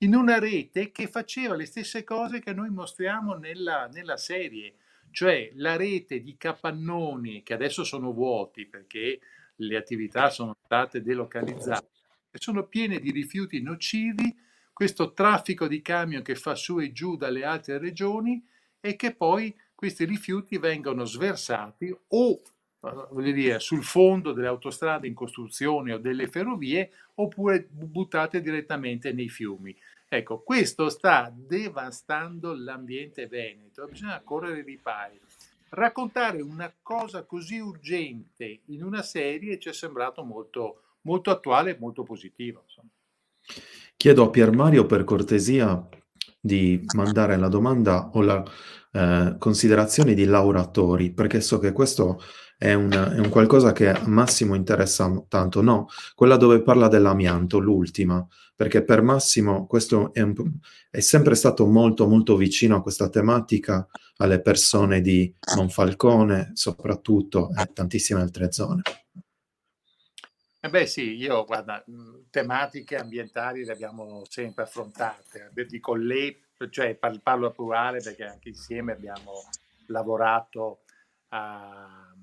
in 0.02 0.16
una 0.16 0.40
rete 0.40 0.92
che 0.92 1.08
faceva 1.08 1.56
le 1.56 1.66
stesse 1.66 2.04
cose 2.04 2.40
che 2.40 2.54
noi 2.54 2.70
mostriamo 2.70 3.34
nella, 3.34 3.90
nella 3.92 4.18
serie, 4.18 4.76
cioè 5.12 5.52
la 5.56 5.76
rete 5.76 6.22
di 6.22 6.38
capannoni 6.38 7.44
che 7.44 7.54
adesso 7.54 7.84
sono 7.84 8.14
vuoti 8.14 8.66
perché 8.66 9.20
le 9.56 9.76
attività 9.76 10.30
sono 10.30 10.56
state 10.64 11.02
delocalizzate, 11.02 11.88
sono 12.34 12.68
piene 12.68 13.00
di 13.00 13.12
rifiuti 13.12 13.62
nocivi 13.62 14.38
questo 14.74 15.14
traffico 15.14 15.68
di 15.68 15.82
camion 15.82 16.22
che 16.22 16.36
fa 16.36 16.56
su 16.56 16.80
e 16.80 16.92
giù 16.92 17.18
dalle 17.18 17.44
altre 17.44 17.78
regioni 17.78 18.46
e 18.80 18.96
che 18.96 19.14
poi 19.14 19.54
questi 19.76 20.06
rifiuti 20.06 20.58
vengono 20.58 21.06
sversati 21.06 21.94
o 22.10 22.42
voglio 22.80 23.32
dire, 23.32 23.60
sul 23.60 23.84
fondo 23.84 24.32
delle 24.32 24.48
autostrade 24.48 25.08
in 25.08 25.14
costruzione 25.14 25.94
o 25.94 25.98
delle 25.98 26.28
ferrovie 26.28 26.92
oppure 27.16 27.68
buttate 27.70 28.42
direttamente 28.42 29.12
nei 29.12 29.30
fiumi. 29.30 29.76
Ecco, 30.08 30.40
questo 30.40 30.90
sta 30.90 31.32
devastando 31.36 32.56
l'ambiente 32.56 33.28
veneto, 33.28 33.86
bisogna 33.86 34.22
correre 34.24 34.64
ripari. 34.64 35.20
Raccontare 35.70 36.42
una 36.42 36.74
cosa 36.82 37.24
così 37.24 37.60
urgente 37.60 38.62
in 38.66 38.84
una 38.84 39.04
serie 39.04 39.60
ci 39.60 39.70
è 39.70 39.74
sembrato 39.74 40.24
molto, 40.24 40.84
molto 41.02 41.32
attuale 41.32 41.72
e 41.72 41.78
molto 41.80 42.04
positivo. 42.04 42.64
Insomma. 42.66 42.90
Chiedo 43.96 44.24
a 44.24 44.30
Pier 44.30 44.52
Mario 44.52 44.86
per 44.86 45.04
cortesia 45.04 45.88
di 46.40 46.84
mandare 46.96 47.36
la 47.36 47.50
domanda 47.50 48.12
o 48.14 48.22
la 48.22 48.44
eh, 48.92 49.36
considerazione 49.38 50.14
di 50.14 50.26
Laura 50.26 50.66
Tori, 50.68 51.12
perché 51.12 51.42
so 51.42 51.60
che 51.60 51.72
questo 51.72 52.22
è 52.58 52.74
un, 52.74 52.90
è 52.92 53.20
un, 53.20 53.30
qualcosa 53.30 53.72
che 53.72 53.90
a 53.90 54.08
Massimo 54.08 54.56
interessa 54.56 55.10
tanto. 55.28 55.62
No, 55.62 55.88
quella 56.16 56.38
dove 56.38 56.62
parla 56.62 56.88
dell'amianto, 56.88 57.60
l'ultima, 57.60 58.26
perché 58.56 58.84
per 58.84 59.02
Massimo 59.02 59.68
questo 59.68 60.14
è, 60.14 60.22
un, 60.22 60.34
è 60.90 61.00
sempre 61.00 61.36
stato 61.36 61.66
molto 61.66 62.08
molto 62.08 62.36
vicino 62.36 62.78
a 62.78 62.82
questa 62.82 63.10
tematica, 63.10 63.88
alle 64.18 64.42
persone 64.42 65.02
di 65.02 65.34
Monfalcone 65.56 66.52
soprattutto 66.54 67.50
e 67.58 67.72
tantissime 67.74 68.22
altre 68.22 68.52
zone. 68.52 68.82
Eh 70.62 70.70
beh 70.70 70.86
sì, 70.88 71.16
io 71.16 71.46
guarda, 71.46 71.82
mhmm, 71.86 72.26
tematiche 72.30 72.98
ambientali 72.98 73.64
le 73.64 73.72
abbiamo 73.72 74.24
sempre 74.28 74.64
affrontate, 74.64 75.52
dico 75.68 75.96
lei, 75.96 76.38
cioè 76.70 76.96
parlo 76.96 77.48
a 77.48 77.52
plurale 77.52 78.02
perché 78.02 78.26
anche 78.26 78.50
insieme 78.50 78.92
abbiamo 78.92 79.32
lavorato 79.88 80.82
a, 81.30 82.14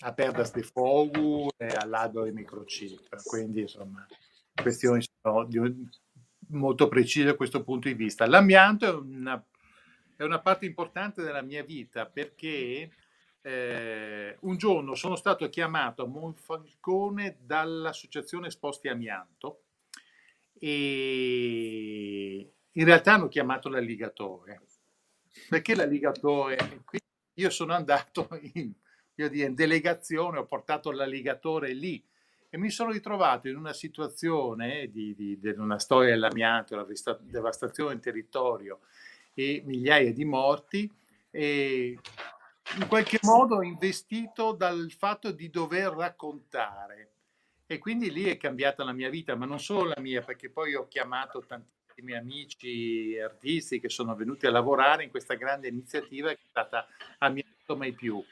a 0.00 0.12
Perdas 0.12 0.52
de 0.52 0.62
Fogo 0.62 1.50
e 1.56 1.68
all'albero 1.68 2.26
di 2.26 2.32
microchip, 2.32 3.22
quindi 3.24 3.62
insomma 3.62 4.06
questioni 4.54 5.02
sono 5.22 5.44
di, 5.46 5.58
molto 6.48 6.88
precise 6.88 7.26
da 7.26 7.34
questo 7.34 7.62
punto 7.62 7.88
di 7.88 7.94
vista. 7.94 8.26
L'amianto 8.26 8.86
è 8.86 8.92
una, 8.92 9.42
è 10.16 10.22
una 10.22 10.40
parte 10.40 10.66
importante 10.66 11.22
della 11.22 11.42
mia 11.42 11.64
vita 11.64 12.04
perché 12.04 12.90
eh, 13.40 14.01
un 14.52 14.58
giorno 14.58 14.94
sono 14.94 15.16
stato 15.16 15.48
chiamato 15.48 16.02
a 16.02 16.06
Monfalcone 16.06 17.38
dall'associazione 17.40 18.50
Sposti 18.50 18.88
Amianto 18.88 19.62
e 20.58 22.52
in 22.70 22.84
realtà 22.84 23.14
hanno 23.14 23.28
chiamato 23.28 23.70
l'alligatore 23.70 24.60
perché 25.48 25.74
l'alligatore 25.74 26.84
io 27.34 27.48
sono 27.48 27.72
andato 27.72 28.28
in, 28.52 28.72
dire, 29.14 29.46
in 29.46 29.54
delegazione 29.54 30.38
ho 30.38 30.46
portato 30.46 30.90
l'alligatore 30.90 31.72
lì 31.72 32.04
e 32.50 32.58
mi 32.58 32.68
sono 32.68 32.90
ritrovato 32.90 33.48
in 33.48 33.56
una 33.56 33.72
situazione 33.72 34.90
di, 34.90 35.14
di, 35.14 35.38
di 35.40 35.48
una 35.56 35.78
storia 35.78 36.10
dell'amianto, 36.10 36.76
la 36.76 36.86
devastazione 37.20 37.94
del 37.94 38.00
territorio 38.00 38.80
e 39.32 39.62
migliaia 39.64 40.12
di 40.12 40.24
morti 40.26 40.92
e 41.30 41.98
in 42.76 42.86
qualche 42.86 43.18
modo 43.22 43.62
investito 43.62 44.52
dal 44.52 44.90
fatto 44.96 45.30
di 45.30 45.50
dover 45.50 45.92
raccontare. 45.92 47.12
E 47.66 47.78
quindi 47.78 48.10
lì 48.10 48.24
è 48.24 48.36
cambiata 48.36 48.84
la 48.84 48.92
mia 48.92 49.08
vita, 49.08 49.34
ma 49.34 49.46
non 49.46 49.60
solo 49.60 49.92
la 49.94 50.00
mia, 50.00 50.22
perché 50.22 50.50
poi 50.50 50.74
ho 50.74 50.88
chiamato 50.88 51.44
tantissimi 51.46 52.14
amici 52.14 53.18
artisti 53.18 53.80
che 53.80 53.88
sono 53.88 54.14
venuti 54.14 54.46
a 54.46 54.50
lavorare 54.50 55.04
in 55.04 55.10
questa 55.10 55.34
grande 55.34 55.68
iniziativa 55.68 56.30
che 56.30 56.40
è 56.42 56.48
stata 56.48 56.86
Amianto 57.18 57.76
Mai 57.76 57.92
Più. 57.92 58.22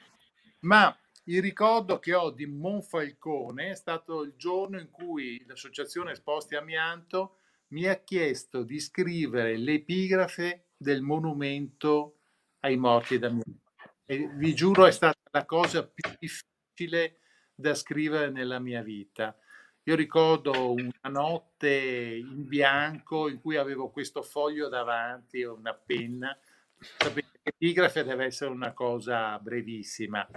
Ma 0.61 0.95
il 1.25 1.41
ricordo 1.41 1.99
che 1.99 2.15
ho 2.15 2.31
di 2.31 2.47
Monfalcone 2.47 3.71
è 3.71 3.75
stato 3.75 4.23
il 4.23 4.35
giorno 4.37 4.79
in 4.79 4.91
cui 4.91 5.43
l'associazione 5.47 6.13
Esposti 6.13 6.57
Amianto 6.57 7.37
mi 7.69 7.87
ha 7.87 7.95
chiesto 7.97 8.63
di 8.63 8.81
scrivere 8.81 9.57
l'epigrafe 9.57 10.71
del 10.77 11.03
monumento 11.03 12.17
ai 12.61 12.77
morti 12.77 13.19
d'amianto. 13.19 13.60
E 14.11 14.29
vi 14.35 14.55
giuro 14.55 14.87
è 14.87 14.91
stata 14.91 15.21
la 15.31 15.45
cosa 15.45 15.87
più 15.87 16.11
difficile 16.19 17.19
da 17.55 17.77
scrivere 17.77 18.29
nella 18.29 18.59
mia 18.59 18.83
vita. 18.83 19.39
Io 19.85 19.95
ricordo 19.95 20.73
una 20.73 21.09
notte 21.09 22.17
in 22.17 22.45
bianco 22.49 23.29
in 23.29 23.41
cui 23.41 23.55
avevo 23.55 23.91
questo 23.91 24.23
foglio 24.23 24.69
davanti, 24.69 25.45
una 25.45 25.75
penna. 25.75 26.37
Sapete 26.77 27.39
che 27.41 27.53
l'epigrafe 27.57 28.03
deve 28.03 28.25
essere 28.25 28.51
una 28.51 28.73
cosa 28.73 29.39
brevissima. 29.39 30.29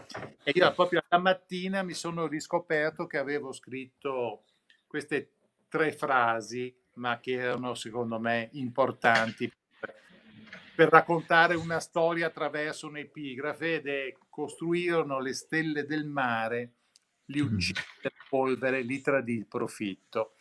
E 0.43 0.51
io 0.53 0.71
proprio 0.73 1.01
la 1.09 1.17
mattina 1.17 1.81
mi 1.81 1.93
sono 1.93 2.27
riscoperto 2.27 3.07
che 3.07 3.17
avevo 3.17 3.51
scritto 3.53 4.43
queste 4.85 5.31
tre 5.67 5.91
frasi, 5.93 6.71
ma 6.97 7.19
che 7.19 7.31
erano 7.31 7.73
secondo 7.73 8.19
me 8.19 8.49
importanti 8.51 9.51
per 10.75 10.89
raccontare 10.89 11.55
una 11.55 11.79
storia 11.79 12.27
attraverso 12.27 12.87
un'epigrafe 12.87 13.75
ed 13.75 13.87
è 13.87 14.15
costruirono 14.29 15.19
le 15.19 15.33
stelle 15.33 15.85
del 15.85 16.05
mare, 16.05 16.71
li 17.25 17.39
uccise 17.39 17.83
la 18.01 18.09
polvere, 18.29 18.81
li 18.81 18.99
tradì 19.01 19.33
il 19.33 19.45
profitto. 19.45 20.35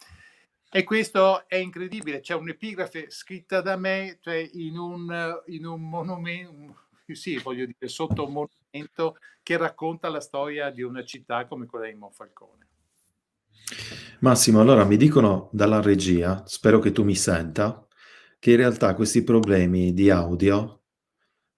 E 0.70 0.84
questo 0.84 1.46
è 1.48 1.56
incredibile, 1.56 2.20
c'è 2.20 2.34
un'epigrafe 2.34 3.10
scritta 3.10 3.60
da 3.60 3.76
me 3.76 4.18
cioè 4.22 4.48
in, 4.54 4.78
un, 4.78 5.42
in 5.48 5.66
un 5.66 5.86
monumento, 5.86 6.86
sì, 7.12 7.36
voglio 7.36 7.66
dire, 7.66 7.88
sotto 7.88 8.26
un 8.26 8.32
monumento 8.32 9.18
che 9.42 9.58
racconta 9.58 10.08
la 10.08 10.20
storia 10.20 10.70
di 10.70 10.80
una 10.80 11.04
città 11.04 11.46
come 11.46 11.66
quella 11.66 11.88
di 11.88 11.94
Monfalcone. 11.94 12.66
Massimo, 14.20 14.60
allora 14.60 14.84
mi 14.84 14.96
dicono 14.96 15.50
dalla 15.52 15.82
regia, 15.82 16.42
spero 16.46 16.78
che 16.78 16.92
tu 16.92 17.04
mi 17.04 17.16
senta, 17.16 17.81
che 18.42 18.50
in 18.50 18.56
realtà 18.56 18.96
questi 18.96 19.22
problemi 19.22 19.94
di 19.94 20.10
audio 20.10 20.82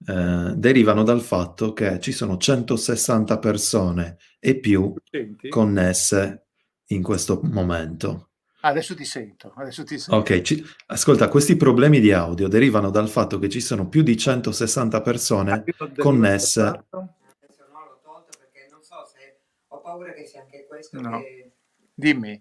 eh, 0.07 0.53
derivano 0.55 1.03
dal 1.03 1.22
fatto 1.22 1.72
che 1.72 1.99
ci 1.99 2.12
sono 2.12 2.37
160 2.37 3.39
persone 3.39 4.18
e 4.39 4.61
più 4.61 4.93
Senti? 5.11 5.49
connesse 5.49 6.49
in 6.89 7.03
questo 7.03 7.41
momento. 7.43 8.32
Adesso 8.61 8.95
ti 8.95 9.07
sento, 9.07 9.55
adesso 9.57 9.82
ti 9.82 9.99
sento. 9.99 10.16
Ok, 10.16 10.43
ci... 10.43 10.62
ascolta, 10.89 11.28
questi 11.28 11.57
problemi 11.57 12.01
di 12.01 12.12
audio 12.12 12.49
derivano 12.49 12.91
dal 12.91 13.09
fatto 13.09 13.39
che 13.39 13.49
ci 13.49 13.62
sono 13.62 13.89
più 13.89 14.03
di 14.03 14.18
160 14.18 15.01
persone 15.01 15.53
ah, 15.53 15.64
connesse. 15.97 16.61
Non 16.61 16.85
l'ho 16.93 18.01
tolto 18.03 18.28
perché 18.39 18.68
non 18.70 18.82
so 18.82 18.97
se 19.11 19.41
ho 19.68 19.80
paura 19.80 20.12
che 20.12 20.26
sia 20.26 20.43
anche 20.43 20.66
questo 20.68 21.01
no. 21.01 21.18
che... 21.20 21.53
Dimmi. 21.95 22.39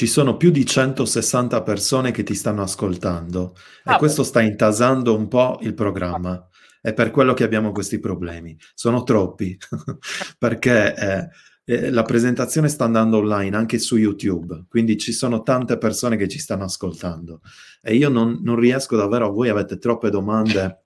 Ci 0.00 0.06
sono 0.06 0.38
più 0.38 0.50
di 0.50 0.64
160 0.64 1.62
persone 1.62 2.10
che 2.10 2.22
ti 2.22 2.34
stanno 2.34 2.62
ascoltando 2.62 3.54
ah, 3.84 3.96
e 3.96 3.98
questo 3.98 4.22
sta 4.22 4.40
intasando 4.40 5.14
un 5.14 5.28
po' 5.28 5.58
il 5.60 5.74
programma. 5.74 6.48
È 6.80 6.94
per 6.94 7.10
quello 7.10 7.34
che 7.34 7.44
abbiamo 7.44 7.70
questi 7.70 7.98
problemi. 7.98 8.56
Sono 8.72 9.02
troppi, 9.02 9.58
perché 10.38 10.94
eh, 10.96 11.28
eh, 11.66 11.90
la 11.90 12.00
presentazione 12.00 12.70
sta 12.70 12.84
andando 12.84 13.18
online 13.18 13.54
anche 13.54 13.78
su 13.78 13.98
YouTube, 13.98 14.64
quindi 14.70 14.96
ci 14.96 15.12
sono 15.12 15.42
tante 15.42 15.76
persone 15.76 16.16
che 16.16 16.28
ci 16.28 16.38
stanno 16.38 16.64
ascoltando 16.64 17.42
e 17.82 17.94
io 17.94 18.08
non, 18.08 18.38
non 18.40 18.56
riesco 18.56 18.96
davvero, 18.96 19.30
voi 19.30 19.50
avete 19.50 19.76
troppe 19.76 20.08
domande 20.08 20.84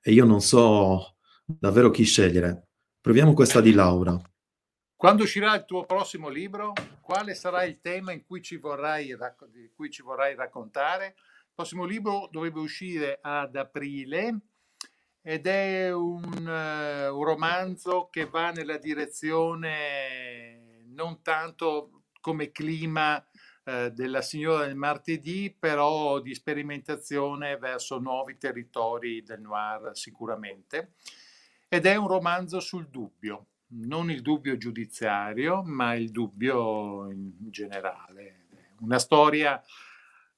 e 0.00 0.12
io 0.12 0.24
non 0.24 0.40
so 0.40 1.16
davvero 1.44 1.90
chi 1.90 2.04
scegliere. 2.04 2.68
Proviamo 3.00 3.32
questa 3.32 3.60
di 3.60 3.72
Laura. 3.72 4.16
Quando 5.04 5.24
uscirà 5.24 5.54
il 5.54 5.66
tuo 5.66 5.84
prossimo 5.84 6.30
libro? 6.30 6.72
Quale 7.02 7.34
sarà 7.34 7.64
il 7.64 7.78
tema 7.78 8.12
in 8.12 8.24
cui 8.24 8.40
ci 8.40 8.56
vorrai, 8.56 9.14
di 9.52 9.70
cui 9.76 9.90
ci 9.90 10.00
vorrai 10.00 10.34
raccontare? 10.34 11.16
Il 11.18 11.52
prossimo 11.54 11.84
libro 11.84 12.26
dovrebbe 12.32 12.60
uscire 12.60 13.18
ad 13.20 13.54
aprile 13.54 14.38
ed 15.20 15.46
è 15.46 15.92
un, 15.92 16.24
uh, 16.24 17.14
un 17.14 17.22
romanzo 17.22 18.08
che 18.10 18.24
va 18.24 18.50
nella 18.50 18.78
direzione 18.78 20.84
non 20.86 21.20
tanto 21.20 22.04
come 22.22 22.50
clima 22.50 23.22
eh, 23.64 23.92
della 23.92 24.22
Signora 24.22 24.64
del 24.64 24.74
Martedì, 24.74 25.54
però 25.54 26.18
di 26.20 26.34
sperimentazione 26.34 27.58
verso 27.58 27.98
nuovi 27.98 28.38
territori 28.38 29.22
del 29.22 29.42
noir 29.42 29.90
sicuramente. 29.92 30.94
Ed 31.68 31.84
è 31.84 31.94
un 31.94 32.08
romanzo 32.08 32.58
sul 32.60 32.88
dubbio, 32.88 33.48
non 33.68 34.10
il 34.10 34.22
dubbio 34.22 34.56
giudiziario, 34.56 35.62
ma 35.62 35.94
il 35.94 36.10
dubbio 36.10 37.10
in 37.10 37.32
generale. 37.50 38.46
Una 38.80 38.98
storia 38.98 39.62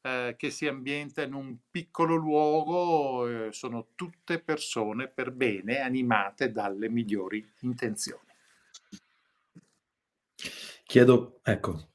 eh, 0.01 0.35
che 0.39 0.51
si 0.51 0.66
ambienta 0.66 1.22
in 1.22 1.35
un 1.35 1.57
piccolo 1.70 2.14
luogo, 2.14 3.27
eh, 3.47 3.53
sono 3.53 3.89
tutte 3.95 4.41
persone 4.41 5.09
per 5.09 5.33
bene, 5.33 5.81
animate 5.81 6.53
dalle 6.53 6.89
migliori 6.89 7.45
intenzioni. 7.61 8.24
Chiedo, 10.85 11.41
ecco. 11.43 11.89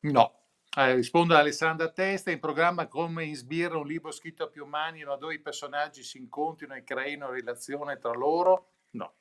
No, 0.00 0.41
eh, 0.76 0.94
rispondo 0.94 1.34
ad 1.34 1.40
Alessandra 1.40 1.90
Testa, 1.90 2.30
in 2.30 2.40
programma 2.40 2.86
come 2.86 3.24
in 3.24 3.36
Sbirra, 3.36 3.76
un 3.76 3.86
libro 3.86 4.10
scritto 4.10 4.44
a 4.44 4.48
più 4.48 4.64
mani, 4.64 5.02
dove 5.18 5.34
i 5.34 5.40
personaggi 5.40 6.02
si 6.02 6.18
incontrino 6.18 6.74
e 6.74 6.82
creino 6.82 7.30
relazione 7.30 7.98
tra 7.98 8.12
loro? 8.12 8.68
No. 8.90 9.14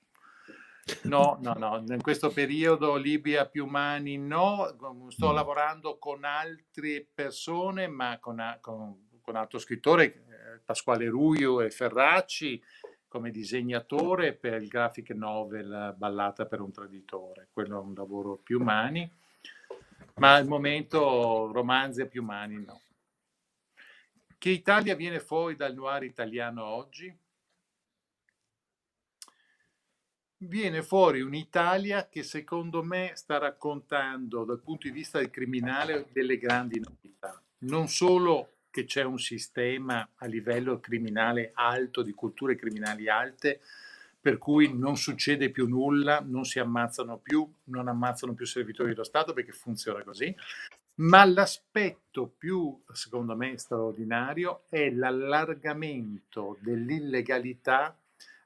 No, 1.04 1.38
no, 1.44 1.54
no, 1.54 1.84
in 1.88 2.02
questo 2.02 2.30
periodo 2.30 2.96
Libia 2.96 3.48
più 3.48 3.66
umani 3.66 4.18
no, 4.18 4.76
sto 5.10 5.32
mm. 5.32 5.34
lavorando 5.34 5.98
con 5.98 6.24
altre 6.24 7.06
persone, 7.14 7.88
ma 7.88 8.18
con, 8.20 8.58
con, 8.62 9.08
con 9.22 9.36
altro 9.36 9.60
scrittore, 9.60 10.06
eh, 10.06 10.60
Pasquale 10.64 11.08
Ruio 11.08 11.62
e 11.62 11.70
Ferracci, 11.70 12.62
come 13.08 13.30
disegnatore 13.30 14.34
per 14.34 14.62
il 14.62 14.70
graphic 14.70 15.10
novel 15.10 15.96
Ballata 15.98 16.46
per 16.46 16.62
un 16.62 16.72
traditore. 16.72 17.50
Quello 17.52 17.78
è 17.78 17.84
un 17.84 17.94
lavoro 17.94 18.38
più 18.38 18.60
umani, 18.60 19.10
ma 20.16 20.36
al 20.36 20.48
momento 20.48 21.52
romanzi 21.52 22.02
a 22.02 22.08
più 22.08 22.22
umani 22.22 22.64
no. 22.64 22.82
Che 24.38 24.50
Italia 24.50 24.96
viene 24.96 25.20
fuori 25.20 25.56
dal 25.56 25.74
noir 25.74 26.04
italiano 26.04 26.64
oggi? 26.64 27.16
viene 30.44 30.82
fuori 30.82 31.22
un'Italia 31.22 32.08
che 32.08 32.24
secondo 32.24 32.82
me 32.84 33.12
sta 33.16 33.38
raccontando 33.38 34.44
dal 34.44 34.60
punto 34.60 34.88
di 34.88 34.94
vista 34.94 35.20
del 35.20 35.30
criminale 35.30 36.08
delle 36.12 36.38
grandi 36.38 36.80
novità. 36.80 37.42
Non 37.60 37.88
solo 37.88 38.54
che 38.72 38.86
c'è 38.86 39.04
un 39.04 39.20
sistema 39.20 40.08
a 40.16 40.26
livello 40.26 40.80
criminale 40.80 41.52
alto, 41.54 42.02
di 42.02 42.14
culture 42.14 42.56
criminali 42.56 43.10
alte, 43.10 43.62
per 44.22 44.38
cui 44.38 44.72
non 44.72 44.98
succede 44.98 45.50
più 45.50 45.68
nulla, 45.68 46.24
non 46.24 46.46
si 46.46 46.60
ammazzano 46.60 47.18
più, 47.18 47.52
non 47.66 47.88
ammazzano 47.88 48.36
più 48.36 48.46
servitori 48.46 48.90
dello 48.90 49.04
Stato 49.04 49.34
perché 49.34 49.52
funziona 49.52 50.04
così, 50.04 50.34
ma 50.96 51.26
l'aspetto 51.26 52.28
più, 52.28 52.84
secondo 52.94 53.36
me, 53.36 53.58
straordinario 53.58 54.66
è 54.70 54.92
l'allargamento 54.92 56.60
dell'illegalità 56.62 57.98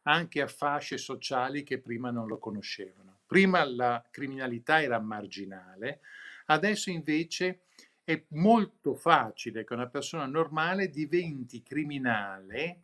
anche 0.03 0.41
a 0.41 0.47
fasce 0.47 0.97
sociali 0.97 1.63
che 1.63 1.79
prima 1.79 2.09
non 2.09 2.27
lo 2.27 2.37
conoscevano. 2.37 3.17
Prima 3.25 3.65
la 3.65 4.01
criminalità 4.09 4.81
era 4.81 4.99
marginale, 4.99 5.99
adesso 6.45 6.89
invece 6.89 7.61
è 8.05 8.23
molto 8.29 8.93
facile 8.93 9.65
che 9.65 9.73
una 9.73 9.87
persona 9.87 10.25
normale 10.25 10.89
diventi 10.89 11.63
criminale, 11.63 12.81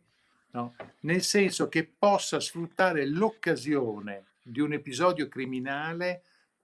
no? 0.52 0.74
nel 1.00 1.22
senso 1.22 1.68
che 1.68 1.84
possa 1.86 2.40
sfruttare 2.40 3.06
l'occasione 3.06 4.26
di 4.42 4.60
un 4.60 4.72
episodio 4.72 5.28
criminale 5.28 6.22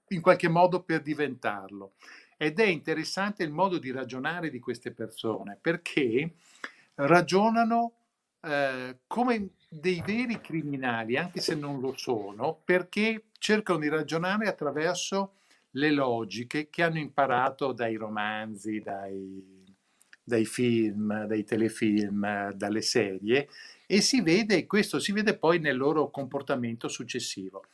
in 0.09 0.20
qualche 0.20 0.49
modo 0.49 0.82
per 0.82 1.03
diventarlo. 1.03 1.93
Ed 2.36 2.59
è 2.61 2.66
interessante 2.66 3.43
il 3.43 3.51
modo 3.51 3.78
di 3.78 3.91
ragionare 3.91 4.51
di 4.51 4.59
queste 4.59 4.93
persone 4.93 5.59
perché 5.61 6.34
ragionano 6.95 7.95
eh, 8.41 8.99
come 9.07 9.51
dei 9.68 10.03
veri 10.07 10.41
criminali, 10.41 11.16
anche 11.16 11.41
se 11.41 11.55
non 11.55 11.80
lo 11.80 11.95
sono, 11.97 12.61
perché 12.64 13.24
cercano 13.39 13.80
di 13.80 13.89
ragionare 13.89 14.47
attraverso 14.47 15.34
le 15.72 15.91
logiche 15.91 16.70
che 16.70 16.82
hanno 16.82 16.99
imparato 16.99 17.72
dai 17.72 17.97
romanzi, 17.97 18.80
dai, 18.80 19.64
dai 20.22 20.47
film, 20.47 21.26
dai 21.26 21.45
telefilm, 21.45 22.53
dalle 22.53 22.82
serie 22.82 23.49
e 23.91 24.03
si 24.03 24.20
vede, 24.20 24.66
questo 24.66 24.99
si 24.99 25.12
vede 25.12 25.39
poi 25.39 25.61
nel 25.61 25.78
loro 25.78 26.11
comportamento 26.11 26.89
successivo. 26.89 27.64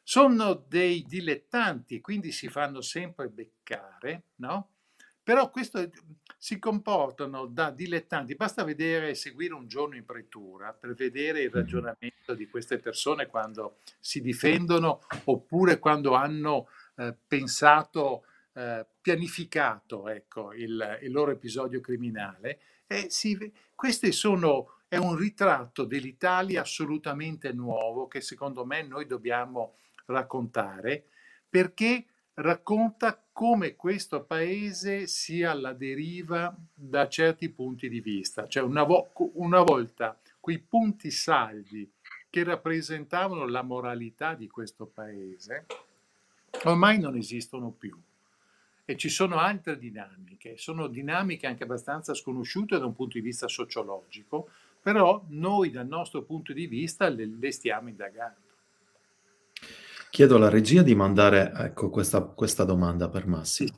Sono 0.00 0.54
dei 0.54 1.04
dilettanti, 1.08 2.00
quindi 2.00 2.30
si 2.30 2.48
fanno 2.48 2.80
sempre 2.80 3.28
beccare, 3.28 4.22
no? 4.36 4.68
Però 5.24 5.50
questo 5.50 5.90
si 6.38 6.60
comportano 6.60 7.46
da 7.46 7.70
dilettanti. 7.70 8.36
Basta 8.36 8.62
vedere, 8.62 9.14
seguire 9.14 9.54
un 9.54 9.66
giorno 9.66 9.96
in 9.96 10.04
pretura 10.04 10.72
per 10.72 10.94
vedere 10.94 11.42
il 11.42 11.50
ragionamento 11.50 12.34
di 12.34 12.48
queste 12.48 12.78
persone 12.78 13.26
quando 13.26 13.78
si 13.98 14.20
difendono 14.20 15.00
oppure 15.24 15.80
quando 15.80 16.14
hanno 16.14 16.68
eh, 16.96 17.14
pensato, 17.26 18.24
eh, 18.54 18.86
pianificato 19.00 20.08
ecco, 20.08 20.52
il, 20.52 20.98
il, 21.02 21.10
loro 21.10 21.32
episodio 21.32 21.80
criminale. 21.80 22.60
E 22.86 23.06
si, 23.10 23.52
questi 23.74 24.12
sono, 24.12 24.79
è 24.90 24.96
un 24.96 25.14
ritratto 25.14 25.84
dell'Italia 25.84 26.62
assolutamente 26.62 27.52
nuovo 27.52 28.08
che 28.08 28.20
secondo 28.20 28.64
me 28.64 28.82
noi 28.82 29.06
dobbiamo 29.06 29.74
raccontare 30.06 31.04
perché 31.48 32.06
racconta 32.34 33.22
come 33.30 33.76
questo 33.76 34.24
paese 34.24 35.06
sia 35.06 35.52
alla 35.52 35.74
deriva 35.74 36.52
da 36.74 37.08
certi 37.08 37.50
punti 37.50 37.88
di 37.88 38.00
vista. 38.00 38.48
Cioè 38.48 38.64
una, 38.64 38.82
vo- 38.82 39.12
una 39.34 39.62
volta 39.62 40.18
quei 40.40 40.58
punti 40.58 41.12
saldi 41.12 41.88
che 42.28 42.42
rappresentavano 42.42 43.46
la 43.46 43.62
moralità 43.62 44.34
di 44.34 44.48
questo 44.48 44.86
paese 44.86 45.66
ormai 46.64 46.98
non 46.98 47.16
esistono 47.16 47.70
più 47.70 47.96
e 48.84 48.96
ci 48.96 49.08
sono 49.08 49.38
altre 49.38 49.78
dinamiche, 49.78 50.56
sono 50.56 50.88
dinamiche 50.88 51.46
anche 51.46 51.62
abbastanza 51.62 52.12
sconosciute 52.12 52.76
da 52.76 52.86
un 52.86 52.96
punto 52.96 53.18
di 53.18 53.20
vista 53.24 53.46
sociologico, 53.46 54.48
però 54.82 55.24
noi 55.28 55.70
dal 55.70 55.86
nostro 55.86 56.22
punto 56.22 56.52
di 56.52 56.66
vista 56.66 57.08
le, 57.08 57.26
le 57.38 57.52
stiamo 57.52 57.88
indagando. 57.88 58.48
Chiedo 60.10 60.36
alla 60.36 60.48
regia 60.48 60.82
di 60.82 60.94
mandare 60.94 61.52
ecco, 61.54 61.88
questa, 61.88 62.20
questa 62.22 62.64
domanda 62.64 63.08
per 63.08 63.26
Massimo. 63.26 63.70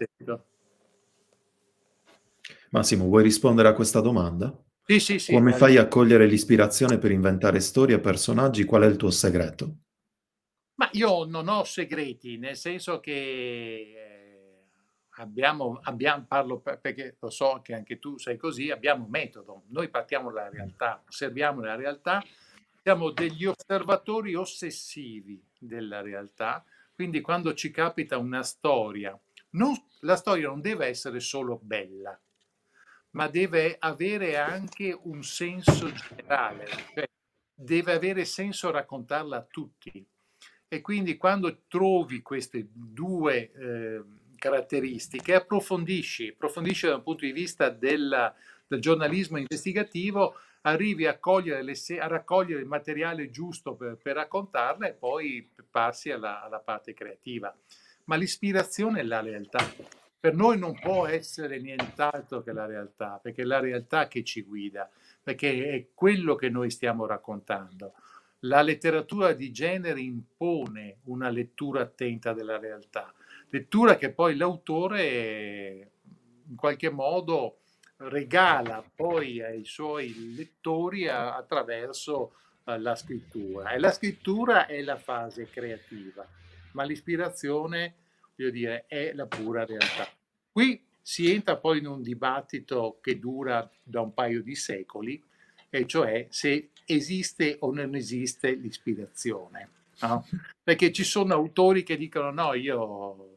Massimo, 2.70 3.04
vuoi 3.04 3.22
rispondere 3.22 3.68
a 3.68 3.74
questa 3.74 4.00
domanda? 4.00 4.56
Sì, 4.84 4.98
sì, 4.98 5.18
sì. 5.18 5.32
Come 5.32 5.52
fai 5.52 5.76
a 5.76 5.88
cogliere 5.88 6.26
l'ispirazione 6.26 6.98
per 6.98 7.10
inventare 7.10 7.60
storie 7.60 7.96
e 7.96 8.00
personaggi? 8.00 8.64
Qual 8.64 8.82
è 8.82 8.86
il 8.86 8.96
tuo 8.96 9.10
segreto? 9.10 9.76
Ma 10.76 10.88
io 10.92 11.24
non 11.24 11.48
ho 11.48 11.64
segreti, 11.64 12.38
nel 12.38 12.56
senso 12.56 12.98
che 12.98 14.11
abbiamo, 15.22 15.80
abbiamo, 15.84 16.24
parlo 16.26 16.58
perché 16.58 17.16
lo 17.20 17.30
so 17.30 17.60
che 17.62 17.74
anche 17.74 17.98
tu 17.98 18.18
sei 18.18 18.36
così, 18.36 18.70
abbiamo 18.70 19.04
un 19.04 19.10
metodo. 19.10 19.62
Noi 19.68 19.88
partiamo 19.88 20.30
dalla 20.30 20.50
realtà, 20.50 21.02
osserviamo 21.08 21.62
la 21.62 21.76
realtà, 21.76 22.22
siamo 22.82 23.10
degli 23.10 23.46
osservatori 23.46 24.34
ossessivi 24.34 25.42
della 25.58 26.02
realtà, 26.02 26.64
quindi 26.92 27.20
quando 27.20 27.54
ci 27.54 27.70
capita 27.70 28.18
una 28.18 28.42
storia, 28.42 29.18
non, 29.50 29.74
la 30.00 30.16
storia 30.16 30.48
non 30.48 30.60
deve 30.60 30.86
essere 30.86 31.20
solo 31.20 31.58
bella, 31.62 32.18
ma 33.10 33.28
deve 33.28 33.76
avere 33.78 34.36
anche 34.36 34.98
un 35.02 35.22
senso 35.22 35.92
generale, 35.92 36.66
cioè 36.94 37.08
deve 37.54 37.92
avere 37.92 38.24
senso 38.24 38.70
raccontarla 38.70 39.36
a 39.36 39.46
tutti. 39.48 40.04
E 40.66 40.80
quindi 40.80 41.18
quando 41.18 41.64
trovi 41.68 42.22
queste 42.22 42.66
due 42.72 43.52
eh, 43.52 44.02
caratteristiche, 44.42 45.36
approfondisci, 45.36 46.32
approfondisci 46.34 46.88
dal 46.88 47.04
punto 47.04 47.24
di 47.24 47.30
vista 47.30 47.68
della, 47.68 48.34
del 48.66 48.80
giornalismo 48.80 49.38
investigativo, 49.38 50.34
arrivi 50.62 51.06
a, 51.06 51.16
le, 51.60 51.74
a, 52.00 52.06
raccogliere 52.08 52.60
il 52.60 52.66
materiale 52.66 53.30
giusto 53.30 53.76
per, 53.76 53.96
per 54.02 54.16
raccontarla 54.16 54.88
e 54.88 54.94
poi 54.94 55.48
passi 55.70 56.10
alla, 56.10 56.42
alla, 56.42 56.58
parte 56.58 56.92
creativa. 56.92 57.56
Ma 58.06 58.16
l'ispirazione 58.16 58.98
è 58.98 59.04
la 59.04 59.20
realtà. 59.20 59.64
Per 60.18 60.34
noi 60.34 60.58
non 60.58 60.76
può 60.76 61.06
essere 61.06 61.60
nient'altro 61.60 62.42
che 62.42 62.52
la 62.52 62.66
realtà, 62.66 63.20
perché 63.22 63.42
è 63.42 63.44
la 63.44 63.60
realtà 63.60 64.08
che 64.08 64.24
ci 64.24 64.42
guida, 64.42 64.90
perché 65.22 65.68
è 65.70 65.86
quello 65.94 66.34
che 66.34 66.48
noi 66.48 66.68
stiamo 66.70 67.06
raccontando. 67.06 67.94
La 68.40 68.60
letteratura 68.62 69.34
di 69.34 69.52
genere 69.52 70.00
impone 70.00 70.96
una 71.04 71.28
lettura 71.28 71.82
attenta 71.82 72.32
della 72.32 72.58
realtà, 72.58 73.12
lettura 73.52 73.96
che 73.96 74.10
poi 74.10 74.34
l'autore 74.34 75.90
in 76.48 76.56
qualche 76.56 76.90
modo 76.90 77.58
regala 77.96 78.82
poi 78.94 79.42
ai 79.42 79.64
suoi 79.64 80.34
lettori 80.34 81.06
a, 81.06 81.36
attraverso 81.36 82.34
uh, 82.64 82.78
la 82.78 82.94
scrittura. 82.94 83.70
E 83.70 83.78
la 83.78 83.92
scrittura 83.92 84.66
è 84.66 84.80
la 84.80 84.96
fase 84.96 85.48
creativa, 85.50 86.26
ma 86.72 86.84
l'ispirazione 86.84 87.96
voglio 88.34 88.50
dire, 88.50 88.84
è 88.86 89.12
la 89.12 89.26
pura 89.26 89.66
realtà. 89.66 90.08
Qui 90.50 90.82
si 91.00 91.30
entra 91.30 91.56
poi 91.56 91.78
in 91.78 91.86
un 91.86 92.02
dibattito 92.02 92.98
che 93.02 93.18
dura 93.18 93.68
da 93.82 94.00
un 94.00 94.14
paio 94.14 94.42
di 94.42 94.54
secoli, 94.54 95.22
e 95.68 95.86
cioè 95.86 96.26
se 96.30 96.70
esiste 96.86 97.56
o 97.60 97.72
non 97.72 97.94
esiste 97.94 98.52
l'ispirazione. 98.52 99.68
No? 100.00 100.26
Perché 100.62 100.90
ci 100.90 101.04
sono 101.04 101.34
autori 101.34 101.82
che 101.82 101.96
dicono 101.96 102.30
no, 102.30 102.54
io 102.54 103.31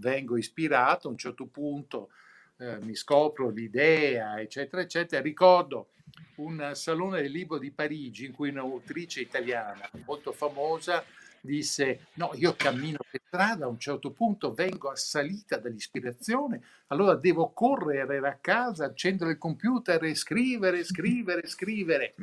vengo 0.00 0.36
ispirato 0.36 1.06
a 1.06 1.10
un 1.10 1.18
certo 1.18 1.46
punto, 1.46 2.10
eh, 2.58 2.78
mi 2.80 2.96
scopro 2.96 3.50
l'idea, 3.50 4.40
eccetera, 4.40 4.82
eccetera. 4.82 5.22
Ricordo 5.22 5.90
un 6.36 6.72
salone 6.74 7.22
del 7.22 7.30
libro 7.30 7.58
di 7.58 7.70
Parigi 7.70 8.24
in 8.24 8.32
cui 8.32 8.48
un'autrice 8.48 9.20
italiana 9.20 9.88
molto 10.04 10.32
famosa 10.32 11.04
disse 11.40 12.06
no, 12.14 12.32
io 12.34 12.54
cammino 12.54 12.98
per 13.08 13.20
strada, 13.24 13.64
a 13.64 13.68
un 13.68 13.78
certo 13.78 14.10
punto 14.10 14.52
vengo 14.52 14.90
assalita 14.90 15.56
dall'ispirazione, 15.56 16.62
allora 16.88 17.14
devo 17.14 17.50
correre 17.52 18.18
a 18.18 18.36
casa, 18.40 18.86
accendere 18.86 19.32
il 19.32 19.38
computer 19.38 20.02
e 20.04 20.14
scrivere, 20.14 20.84
scrivere, 20.84 21.46
scrivere. 21.46 22.14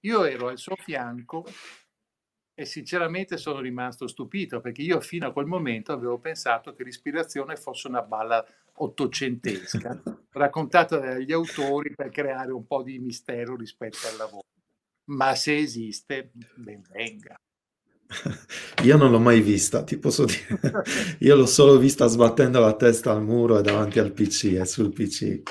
Io 0.00 0.24
ero 0.24 0.48
al 0.48 0.58
suo 0.58 0.76
fianco 0.76 1.46
e 2.58 2.64
sinceramente 2.64 3.36
sono 3.36 3.60
rimasto 3.60 4.08
stupito 4.08 4.60
perché 4.60 4.82
io 4.82 4.98
fino 4.98 5.28
a 5.28 5.32
quel 5.32 5.46
momento 5.46 5.92
avevo 5.92 6.18
pensato 6.18 6.74
che 6.74 6.82
l'ispirazione 6.82 7.54
fosse 7.54 7.86
una 7.86 8.02
balla 8.02 8.44
ottocentesca 8.78 10.02
raccontata 10.32 10.98
dagli 10.98 11.30
autori 11.30 11.94
per 11.94 12.10
creare 12.10 12.50
un 12.50 12.66
po' 12.66 12.82
di 12.82 12.98
mistero 12.98 13.54
rispetto 13.54 13.98
al 14.10 14.16
lavoro. 14.16 14.42
Ma 15.10 15.36
se 15.36 15.56
esiste, 15.56 16.32
ben 16.56 16.82
venga. 16.90 17.36
Io 18.82 18.96
non 18.96 19.12
l'ho 19.12 19.20
mai 19.20 19.40
vista, 19.40 19.84
ti 19.84 19.96
posso 19.96 20.24
dire. 20.24 20.58
Io 21.20 21.36
l'ho 21.36 21.46
solo 21.46 21.78
vista 21.78 22.08
sbattendo 22.08 22.58
la 22.58 22.74
testa 22.74 23.12
al 23.12 23.22
muro 23.22 23.60
e 23.60 23.62
davanti 23.62 24.00
al 24.00 24.10
PC 24.10 24.56
e 24.58 24.64
sul 24.64 24.92
PC. 24.92 25.42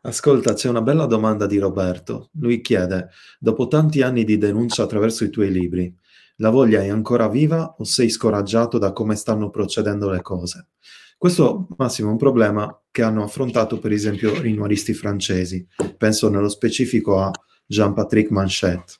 Ascolta, 0.00 0.54
c'è 0.54 0.70
una 0.70 0.80
bella 0.80 1.04
domanda 1.04 1.44
di 1.44 1.58
Roberto. 1.58 2.30
Lui 2.38 2.62
chiede: 2.62 3.10
Dopo 3.38 3.68
tanti 3.68 4.00
anni 4.00 4.24
di 4.24 4.38
denuncia 4.38 4.84
attraverso 4.84 5.24
i 5.24 5.30
tuoi 5.30 5.50
libri, 5.50 5.94
la 6.38 6.50
voglia 6.50 6.82
è 6.82 6.88
ancora 6.88 7.28
viva 7.28 7.76
o 7.78 7.84
sei 7.84 8.10
scoraggiato 8.10 8.78
da 8.78 8.92
come 8.92 9.14
stanno 9.14 9.50
procedendo 9.50 10.10
le 10.10 10.22
cose? 10.22 10.68
Questo, 11.16 11.68
Massimo, 11.76 12.08
è 12.08 12.12
un 12.12 12.18
problema 12.18 12.80
che 12.90 13.02
hanno 13.02 13.22
affrontato 13.22 13.78
per 13.78 13.92
esempio 13.92 14.34
i 14.44 14.52
nuoristi 14.52 14.94
francesi. 14.94 15.66
Penso 15.96 16.28
nello 16.28 16.48
specifico 16.48 17.20
a 17.20 17.30
Jean-Patrick 17.66 18.30
Manchette 18.30 18.94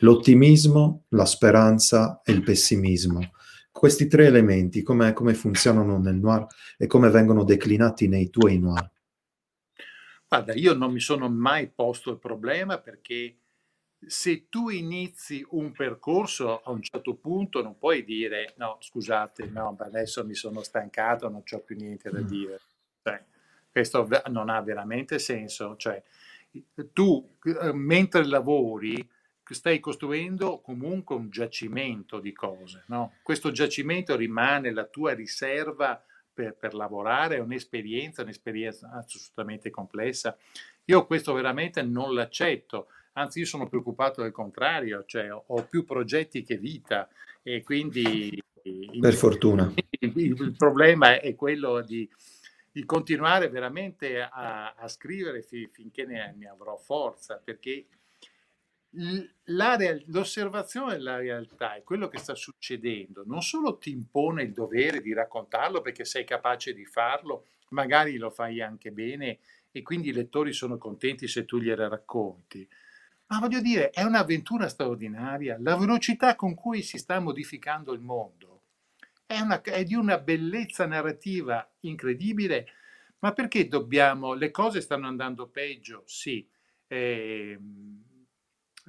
l'ottimismo, 0.00 1.04
la 1.10 1.24
speranza 1.24 2.20
e 2.24 2.32
il 2.32 2.42
pessimismo. 2.42 3.32
Questi 3.70 4.08
tre 4.08 4.26
elementi, 4.26 4.82
come, 4.82 5.12
come 5.12 5.34
funzionano 5.34 5.98
nel 5.98 6.16
noir 6.16 6.46
e 6.76 6.86
come 6.86 7.08
vengono 7.08 7.44
declinati 7.44 8.08
nei 8.08 8.30
tuoi 8.30 8.58
noir? 8.58 8.90
Guarda, 10.28 10.54
io 10.54 10.74
non 10.74 10.92
mi 10.92 11.00
sono 11.00 11.28
mai 11.28 11.70
posto 11.70 12.10
il 12.10 12.18
problema 12.18 12.78
perché 12.78 13.39
se 14.06 14.48
tu 14.48 14.70
inizi 14.70 15.44
un 15.50 15.72
percorso 15.72 16.62
a 16.62 16.70
un 16.70 16.82
certo 16.82 17.14
punto 17.14 17.62
non 17.62 17.76
puoi 17.76 18.02
dire 18.04 18.54
no, 18.56 18.78
scusate, 18.80 19.46
no, 19.46 19.76
adesso 19.78 20.24
mi 20.24 20.34
sono 20.34 20.62
stancato, 20.62 21.28
non 21.28 21.42
ho 21.48 21.58
più 21.58 21.76
niente 21.76 22.10
da 22.10 22.20
mm. 22.20 22.26
dire. 22.26 22.60
Cioè, 23.02 23.22
questo 23.70 24.08
non 24.28 24.48
ha 24.48 24.60
veramente 24.62 25.18
senso. 25.18 25.76
Cioè, 25.76 26.02
tu 26.92 27.36
eh, 27.44 27.72
mentre 27.72 28.24
lavori 28.24 29.08
stai 29.50 29.80
costruendo 29.80 30.60
comunque 30.60 31.16
un 31.16 31.30
giacimento 31.30 32.20
di 32.20 32.32
cose. 32.32 32.84
No? 32.86 33.14
Questo 33.22 33.50
giacimento 33.50 34.16
rimane 34.16 34.72
la 34.72 34.84
tua 34.84 35.12
riserva 35.12 36.02
per, 36.32 36.54
per, 36.54 36.74
lavorare, 36.74 37.36
è 37.36 37.40
un'esperienza, 37.40 38.22
un'esperienza 38.22 38.90
assolutamente 38.92 39.70
complessa. 39.70 40.36
Io 40.84 41.04
questo 41.06 41.32
veramente 41.32 41.82
non 41.82 42.14
l'accetto, 42.14 42.88
anzi 43.12 43.40
io 43.40 43.46
sono 43.46 43.68
preoccupato 43.68 44.22
del 44.22 44.32
contrario, 44.32 45.04
cioè 45.04 45.32
ho 45.32 45.64
più 45.64 45.84
progetti 45.84 46.42
che 46.42 46.56
vita 46.56 47.08
e 47.42 47.62
quindi... 47.62 48.42
Per 49.00 49.14
fortuna. 49.14 49.72
Il, 49.98 50.12
il 50.16 50.54
problema 50.56 51.18
è 51.20 51.34
quello 51.34 51.80
di, 51.80 52.08
di 52.70 52.84
continuare 52.84 53.48
veramente 53.48 54.20
a, 54.20 54.74
a 54.74 54.88
scrivere 54.88 55.42
finché 55.42 56.04
ne, 56.04 56.34
ne 56.36 56.48
avrò 56.48 56.76
forza, 56.76 57.40
perché 57.42 57.86
real- 59.44 60.02
l'osservazione 60.06 60.94
della 60.94 61.16
realtà 61.16 61.74
è 61.74 61.82
quello 61.82 62.08
che 62.08 62.18
sta 62.18 62.34
succedendo, 62.34 63.22
non 63.26 63.42
solo 63.42 63.78
ti 63.78 63.90
impone 63.90 64.42
il 64.42 64.52
dovere 64.52 65.00
di 65.00 65.12
raccontarlo 65.12 65.80
perché 65.80 66.04
sei 66.04 66.24
capace 66.24 66.72
di 66.72 66.84
farlo, 66.84 67.46
magari 67.70 68.16
lo 68.16 68.30
fai 68.30 68.60
anche 68.60 68.90
bene 68.90 69.38
e 69.70 69.82
quindi 69.82 70.08
i 70.08 70.12
lettori 70.12 70.52
sono 70.52 70.78
contenti 70.78 71.28
se 71.28 71.44
tu 71.44 71.58
gliela 71.58 71.88
racconti, 71.88 72.66
ma 73.30 73.38
voglio 73.38 73.60
dire, 73.60 73.90
è 73.90 74.02
un'avventura 74.02 74.68
straordinaria, 74.68 75.56
la 75.58 75.76
velocità 75.76 76.36
con 76.36 76.54
cui 76.54 76.82
si 76.82 76.98
sta 76.98 77.18
modificando 77.18 77.92
il 77.92 78.00
mondo 78.00 78.50
è, 79.30 79.38
una, 79.38 79.62
è 79.62 79.84
di 79.84 79.94
una 79.94 80.18
bellezza 80.18 80.86
narrativa 80.86 81.64
incredibile, 81.80 82.66
ma 83.20 83.32
perché 83.32 83.68
dobbiamo, 83.68 84.34
le 84.34 84.50
cose 84.50 84.80
stanno 84.80 85.06
andando 85.06 85.46
peggio, 85.46 86.02
sì. 86.06 86.44
Eh, 86.88 87.56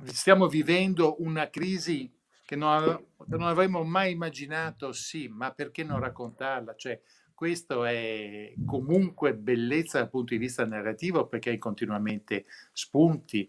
stiamo 0.06 0.48
vivendo 0.48 1.22
una 1.22 1.48
crisi 1.52 2.12
che 2.44 2.56
non, 2.56 3.06
non, 3.28 3.44
avremmo 3.44 3.84
mai 3.84 4.14
immaginato, 4.14 4.94
sì, 4.94 5.28
ma 5.28 5.52
perché 5.52 5.84
non 5.84 6.00
raccontarla? 6.00 6.74
Cioè, 6.76 7.00
questo 7.36 7.86
è 7.86 8.52
comunque 8.66 9.36
bellezza 9.36 10.00
dal 10.00 10.10
punto 10.10 10.34
di 10.34 10.40
vista 10.40 10.66
narrativo 10.66 11.28
perché 11.28 11.52
hai 11.52 11.60
continuamente 11.60 12.46
spunti. 12.72 13.48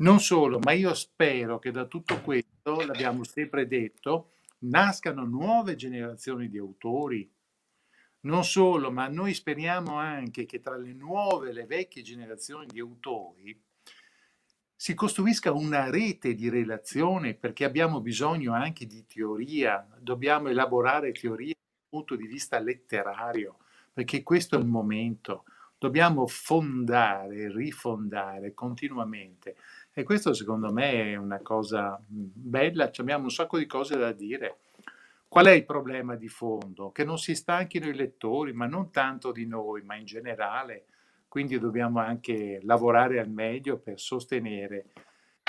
Non 0.00 0.18
solo, 0.18 0.58
ma 0.60 0.72
io 0.72 0.94
spero 0.94 1.58
che 1.58 1.70
da 1.70 1.84
tutto 1.84 2.22
questo, 2.22 2.80
l'abbiamo 2.86 3.22
sempre 3.22 3.66
detto, 3.66 4.32
nascano 4.60 5.26
nuove 5.26 5.76
generazioni 5.76 6.48
di 6.48 6.56
autori. 6.56 7.30
Non 8.20 8.44
solo, 8.44 8.90
ma 8.90 9.08
noi 9.08 9.34
speriamo 9.34 9.96
anche 9.96 10.46
che 10.46 10.60
tra 10.60 10.76
le 10.78 10.94
nuove 10.94 11.50
e 11.50 11.52
le 11.52 11.66
vecchie 11.66 12.02
generazioni 12.02 12.66
di 12.66 12.80
autori 12.80 13.62
si 14.74 14.94
costruisca 14.94 15.52
una 15.52 15.90
rete 15.90 16.34
di 16.34 16.48
relazione 16.48 17.34
perché 17.34 17.64
abbiamo 17.66 18.00
bisogno 18.00 18.54
anche 18.54 18.86
di 18.86 19.04
teoria, 19.06 19.86
dobbiamo 19.98 20.48
elaborare 20.48 21.12
teoria 21.12 21.52
dal 21.52 21.88
punto 21.90 22.16
di 22.16 22.26
vista 22.26 22.58
letterario, 22.58 23.58
perché 23.92 24.22
questo 24.22 24.56
è 24.56 24.58
il 24.58 24.64
momento. 24.64 25.44
Dobbiamo 25.76 26.26
fondare, 26.26 27.50
rifondare 27.50 28.52
continuamente. 28.52 29.56
E 29.92 30.02
questo 30.02 30.32
secondo 30.32 30.72
me 30.72 31.12
è 31.12 31.16
una 31.16 31.40
cosa 31.40 32.00
bella, 32.06 32.90
abbiamo 32.96 33.24
un 33.24 33.30
sacco 33.30 33.58
di 33.58 33.66
cose 33.66 33.96
da 33.96 34.12
dire. 34.12 34.58
Qual 35.28 35.46
è 35.46 35.52
il 35.52 35.64
problema 35.64 36.16
di 36.16 36.28
fondo? 36.28 36.90
Che 36.90 37.04
non 37.04 37.18
si 37.18 37.34
stanchino 37.34 37.88
i 37.88 37.94
lettori, 37.94 38.52
ma 38.52 38.66
non 38.66 38.90
tanto 38.90 39.30
di 39.30 39.46
noi, 39.46 39.82
ma 39.82 39.96
in 39.96 40.04
generale 40.04 40.86
quindi 41.30 41.60
dobbiamo 41.60 42.00
anche 42.00 42.58
lavorare 42.64 43.20
al 43.20 43.30
meglio 43.30 43.78
per 43.78 44.00
sostenere 44.00 44.86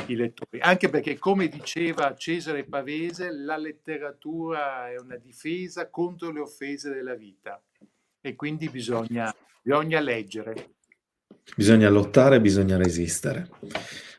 i 0.05 0.15
lettori, 0.15 0.59
anche 0.61 0.89
perché 0.89 1.17
come 1.17 1.47
diceva 1.47 2.13
Cesare 2.15 2.65
Pavese, 2.65 3.31
la 3.31 3.57
letteratura 3.57 4.91
è 4.91 4.99
una 4.99 5.15
difesa 5.15 5.89
contro 5.89 6.29
le 6.31 6.39
offese 6.39 6.93
della 6.93 7.15
vita 7.15 7.59
e 8.21 8.35
quindi 8.35 8.69
bisogna, 8.69 9.33
bisogna 9.59 9.99
leggere. 9.99 10.73
Bisogna 11.55 11.89
lottare, 11.89 12.41
bisogna 12.41 12.77
resistere. 12.77 13.49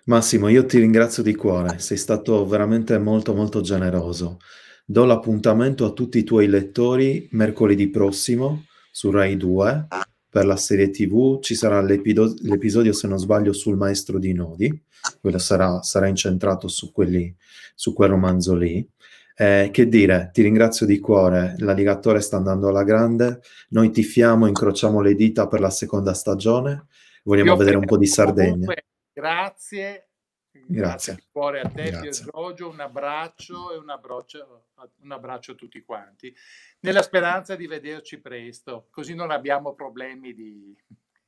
Massimo, 0.05 0.49
io 0.49 0.67
ti 0.67 0.79
ringrazio 0.79 1.23
di 1.23 1.35
cuore, 1.35 1.79
sei 1.79 1.97
stato 1.97 2.45
veramente 2.47 2.99
molto 2.99 3.35
molto 3.35 3.61
generoso. 3.61 4.39
Do 4.85 5.05
l'appuntamento 5.05 5.85
a 5.85 5.93
tutti 5.93 6.19
i 6.19 6.25
tuoi 6.25 6.49
lettori 6.49 7.29
mercoledì 7.33 7.89
prossimo 7.89 8.65
su 8.91 9.11
Rai 9.11 9.37
2 9.37 9.87
per 10.33 10.47
la 10.47 10.57
serie 10.57 10.89
TV 10.89 11.41
ci 11.41 11.55
sarà 11.55 11.83
l'episodio, 11.83 12.95
se 12.95 13.07
non 13.07 13.19
sbaglio, 13.19 13.53
sul 13.53 13.77
maestro 13.77 14.19
di 14.19 14.33
nodi, 14.33 14.83
quello 15.21 15.37
sarà, 15.37 15.83
sarà 15.83 16.07
incentrato 16.07 16.69
su, 16.69 16.91
quelli, 16.91 17.37
su 17.75 17.93
quel 17.93 18.09
romanzo 18.09 18.55
lì. 18.55 18.89
Eh, 19.37 19.69
che 19.71 19.89
dire, 19.89 20.31
ti 20.33 20.41
ringrazio 20.41 20.87
di 20.87 20.99
cuore, 21.01 21.55
l'alligatore 21.59 22.21
sta 22.21 22.39
andando 22.39 22.69
alla 22.69 22.83
grande, 22.83 23.41
noi 23.71 23.91
tifiamo, 23.91 24.47
incrociamo 24.47 25.03
le 25.03 25.15
dita 25.15 25.49
per 25.49 25.61
la 25.61 25.69
seconda 25.69 26.15
stagione, 26.15 26.87
vogliamo 27.23 27.57
vedere 27.57 27.77
un 27.77 27.85
po' 27.85 27.97
di 27.97 28.07
Sardegna. 28.07 28.51
Comunque, 28.51 28.85
grazie 29.13 30.07
Grazie. 30.53 31.15
Grazie 31.15 31.25
cuore 31.31 31.61
a 31.61 31.69
te, 31.69 31.91
Grazie. 31.91 32.27
Giorgio, 32.31 32.69
un 32.69 32.81
abbraccio 32.81 33.73
e 33.73 33.79
un 33.79 33.89
abbraccio, 33.89 34.67
un 35.03 35.11
abbraccio, 35.11 35.53
a 35.53 35.55
tutti 35.55 35.83
quanti, 35.83 36.35
nella 36.81 37.03
speranza 37.03 37.57
di 37.57 37.67
vederci 37.67 38.21
presto, 38.21 38.89
così 38.91 39.15
non 39.15 39.31
abbiamo 39.31 39.75
problemi 39.75 40.35
di... 40.35 40.77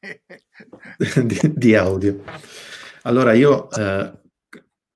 di, 1.25 1.39
di, 1.55 1.75
audio. 1.75 2.23
Allora 3.03 3.33
io 3.33 3.71
eh, 3.71 4.13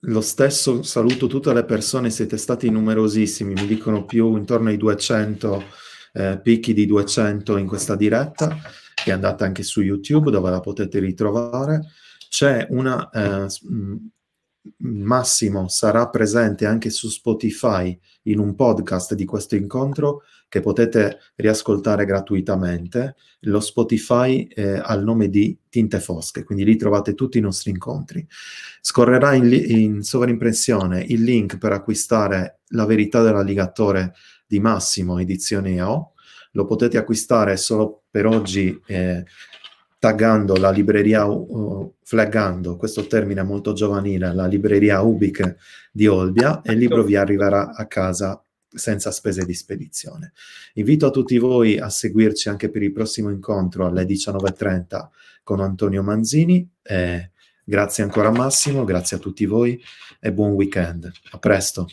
lo 0.00 0.20
stesso 0.20 0.82
saluto 0.82 1.26
tutte 1.26 1.54
le 1.54 1.64
persone, 1.64 2.10
siete 2.10 2.36
stati 2.36 2.68
numerosissimi, 2.68 3.54
mi 3.54 3.66
dicono 3.66 4.04
più 4.04 4.36
intorno 4.36 4.68
ai 4.68 4.76
200 4.76 5.64
eh, 6.12 6.40
picchi 6.42 6.74
di 6.74 6.84
200 6.84 7.56
in 7.56 7.66
questa 7.66 7.96
diretta, 7.96 8.54
che 9.08 9.44
è 9.44 9.46
anche 9.46 9.62
su 9.62 9.80
YouTube 9.80 10.30
dove 10.30 10.50
la 10.50 10.60
potete 10.60 10.98
ritrovare. 10.98 11.86
C'è 12.28 12.66
una... 12.70 13.10
Eh, 13.10 13.46
Massimo 14.78 15.68
sarà 15.68 16.08
presente 16.08 16.66
anche 16.66 16.90
su 16.90 17.08
Spotify 17.08 17.98
in 18.24 18.38
un 18.38 18.54
podcast 18.54 19.14
di 19.14 19.24
questo 19.24 19.56
incontro 19.56 20.22
che 20.48 20.60
potete 20.60 21.18
riascoltare 21.36 22.04
gratuitamente. 22.04 23.16
Lo 23.40 23.60
Spotify 23.60 24.46
eh, 24.46 24.80
ha 24.82 24.94
il 24.94 25.04
nome 25.04 25.28
di 25.28 25.56
Tinte 25.68 26.00
Fosche, 26.00 26.42
quindi 26.44 26.64
lì 26.64 26.76
trovate 26.76 27.14
tutti 27.14 27.38
i 27.38 27.42
nostri 27.42 27.70
incontri. 27.70 28.26
Scorrerà 28.80 29.34
in, 29.34 29.52
in 29.52 30.02
sovraimpressione 30.02 31.02
il 31.02 31.22
link 31.22 31.58
per 31.58 31.72
acquistare 31.72 32.60
La 32.68 32.86
verità 32.86 33.22
dell'alligatore 33.22 34.14
di 34.46 34.60
Massimo, 34.60 35.18
edizione 35.18 35.80
O. 35.82 36.12
Lo 36.52 36.66
potete 36.66 36.98
acquistare 36.98 37.56
solo 37.56 38.02
per 38.10 38.26
oggi 38.26 38.80
eh, 38.86 39.24
taggando 39.98 40.56
la 40.56 40.70
libreria, 40.70 41.24
uh, 41.26 41.94
flaggando, 42.02 42.76
questo 42.76 43.06
termine 43.06 43.42
molto 43.42 43.72
giovanile, 43.72 44.32
la 44.32 44.46
libreria 44.46 45.00
Ubic 45.00 45.56
di 45.90 46.06
Olbia 46.06 46.62
e 46.62 46.72
il 46.72 46.78
libro 46.78 47.02
vi 47.02 47.16
arriverà 47.16 47.74
a 47.74 47.86
casa 47.86 48.40
senza 48.68 49.10
spese 49.10 49.44
di 49.44 49.54
spedizione. 49.54 50.32
Invito 50.74 51.06
a 51.06 51.10
tutti 51.10 51.38
voi 51.38 51.78
a 51.78 51.88
seguirci 51.88 52.48
anche 52.48 52.70
per 52.70 52.82
il 52.82 52.92
prossimo 52.92 53.30
incontro 53.30 53.86
alle 53.86 54.04
19.30 54.04 55.08
con 55.42 55.60
Antonio 55.60 56.02
Manzini. 56.02 56.68
Eh, 56.82 57.30
grazie 57.64 58.04
ancora 58.04 58.30
Massimo, 58.30 58.84
grazie 58.84 59.16
a 59.16 59.20
tutti 59.20 59.46
voi 59.46 59.82
e 60.20 60.32
buon 60.32 60.52
weekend. 60.52 61.10
A 61.30 61.38
presto. 61.38 61.88